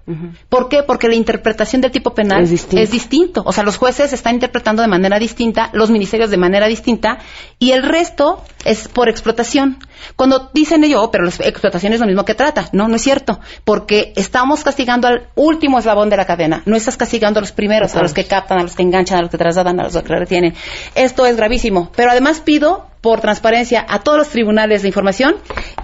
¿Por 0.49 0.69
qué? 0.69 0.83
Porque 0.83 1.09
la 1.09 1.15
interpretación 1.15 1.81
del 1.81 1.91
tipo 1.91 2.15
penal 2.15 2.43
Es 2.43 2.51
distinto. 2.51 2.91
distinto. 2.93 3.43
O 3.47 3.53
sea, 3.53 3.65
los 3.65 3.79
jueces 3.79 4.12
están 4.12 4.35
interpretando 4.35 4.83
de 4.83 4.88
manera 4.88 5.19
distinta, 5.19 5.71
los 5.73 5.91
ministerios 5.91 6.31
de 6.31 6.37
manera 6.37 6.67
distinta, 6.67 7.19
y 7.59 7.73
el 7.73 7.83
resto 7.83 8.43
es 8.65 8.88
por 8.88 9.09
explotación. 9.09 9.79
Cuando 10.17 10.51
dicen 10.53 10.85
ellos, 10.85 11.01
"Oh, 11.03 11.11
pero 11.11 11.25
la 11.25 11.31
explotación 11.31 11.93
es 11.95 12.01
lo 12.01 12.07
mismo 12.07 12.25
que 12.25 12.35
trata. 12.35 12.69
No, 12.73 12.87
no 12.88 12.97
es 12.97 13.03
cierto. 13.03 13.41
Porque 13.65 14.12
estamos 14.17 14.62
castigando 14.62 15.09
al 15.09 15.29
último 15.35 15.79
eslabón 15.79 16.11
de 16.11 16.17
la 16.17 16.27
cadena. 16.27 16.62
No 16.67 16.77
estás 16.77 16.97
castigando 16.97 17.38
a 17.38 17.43
los 17.43 17.53
primeros, 17.53 17.97
a 17.97 18.03
los 18.03 18.12
que 18.12 18.25
captan, 18.25 18.59
a 18.59 18.62
los 18.62 18.77
que 18.77 18.83
enganchan, 18.83 19.19
a 19.19 19.23
los 19.23 19.31
que 19.31 19.38
trasladan, 19.38 19.81
a 19.81 19.85
los 19.85 19.93
que 19.95 20.15
retienen. 20.15 20.55
Esto 20.95 21.25
es 21.27 21.37
gravísimo. 21.37 21.91
Pero 21.97 22.11
además 22.11 22.41
pido 22.41 22.87
por 23.03 23.21
transparencia 23.21 23.85
a 23.87 23.99
todos 23.99 24.17
los 24.17 24.29
tribunales 24.31 24.81
de 24.83 24.88
información 24.88 25.35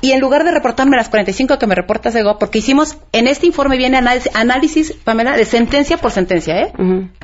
y 0.00 0.12
en 0.12 0.20
lugar 0.20 0.44
de 0.44 0.52
reportarme 0.52 0.96
las 0.96 1.10
45 1.10 1.58
que 1.58 1.66
me 1.66 1.74
reporta 1.74 2.10
Sego, 2.10 2.38
porque 2.38 2.60
hicimos, 2.60 2.96
en 3.12 3.26
este 3.26 3.46
informe 3.46 3.76
viene 3.76 3.98
análisis, 3.98 4.34
análisis, 4.34 4.92
Pamela, 4.92 5.36
de 5.36 5.44
sentencia 5.44 5.98
por 5.98 6.12
sentencia, 6.12 6.62
¿eh? 6.62 6.72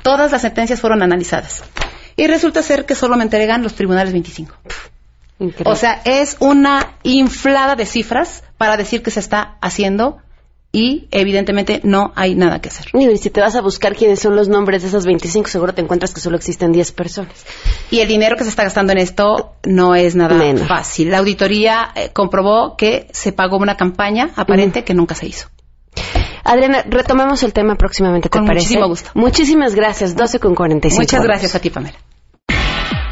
Todas 0.03 0.33
las 0.33 0.43
sentencias 0.43 0.81
fueron 0.81 1.03
analizadas. 1.03 1.65
Y 2.17 2.27
resulta 2.27 2.63
ser 2.63 2.85
que 2.85 2.95
solo 2.95 3.17
me 3.17 3.23
entregan 3.23 3.63
los 3.63 3.75
tribunales 3.75 4.13
25. 4.13 4.55
O 5.65 5.77
sea, 5.77 6.01
es 6.05 6.37
una 6.41 6.95
inflada 7.03 7.77
de 7.77 7.87
cifras 7.87 8.45
para 8.57 8.77
decir 8.77 9.03
que 9.03 9.11
se 9.11 9.21
está 9.21 9.57
haciendo 9.61 10.19
y 10.75 11.07
evidentemente 11.13 11.81
no 11.85 12.13
hay 12.17 12.35
nada 12.35 12.61
que 12.61 12.69
hacer. 12.69 12.87
Y 12.95 13.17
si 13.19 13.31
te 13.31 13.41
vas 13.41 13.55
a 13.55 13.61
buscar 13.63 13.95
quiénes 13.95 14.19
son 14.19 14.35
los 14.35 14.49
nombres 14.49 14.83
de 14.83 14.89
esas 14.89 15.07
25, 15.07 15.49
seguro 15.49 15.73
te 15.73 15.81
encuentras 15.83 16.13
que 16.13 16.21
solo 16.21 16.37
existen 16.37 16.73
10 16.73 16.91
personas. 16.91 17.47
Y 17.93 18.01
el 18.01 18.09
dinero 18.09 18.35
que 18.37 18.43
se 18.43 18.51
está 18.51 18.65
gastando 18.65 18.93
en 18.93 18.99
esto 18.99 19.53
no 19.65 19.95
es 19.95 20.17
nada 20.17 20.35
Menos. 20.35 20.67
fácil. 20.67 21.13
La 21.13 21.19
auditoría 21.19 21.91
eh, 21.95 22.11
comprobó 22.13 22.77
que 22.77 23.07
se 23.13 23.31
pagó 23.31 23.57
una 23.59 23.77
campaña 23.77 24.31
aparente 24.35 24.83
que 24.83 24.95
nunca 24.95 25.15
se 25.15 25.29
hizo. 25.29 25.47
Adriana, 26.43 26.83
retomemos 26.89 27.45
el 27.45 27.53
tema 27.53 27.77
próximamente, 27.77 28.29
¿te 28.29 28.37
Con 28.37 28.45
parece? 28.47 28.65
muchísimo 28.65 28.89
gusto. 28.89 29.11
Muchísimas 29.15 29.77
gracias, 29.77 30.17
12 30.17 30.41
con 30.41 30.57
45. 30.57 31.01
Muchas 31.01 31.23
gracias 31.23 31.55
a 31.55 31.61
ti, 31.61 31.71
Pamela. 31.71 31.97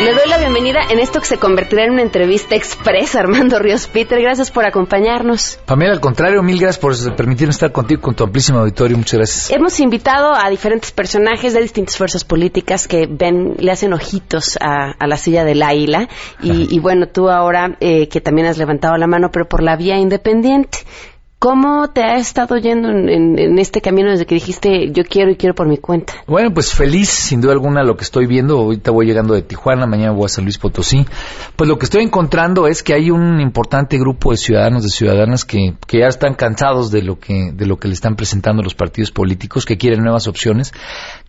Le 0.00 0.14
doy 0.14 0.30
la 0.30 0.38
bienvenida 0.38 0.80
en 0.88 0.98
esto 0.98 1.20
que 1.20 1.26
se 1.26 1.36
convertirá 1.36 1.84
en 1.84 1.90
una 1.90 2.00
entrevista 2.00 2.54
express, 2.54 3.14
Armando 3.16 3.58
Ríos 3.58 3.86
Peter. 3.86 4.18
Gracias 4.18 4.50
por 4.50 4.64
acompañarnos. 4.64 5.58
Pamela, 5.66 5.92
al 5.92 6.00
contrario, 6.00 6.42
mil 6.42 6.58
gracias 6.58 6.78
por 6.78 7.16
permitirnos 7.16 7.56
estar 7.56 7.70
contigo 7.70 8.00
con 8.00 8.14
tu 8.14 8.24
amplísimo 8.24 8.60
auditorio. 8.60 8.96
Muchas 8.96 9.18
gracias. 9.18 9.50
Hemos 9.50 9.78
invitado 9.78 10.32
a 10.34 10.48
diferentes 10.48 10.90
personajes 10.90 11.52
de 11.52 11.60
distintas 11.60 11.98
fuerzas 11.98 12.24
políticas 12.24 12.88
que 12.88 13.06
ven, 13.10 13.56
le 13.58 13.70
hacen 13.70 13.92
ojitos 13.92 14.56
a, 14.62 14.92
a 14.98 15.06
la 15.06 15.18
silla 15.18 15.44
del 15.44 15.62
águila. 15.62 16.08
Y, 16.42 16.74
y 16.74 16.78
bueno, 16.78 17.06
tú 17.08 17.28
ahora 17.28 17.76
eh, 17.80 18.08
que 18.08 18.22
también 18.22 18.46
has 18.46 18.56
levantado 18.56 18.96
la 18.96 19.06
mano, 19.06 19.30
pero 19.30 19.48
por 19.48 19.62
la 19.62 19.76
vía 19.76 19.98
independiente. 19.98 20.78
¿Cómo 21.40 21.88
te 21.88 22.02
ha 22.02 22.16
estado 22.18 22.58
yendo 22.58 22.90
en, 22.90 23.08
en- 23.08 23.38
en 23.38 23.58
este 23.58 23.80
camino 23.80 24.10
desde 24.10 24.26
que 24.26 24.34
dijiste 24.34 24.90
yo 24.92 25.04
quiero 25.04 25.30
y 25.30 25.36
quiero 25.36 25.54
por 25.54 25.66
mi 25.66 25.78
cuenta? 25.78 26.12
Bueno, 26.26 26.52
pues 26.52 26.74
feliz, 26.74 27.08
sin 27.08 27.40
duda 27.40 27.52
alguna, 27.54 27.82
lo 27.82 27.96
que 27.96 28.04
estoy 28.04 28.26
viendo. 28.26 28.58
Ahorita 28.58 28.90
voy 28.90 29.06
llegando 29.06 29.32
de 29.32 29.40
Tijuana, 29.40 29.86
mañana 29.86 30.12
voy 30.12 30.26
a 30.26 30.28
San 30.28 30.44
Luis 30.44 30.58
Potosí. 30.58 31.06
Pues 31.56 31.66
lo 31.66 31.78
que 31.78 31.86
estoy 31.86 32.02
encontrando 32.04 32.66
es 32.66 32.82
que 32.82 32.92
hay 32.92 33.10
un 33.10 33.40
importante 33.40 33.96
grupo 33.98 34.32
de 34.32 34.36
ciudadanos, 34.36 34.82
de 34.82 34.90
ciudadanas 34.90 35.46
que, 35.46 35.76
que 35.86 36.00
ya 36.00 36.08
están 36.08 36.34
cansados 36.34 36.90
de 36.90 37.00
lo 37.00 37.18
que, 37.18 37.52
de 37.54 37.64
lo 37.64 37.78
que 37.78 37.88
le 37.88 37.94
están 37.94 38.16
presentando 38.16 38.62
los 38.62 38.74
partidos 38.74 39.10
políticos, 39.10 39.64
que 39.64 39.78
quieren 39.78 40.02
nuevas 40.02 40.28
opciones, 40.28 40.74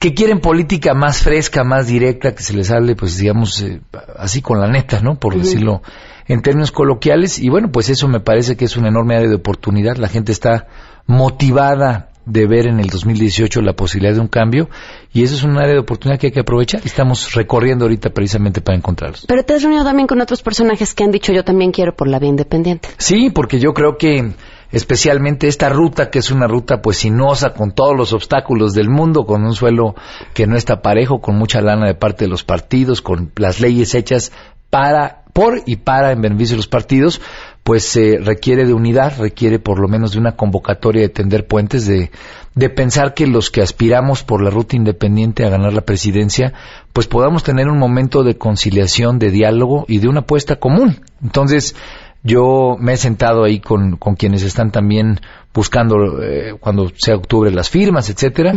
que 0.02 0.16
quieren 0.16 0.40
política 0.40 0.96
más 0.96 1.22
fresca, 1.22 1.64
más 1.64 1.86
directa, 1.86 2.34
que 2.34 2.42
se 2.42 2.56
les 2.56 2.72
hable, 2.72 2.96
pues 2.96 3.20
digamos, 3.20 3.62
eh, 3.62 3.82
así 4.18 4.42
con 4.42 4.60
la 4.60 4.68
neta, 4.68 5.00
¿no? 5.00 5.20
Por 5.20 5.38
decirlo 5.38 5.84
en 6.28 6.42
términos 6.42 6.72
coloquiales. 6.72 7.38
Y 7.38 7.50
bueno, 7.50 7.72
pues 7.72 7.88
eso 7.90 8.08
me 8.08 8.20
parece 8.20 8.58
que 8.58 8.66
es 8.66 8.76
una 8.78 8.88
enorme 8.88 9.16
área 9.16 9.30
de 9.30 9.36
oportunidad. 9.36 9.98
La 9.98 10.08
gente 10.08 10.32
está 10.32 10.68
motivada 11.06 12.10
de 12.26 12.48
ver 12.48 12.66
en 12.66 12.80
el 12.80 12.88
2018 12.88 13.62
la 13.62 13.74
posibilidad 13.74 14.16
de 14.16 14.22
un 14.22 14.28
cambio 14.28 14.70
y 15.14 15.22
eso 15.22 15.36
es 15.36 15.44
un 15.44 15.58
área 15.58 15.74
de 15.74 15.80
oportunidad 15.80 16.20
que 16.20 16.28
hay 16.28 16.34
que 16.34 16.40
aprovechar. 16.40 16.82
Estamos 16.84 17.36
recorriendo 17.36 17.86
ahorita 17.86 18.10
precisamente 18.10 18.60
para 18.60 18.80
encontrarlos. 18.80 19.28
Pero 19.28 19.44
te 19.44 19.54
has 19.54 19.62
reunido 19.62 19.84
también 19.84 20.08
con 20.08 20.20
otros 20.20 20.42
personajes 20.42 20.96
que 20.96 21.04
han 21.04 21.12
dicho 21.12 21.32
yo 21.32 21.44
también 21.44 21.72
quiero 21.72 21.96
por 21.96 22.08
la 22.08 22.18
vía 22.18 22.30
independiente. 22.30 22.90
Sí, 22.98 23.30
porque 23.30 23.60
yo 23.60 23.76
creo 23.76 23.98
que 24.00 24.34
especialmente 24.72 25.48
esta 25.48 25.70
ruta, 25.70 26.10
que 26.10 26.20
es 26.20 26.32
una 26.32 26.48
ruta 26.48 26.82
pues 26.82 26.98
sinuosa, 26.98 27.54
con 27.54 27.72
todos 27.72 27.96
los 27.96 28.14
obstáculos 28.14 28.74
del 28.74 28.90
mundo, 28.90 29.26
con 29.26 29.44
un 29.44 29.54
suelo 29.54 29.96
que 30.34 30.48
no 30.48 30.56
está 30.56 30.82
parejo, 30.82 31.22
con 31.22 31.36
mucha 31.36 31.62
lana 31.62 31.88
de 31.88 31.96
parte 31.96 32.26
de 32.26 32.30
los 32.30 32.44
partidos, 32.44 33.02
con 33.02 33.32
las 33.36 33.60
leyes 33.60 33.96
hechas 33.96 34.32
para, 34.70 35.24
por 35.34 35.62
y 35.66 35.76
para 35.76 36.12
en 36.12 36.22
beneficio 36.22 36.54
de 36.54 36.60
los 36.60 36.68
partidos, 36.68 37.22
pues 37.64 37.84
se 37.84 38.18
requiere 38.18 38.66
de 38.66 38.74
unidad, 38.74 39.20
requiere 39.20 39.60
por 39.60 39.80
lo 39.80 39.88
menos 39.88 40.14
de 40.14 40.20
una 40.20 40.36
convocatoria 40.36 41.02
de 41.04 41.10
tender 41.10 41.46
puentes, 41.46 41.86
de, 41.86 42.10
de 42.56 42.70
pensar 42.70 43.14
que 43.14 43.28
los 43.28 43.52
que 43.52 43.62
aspiramos 43.62 44.24
por 44.24 44.42
la 44.42 44.50
ruta 44.50 44.76
independiente 44.76 45.46
a 45.46 45.50
ganar 45.50 45.74
la 45.74 45.82
presidencia, 45.82 46.54
pues 46.94 47.08
podamos 47.08 47.44
tener 47.44 47.68
un 47.68 47.78
momento 47.78 48.24
de 48.24 48.38
conciliación, 48.38 49.20
de 49.20 49.30
diálogo 49.30 49.86
y 49.88 50.00
de 50.00 50.08
una 50.08 50.22
apuesta 50.22 50.56
común. 50.56 51.02
Entonces, 51.22 51.76
yo 52.24 52.78
me 52.80 52.94
he 52.94 52.98
sentado 52.98 53.44
ahí 53.44 53.60
con, 53.60 53.98
con 53.98 54.16
quienes 54.16 54.44
están 54.44 54.72
también 54.72 55.20
buscando 55.54 56.22
eh, 56.22 56.56
cuando 56.60 56.92
sea 56.96 57.16
octubre 57.16 57.52
las 57.52 57.70
firmas, 57.70 58.10
etcétera. 58.10 58.54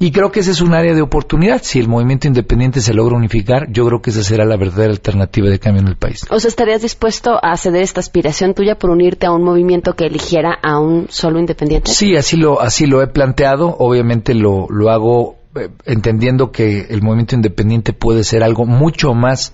Y 0.00 0.12
creo 0.12 0.30
que 0.30 0.40
ese 0.40 0.52
es 0.52 0.60
un 0.60 0.74
área 0.74 0.94
de 0.94 1.02
oportunidad. 1.02 1.60
Si 1.62 1.80
el 1.80 1.88
movimiento 1.88 2.28
independiente 2.28 2.80
se 2.80 2.94
logra 2.94 3.16
unificar, 3.16 3.66
yo 3.72 3.84
creo 3.86 4.00
que 4.00 4.10
esa 4.10 4.22
será 4.22 4.44
la 4.44 4.56
verdadera 4.56 4.92
alternativa 4.92 5.48
de 5.48 5.58
cambio 5.58 5.82
en 5.82 5.88
el 5.88 5.96
país. 5.96 6.24
O 6.30 6.38
sea, 6.38 6.48
¿estarías 6.48 6.82
dispuesto 6.82 7.40
a 7.42 7.56
ceder 7.56 7.82
esta 7.82 7.98
aspiración 7.98 8.54
tuya 8.54 8.76
por 8.76 8.90
unirte 8.90 9.26
a 9.26 9.32
un 9.32 9.42
movimiento 9.42 9.94
que 9.94 10.06
eligiera 10.06 10.56
a 10.62 10.78
un 10.78 11.08
solo 11.08 11.40
independiente? 11.40 11.90
Sí, 11.90 12.14
así 12.14 12.36
lo, 12.36 12.60
así 12.60 12.86
lo 12.86 13.02
he 13.02 13.08
planteado. 13.08 13.74
Obviamente 13.76 14.34
lo, 14.34 14.68
lo 14.70 14.90
hago 14.90 15.36
eh, 15.56 15.68
entendiendo 15.84 16.52
que 16.52 16.86
el 16.90 17.02
movimiento 17.02 17.34
independiente 17.34 17.92
puede 17.92 18.22
ser 18.22 18.44
algo 18.44 18.66
mucho 18.66 19.14
más 19.14 19.52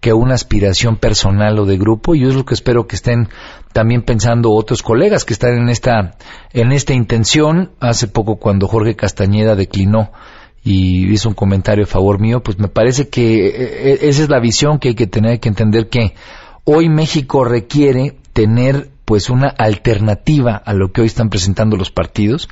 que 0.00 0.12
una 0.12 0.34
aspiración 0.34 0.96
personal 0.96 1.58
o 1.58 1.64
de 1.64 1.78
grupo 1.78 2.14
y 2.14 2.24
es 2.24 2.34
lo 2.34 2.44
que 2.44 2.54
espero 2.54 2.86
que 2.86 2.96
estén 2.96 3.28
también 3.72 4.02
pensando 4.02 4.52
otros 4.52 4.82
colegas 4.82 5.24
que 5.24 5.32
están 5.32 5.54
en 5.54 5.68
esta 5.68 6.16
en 6.52 6.72
esta 6.72 6.92
intención. 6.92 7.72
Hace 7.80 8.08
poco 8.08 8.36
cuando 8.36 8.68
Jorge 8.68 8.94
Castañeda 8.94 9.56
declinó 9.56 10.12
y 10.62 11.12
hizo 11.12 11.28
un 11.28 11.34
comentario 11.34 11.84
a 11.84 11.88
favor 11.88 12.20
mío 12.20 12.42
pues 12.42 12.58
me 12.58 12.68
parece 12.68 13.08
que 13.08 13.46
eh, 13.46 13.52
eh, 13.56 13.98
esa 14.02 14.22
es 14.22 14.28
la 14.28 14.40
visión 14.40 14.78
que 14.78 14.88
hay 14.88 14.94
que 14.94 15.06
tener. 15.06 15.32
Hay 15.32 15.38
que 15.38 15.48
entender 15.48 15.88
que 15.88 16.14
hoy 16.64 16.88
México 16.88 17.44
requiere 17.44 18.16
tener 18.32 18.90
pues 19.04 19.30
una 19.30 19.48
alternativa 19.48 20.56
a 20.56 20.74
lo 20.74 20.92
que 20.92 21.00
hoy 21.00 21.06
están 21.06 21.30
presentando 21.30 21.76
los 21.76 21.90
partidos 21.90 22.48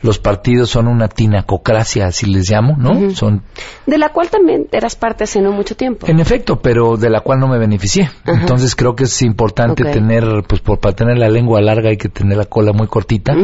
los 0.00 0.18
partidos 0.18 0.70
son 0.70 0.88
una 0.88 1.08
tinacocracia, 1.08 2.06
así 2.06 2.26
les 2.26 2.50
llamo, 2.50 2.76
¿no? 2.76 3.10
Son 3.10 3.42
De 3.86 3.98
la 3.98 4.10
cual 4.10 4.28
también 4.28 4.66
eras 4.72 4.94
parte 4.94 5.24
hace 5.24 5.40
no 5.40 5.52
mucho 5.52 5.74
tiempo. 5.74 6.06
en 6.06 6.20
efecto, 6.20 6.60
pero 6.60 6.96
de 6.96 7.10
la 7.10 7.20
cual 7.20 7.40
no 7.40 7.48
me 7.48 7.58
beneficié. 7.58 8.10
Entonces 8.26 8.76
creo 8.76 8.94
que 8.94 9.04
es 9.04 9.22
importante 9.22 9.84
tener, 9.84 10.44
pues 10.46 10.60
por, 10.60 10.78
para 10.78 10.94
tener 10.94 11.18
la 11.18 11.28
lengua 11.28 11.60
larga 11.60 11.90
hay 11.90 11.96
que 11.96 12.08
tener 12.08 12.36
la 12.36 12.44
cola 12.44 12.72
muy 12.72 12.88
cortita. 12.88 13.34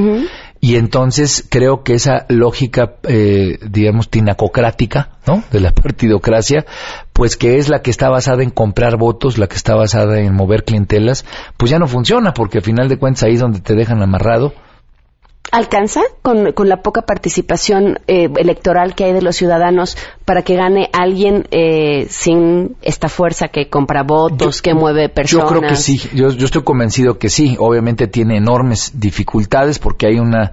Y 0.65 0.77
entonces 0.77 1.45
creo 1.51 1.83
que 1.83 1.95
esa 1.95 2.25
lógica, 2.29 2.95
eh, 3.03 3.59
digamos, 3.69 4.11
tinacocrática, 4.11 5.11
¿no? 5.27 5.43
De 5.51 5.59
la 5.59 5.73
partidocracia, 5.75 6.67
pues 7.13 7.37
que 7.37 7.59
es 7.59 7.69
la 7.69 7.83
que 7.83 7.91
está 7.91 8.09
basada 8.11 8.45
en 8.45 8.51
comprar 8.51 8.97
votos, 8.97 9.39
la 9.39 9.49
que 9.49 9.57
está 9.57 9.75
basada 9.75 10.21
en 10.21 10.35
mover 10.35 10.65
clientelas, 10.65 11.25
pues 11.57 11.71
ya 11.71 11.81
no 11.81 11.89
funciona, 11.89 12.33
porque 12.33 12.59
al 12.59 12.65
final 12.65 12.89
de 12.89 12.97
cuentas 12.97 13.25
ahí 13.25 13.35
es 13.35 13.41
donde 13.41 13.61
te 13.61 13.75
dejan 13.75 14.03
amarrado. 14.03 14.53
¿Alcanza 15.51 16.01
con, 16.23 16.53
con 16.53 16.69
la 16.69 16.79
poca 16.79 17.03
participación 17.03 17.99
eh, 18.07 18.31
electoral 18.37 18.95
que 18.95 19.05
hay 19.05 19.13
de 19.13 19.21
los 19.21 19.37
ciudadanos 19.37 19.99
para 20.25 20.43
que 20.43 20.57
gane 20.57 20.89
alguien 20.95 21.47
eh, 21.51 22.07
sin 22.09 22.77
esta 22.81 23.11
fuerza 23.11 23.49
que 23.49 23.69
compra 23.69 24.03
votos, 24.03 24.63
que 24.63 24.73
mueve 24.73 25.11
personas? 25.11 25.51
Yo 25.51 25.59
creo 25.59 25.69
que 25.69 25.77
sí, 25.77 26.01
yo, 26.15 26.31
yo 26.31 26.47
estoy 26.47 26.63
convencido 26.63 27.19
que 27.19 27.29
sí. 27.29 27.57
Obviamente 27.59 28.07
tiene 28.07 28.39
enormes 28.39 28.99
dificultades 28.99 29.79
porque 29.79 30.07
hay 30.07 30.19
una 30.19 30.53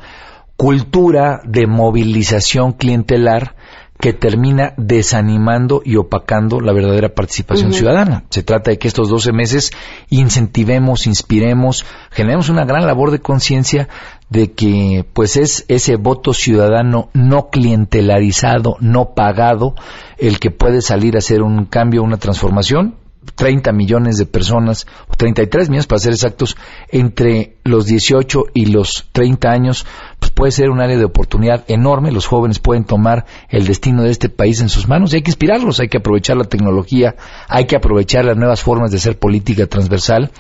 cultura 0.58 1.40
de 1.46 1.68
movilización 1.68 2.74
clientelar 2.74 3.56
que 4.00 4.14
termina 4.14 4.74
desanimando 4.78 5.82
y 5.84 5.98
opacando 5.98 6.62
la 6.62 6.72
verdadera 6.72 7.14
participación 7.14 7.74
ciudadana. 7.74 8.24
Se 8.30 8.44
trata 8.44 8.72
de 8.72 8.78
que 8.78 8.88
estos 8.88 9.10
12 9.10 9.34
meses 9.34 9.72
incentivemos, 10.10 11.06
inspiremos, 11.06 11.86
generemos 12.10 12.48
una 12.48 12.64
gran 12.64 12.86
labor 12.88 13.12
de 13.12 13.20
conciencia 13.20 13.90
de 14.30 14.52
que 14.52 15.06
pues 15.14 15.38
es 15.38 15.66
ese 15.68 15.96
voto 15.96 16.34
ciudadano 16.34 17.10
no 17.14 17.50
clientelarizado, 17.50 18.78
no 18.80 19.14
pagado, 19.14 19.76
el 20.18 20.40
que 20.40 20.52
puede 20.52 20.82
salir 20.82 21.16
a 21.16 21.20
hacer 21.20 21.42
un 21.42 21.66
cambio, 21.66 22.04
una 22.04 22.18
transformación 22.18 22.96
30 23.36 23.72
millones 23.74 24.18
de 24.18 24.26
personas, 24.26 24.88
o 25.08 25.16
33 25.16 25.70
millones 25.70 25.88
para 25.88 26.00
ser 26.00 26.14
exactos, 26.14 26.58
entre 26.90 27.58
los 27.64 27.86
18 27.86 28.46
y 28.54 28.68
los 28.68 29.08
30 29.12 29.50
años, 29.50 29.86
pues 30.20 30.32
puede 30.32 30.52
ser 30.52 30.70
un 30.70 30.82
área 30.82 30.98
de 30.98 31.06
oportunidad 31.06 31.64
enorme. 31.68 32.12
Los 32.12 32.28
jóvenes 32.28 32.60
pueden 32.60 32.86
tomar 32.86 33.26
el 33.50 33.66
destino 33.66 34.04
de 34.04 34.12
este 34.12 34.30
país 34.30 34.62
en 34.62 34.70
sus 34.70 34.88
manos 34.88 35.14
y 35.14 35.18
hay 35.18 35.22
que 35.22 35.32
inspirarlos, 35.32 35.80
hay 35.80 35.90
que 35.90 35.98
aprovechar 35.98 36.38
la 36.38 36.46
tecnología, 36.46 37.16
hay 37.48 37.66
que 37.66 37.76
aprovechar 37.76 38.26
las 38.26 38.38
nuevas 38.38 38.62
formas 38.62 38.92
de 38.92 38.98
hacer 38.98 39.18
política 39.18 39.68
transversal. 39.68 40.32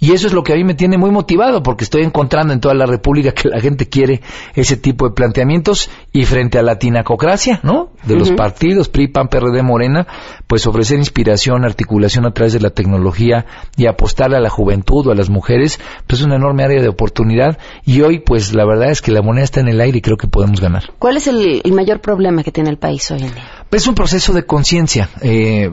Y 0.00 0.12
eso 0.12 0.26
es 0.26 0.32
lo 0.32 0.42
que 0.42 0.54
a 0.54 0.56
mí 0.56 0.64
me 0.64 0.74
tiene 0.74 0.96
muy 0.96 1.10
motivado, 1.10 1.62
porque 1.62 1.84
estoy 1.84 2.02
encontrando 2.02 2.54
en 2.54 2.60
toda 2.60 2.74
la 2.74 2.86
República 2.86 3.32
que 3.32 3.48
la 3.48 3.60
gente 3.60 3.86
quiere 3.88 4.22
ese 4.54 4.78
tipo 4.78 5.06
de 5.06 5.14
planteamientos 5.14 5.90
y 6.10 6.24
frente 6.24 6.58
a 6.58 6.62
la 6.62 6.78
tinacocracia, 6.78 7.60
¿no? 7.62 7.92
De 8.04 8.16
los 8.16 8.32
partidos, 8.32 8.88
PRI, 8.88 9.08
PAN, 9.08 9.28
PRD, 9.28 9.62
Morena, 9.62 10.06
pues 10.46 10.66
ofrecer 10.66 10.98
inspiración, 10.98 11.66
articulación 11.66 12.26
a 12.26 12.32
través 12.32 12.54
de 12.54 12.60
la 12.60 12.70
tecnología 12.70 13.44
y 13.76 13.86
apostarle 13.86 14.38
a 14.38 14.40
la 14.40 14.48
juventud 14.48 15.06
o 15.06 15.12
a 15.12 15.14
las 15.14 15.28
mujeres, 15.28 15.78
pues 16.06 16.20
es 16.20 16.26
una 16.26 16.36
enorme 16.36 16.64
área 16.64 16.80
de 16.80 16.88
oportunidad 16.88 17.58
y 17.84 18.00
hoy, 18.00 18.20
pues 18.20 18.54
la 18.54 18.64
verdad 18.64 18.90
es 18.90 19.02
que 19.02 19.12
la 19.12 19.20
moneda 19.20 19.44
está 19.44 19.60
en 19.60 19.68
el 19.68 19.82
aire 19.82 19.98
y 19.98 20.00
creo 20.00 20.16
que 20.16 20.28
podemos 20.28 20.62
ganar. 20.62 20.84
¿Cuál 20.98 21.18
es 21.18 21.26
el, 21.26 21.60
el 21.62 21.72
mayor 21.72 22.00
problema 22.00 22.42
que 22.42 22.52
tiene 22.52 22.70
el 22.70 22.78
país 22.78 23.10
hoy 23.10 23.20
en 23.20 23.34
día? 23.34 23.44
Es 23.70 23.86
un 23.86 23.94
proceso 23.94 24.32
de 24.32 24.44
conciencia. 24.44 25.10
Eh, 25.20 25.70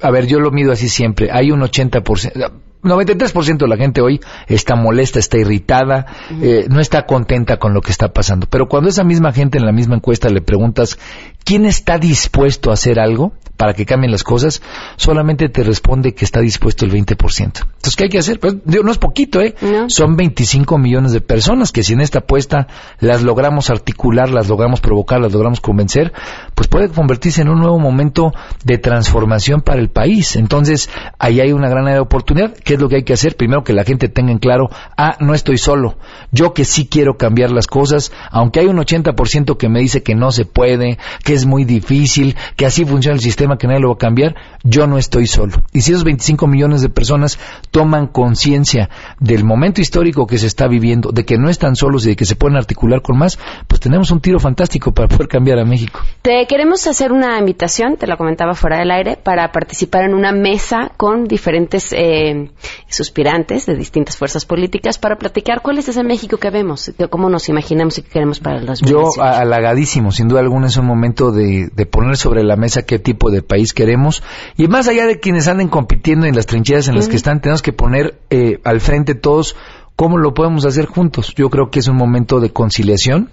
a 0.00 0.10
ver, 0.10 0.26
yo 0.26 0.40
lo 0.40 0.50
mido 0.50 0.72
así 0.72 0.88
siempre. 0.88 1.30
Hay 1.32 1.50
un 1.50 1.60
80%. 1.60 2.50
93% 2.82 3.58
de 3.58 3.68
la 3.68 3.76
gente 3.76 4.00
hoy 4.00 4.20
está 4.46 4.76
molesta, 4.76 5.18
está 5.18 5.38
irritada, 5.38 6.06
eh, 6.40 6.66
no 6.68 6.80
está 6.80 7.06
contenta 7.06 7.58
con 7.58 7.74
lo 7.74 7.80
que 7.80 7.90
está 7.90 8.12
pasando. 8.12 8.46
Pero 8.48 8.68
cuando 8.68 8.88
esa 8.88 9.04
misma 9.04 9.32
gente 9.32 9.58
en 9.58 9.66
la 9.66 9.72
misma 9.72 9.96
encuesta 9.96 10.28
le 10.28 10.40
preguntas 10.40 10.98
quién 11.44 11.64
está 11.64 11.98
dispuesto 11.98 12.70
a 12.70 12.74
hacer 12.74 13.00
algo 13.00 13.32
para 13.56 13.74
que 13.74 13.84
cambien 13.84 14.12
las 14.12 14.22
cosas, 14.22 14.62
solamente 14.96 15.48
te 15.48 15.64
responde 15.64 16.14
que 16.14 16.24
está 16.24 16.40
dispuesto 16.40 16.84
el 16.84 16.92
20%. 16.92 17.16
Entonces, 17.40 17.96
¿qué 17.96 18.04
hay 18.04 18.08
que 18.08 18.18
hacer? 18.18 18.38
Pues, 18.38 18.54
no 18.64 18.90
es 18.90 18.98
poquito, 18.98 19.40
¿eh? 19.40 19.56
Son 19.88 20.14
25 20.16 20.78
millones 20.78 21.12
de 21.12 21.20
personas 21.20 21.72
que 21.72 21.82
si 21.82 21.94
en 21.94 22.00
esta 22.00 22.20
apuesta 22.20 22.68
las 23.00 23.24
logramos 23.24 23.68
articular, 23.68 24.30
las 24.30 24.48
logramos 24.48 24.80
provocar, 24.80 25.20
las 25.20 25.32
logramos 25.32 25.60
convencer, 25.60 26.12
pues 26.54 26.68
puede 26.68 26.88
convertirse 26.88 27.42
en 27.42 27.48
un 27.48 27.58
nuevo 27.58 27.80
momento 27.80 28.32
de 28.64 28.78
transformación 28.78 29.60
para 29.62 29.80
el 29.80 29.88
país. 29.88 30.36
Entonces, 30.36 30.88
ahí 31.18 31.40
hay 31.40 31.52
una 31.52 31.68
gran 31.68 31.98
oportunidad. 31.98 32.54
¿Qué 32.68 32.74
es 32.74 32.80
lo 32.80 32.90
que 32.90 32.96
hay 32.96 33.02
que 33.02 33.14
hacer? 33.14 33.34
Primero 33.34 33.64
que 33.64 33.72
la 33.72 33.82
gente 33.82 34.10
tenga 34.10 34.30
en 34.30 34.36
claro, 34.36 34.68
ah, 34.94 35.16
no 35.20 35.32
estoy 35.32 35.56
solo. 35.56 35.96
Yo 36.32 36.52
que 36.52 36.66
sí 36.66 36.86
quiero 36.86 37.16
cambiar 37.16 37.50
las 37.50 37.66
cosas, 37.66 38.12
aunque 38.30 38.60
hay 38.60 38.66
un 38.66 38.76
80% 38.76 39.56
que 39.56 39.70
me 39.70 39.80
dice 39.80 40.02
que 40.02 40.14
no 40.14 40.30
se 40.32 40.44
puede, 40.44 40.98
que 41.24 41.32
es 41.32 41.46
muy 41.46 41.64
difícil, 41.64 42.36
que 42.56 42.66
así 42.66 42.84
funciona 42.84 43.14
el 43.14 43.22
sistema, 43.22 43.56
que 43.56 43.68
nadie 43.68 43.80
lo 43.80 43.88
va 43.88 43.94
a 43.94 43.96
cambiar, 43.96 44.34
yo 44.64 44.86
no 44.86 44.98
estoy 44.98 45.26
solo. 45.26 45.62
Y 45.72 45.80
si 45.80 45.92
esos 45.92 46.04
25 46.04 46.46
millones 46.46 46.82
de 46.82 46.90
personas 46.90 47.38
toman 47.70 48.06
conciencia 48.06 48.90
del 49.18 49.44
momento 49.44 49.80
histórico 49.80 50.26
que 50.26 50.36
se 50.36 50.46
está 50.46 50.68
viviendo, 50.68 51.10
de 51.10 51.24
que 51.24 51.38
no 51.38 51.48
están 51.48 51.74
solos 51.74 52.04
y 52.04 52.10
de 52.10 52.16
que 52.16 52.26
se 52.26 52.36
pueden 52.36 52.58
articular 52.58 53.00
con 53.00 53.16
más, 53.16 53.38
pues 53.66 53.80
tenemos 53.80 54.10
un 54.10 54.20
tiro 54.20 54.40
fantástico 54.40 54.92
para 54.92 55.08
poder 55.08 55.28
cambiar 55.28 55.58
a 55.58 55.64
México. 55.64 56.00
Te 56.20 56.44
queremos 56.46 56.86
hacer 56.86 57.12
una 57.12 57.38
invitación, 57.38 57.96
te 57.96 58.06
la 58.06 58.18
comentaba 58.18 58.52
fuera 58.52 58.78
del 58.78 58.90
aire, 58.90 59.16
para 59.16 59.52
participar 59.52 60.04
en 60.04 60.12
una 60.12 60.32
mesa 60.32 60.92
con 60.98 61.24
diferentes 61.24 61.94
eh, 61.94 62.50
suspirantes 62.88 63.66
de 63.66 63.76
distintas 63.76 64.16
fuerzas 64.16 64.44
políticas 64.44 64.98
para 64.98 65.16
platicar 65.16 65.62
cuál 65.62 65.78
es 65.78 65.88
ese 65.88 66.02
México 66.02 66.38
que 66.38 66.50
vemos, 66.50 66.92
cómo 67.10 67.28
nos 67.28 67.48
imaginamos 67.48 67.98
y 67.98 68.02
qué 68.02 68.10
queremos 68.10 68.40
para 68.40 68.58
el 68.58 68.66
2018. 68.66 69.16
Yo 69.16 69.22
halagadísimo, 69.22 70.12
sin 70.12 70.28
duda 70.28 70.40
alguna 70.40 70.68
es 70.68 70.76
un 70.76 70.86
momento 70.86 71.30
de, 71.32 71.70
poner 71.90 72.16
sobre 72.16 72.42
la 72.42 72.56
mesa 72.56 72.82
qué 72.82 72.98
tipo 72.98 73.30
de 73.30 73.42
país 73.42 73.72
queremos 73.72 74.22
y 74.56 74.68
más 74.68 74.88
allá 74.88 75.06
de 75.06 75.20
quienes 75.20 75.48
anden 75.48 75.68
compitiendo 75.68 76.26
en 76.26 76.34
las 76.34 76.46
trincheras 76.46 76.88
en 76.88 76.96
las 76.96 77.08
que 77.08 77.16
están, 77.16 77.40
tenemos 77.40 77.62
que 77.62 77.72
poner 77.72 78.18
eh, 78.30 78.60
al 78.64 78.80
frente 78.80 79.14
todos 79.14 79.56
¿Cómo 79.98 80.16
lo 80.16 80.32
podemos 80.32 80.64
hacer 80.64 80.86
juntos? 80.86 81.34
Yo 81.34 81.50
creo 81.50 81.70
que 81.72 81.80
es 81.80 81.88
un 81.88 81.96
momento 81.96 82.38
de 82.38 82.52
conciliación, 82.52 83.30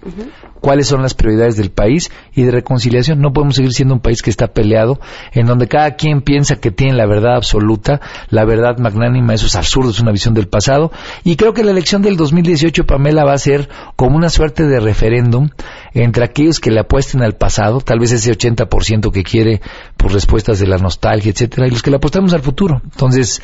cuáles 0.60 0.88
son 0.88 1.00
las 1.00 1.14
prioridades 1.14 1.56
del 1.56 1.70
país 1.70 2.10
y 2.34 2.42
de 2.42 2.50
reconciliación. 2.50 3.20
No 3.20 3.32
podemos 3.32 3.54
seguir 3.54 3.72
siendo 3.72 3.94
un 3.94 4.00
país 4.00 4.20
que 4.20 4.30
está 4.30 4.48
peleado, 4.48 4.98
en 5.30 5.46
donde 5.46 5.68
cada 5.68 5.94
quien 5.94 6.22
piensa 6.22 6.56
que 6.56 6.72
tiene 6.72 6.94
la 6.94 7.06
verdad 7.06 7.36
absoluta, 7.36 8.00
la 8.30 8.44
verdad 8.44 8.78
magnánima, 8.78 9.32
eso 9.32 9.46
es 9.46 9.54
absurdo, 9.54 9.90
es 9.90 10.00
una 10.00 10.10
visión 10.10 10.34
del 10.34 10.48
pasado. 10.48 10.90
Y 11.22 11.36
creo 11.36 11.54
que 11.54 11.62
la 11.62 11.70
elección 11.70 12.02
del 12.02 12.16
2018, 12.16 12.84
Pamela, 12.84 13.24
va 13.24 13.34
a 13.34 13.38
ser 13.38 13.68
como 13.94 14.16
una 14.16 14.28
suerte 14.28 14.64
de 14.66 14.80
referéndum 14.80 15.50
entre 15.94 16.24
aquellos 16.24 16.58
que 16.58 16.72
le 16.72 16.80
apuesten 16.80 17.22
al 17.22 17.34
pasado, 17.34 17.80
tal 17.80 18.00
vez 18.00 18.10
ese 18.10 18.36
80% 18.36 19.12
que 19.12 19.22
quiere 19.22 19.60
por 19.96 20.12
respuestas 20.12 20.58
de 20.58 20.66
la 20.66 20.78
nostalgia, 20.78 21.30
etcétera, 21.30 21.68
y 21.68 21.70
los 21.70 21.84
que 21.84 21.90
le 21.90 21.98
apostamos 21.98 22.34
al 22.34 22.42
futuro. 22.42 22.80
Entonces, 22.82 23.40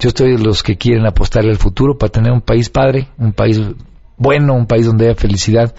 yo 0.00 0.08
estoy 0.08 0.32
de 0.32 0.42
los 0.42 0.62
que 0.62 0.76
quieren 0.76 1.06
apostarle 1.06 1.50
al 1.50 1.58
futuro 1.58 1.96
para 1.96 2.10
tener 2.10 2.32
un 2.32 2.40
país 2.40 2.68
padre, 2.68 3.08
un 3.18 3.32
país 3.32 3.60
bueno, 4.16 4.54
un 4.54 4.66
país 4.66 4.86
donde 4.86 5.06
haya 5.06 5.14
felicidad 5.14 5.74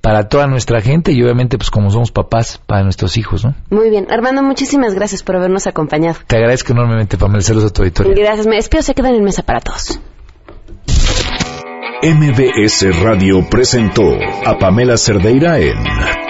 para 0.00 0.28
toda 0.28 0.46
nuestra 0.46 0.80
gente 0.80 1.12
y 1.12 1.22
obviamente 1.22 1.58
pues 1.58 1.70
como 1.70 1.90
somos 1.90 2.10
papás 2.10 2.60
para 2.66 2.82
nuestros 2.82 3.16
hijos, 3.16 3.44
¿no? 3.44 3.54
Muy 3.70 3.90
bien. 3.90 4.06
Armando, 4.10 4.42
muchísimas 4.42 4.94
gracias 4.94 5.22
por 5.22 5.36
habernos 5.36 5.66
acompañado. 5.66 6.18
Te 6.26 6.36
agradezco 6.36 6.72
enormemente, 6.72 7.18
Pamela, 7.18 7.42
saludos 7.42 7.70
a 7.70 7.72
tu 7.72 7.82
auditorio. 7.82 8.14
Gracias, 8.16 8.46
me 8.46 8.56
despido, 8.56 8.82
se 8.82 8.94
quedan 8.94 9.14
en 9.14 9.24
mesa 9.24 9.42
para 9.42 9.60
todos. 9.60 10.00
MBS 12.02 13.02
Radio 13.02 13.46
presentó 13.50 14.14
a 14.46 14.58
Pamela 14.58 14.96
Cerdeira 14.96 15.58
en 15.58 16.29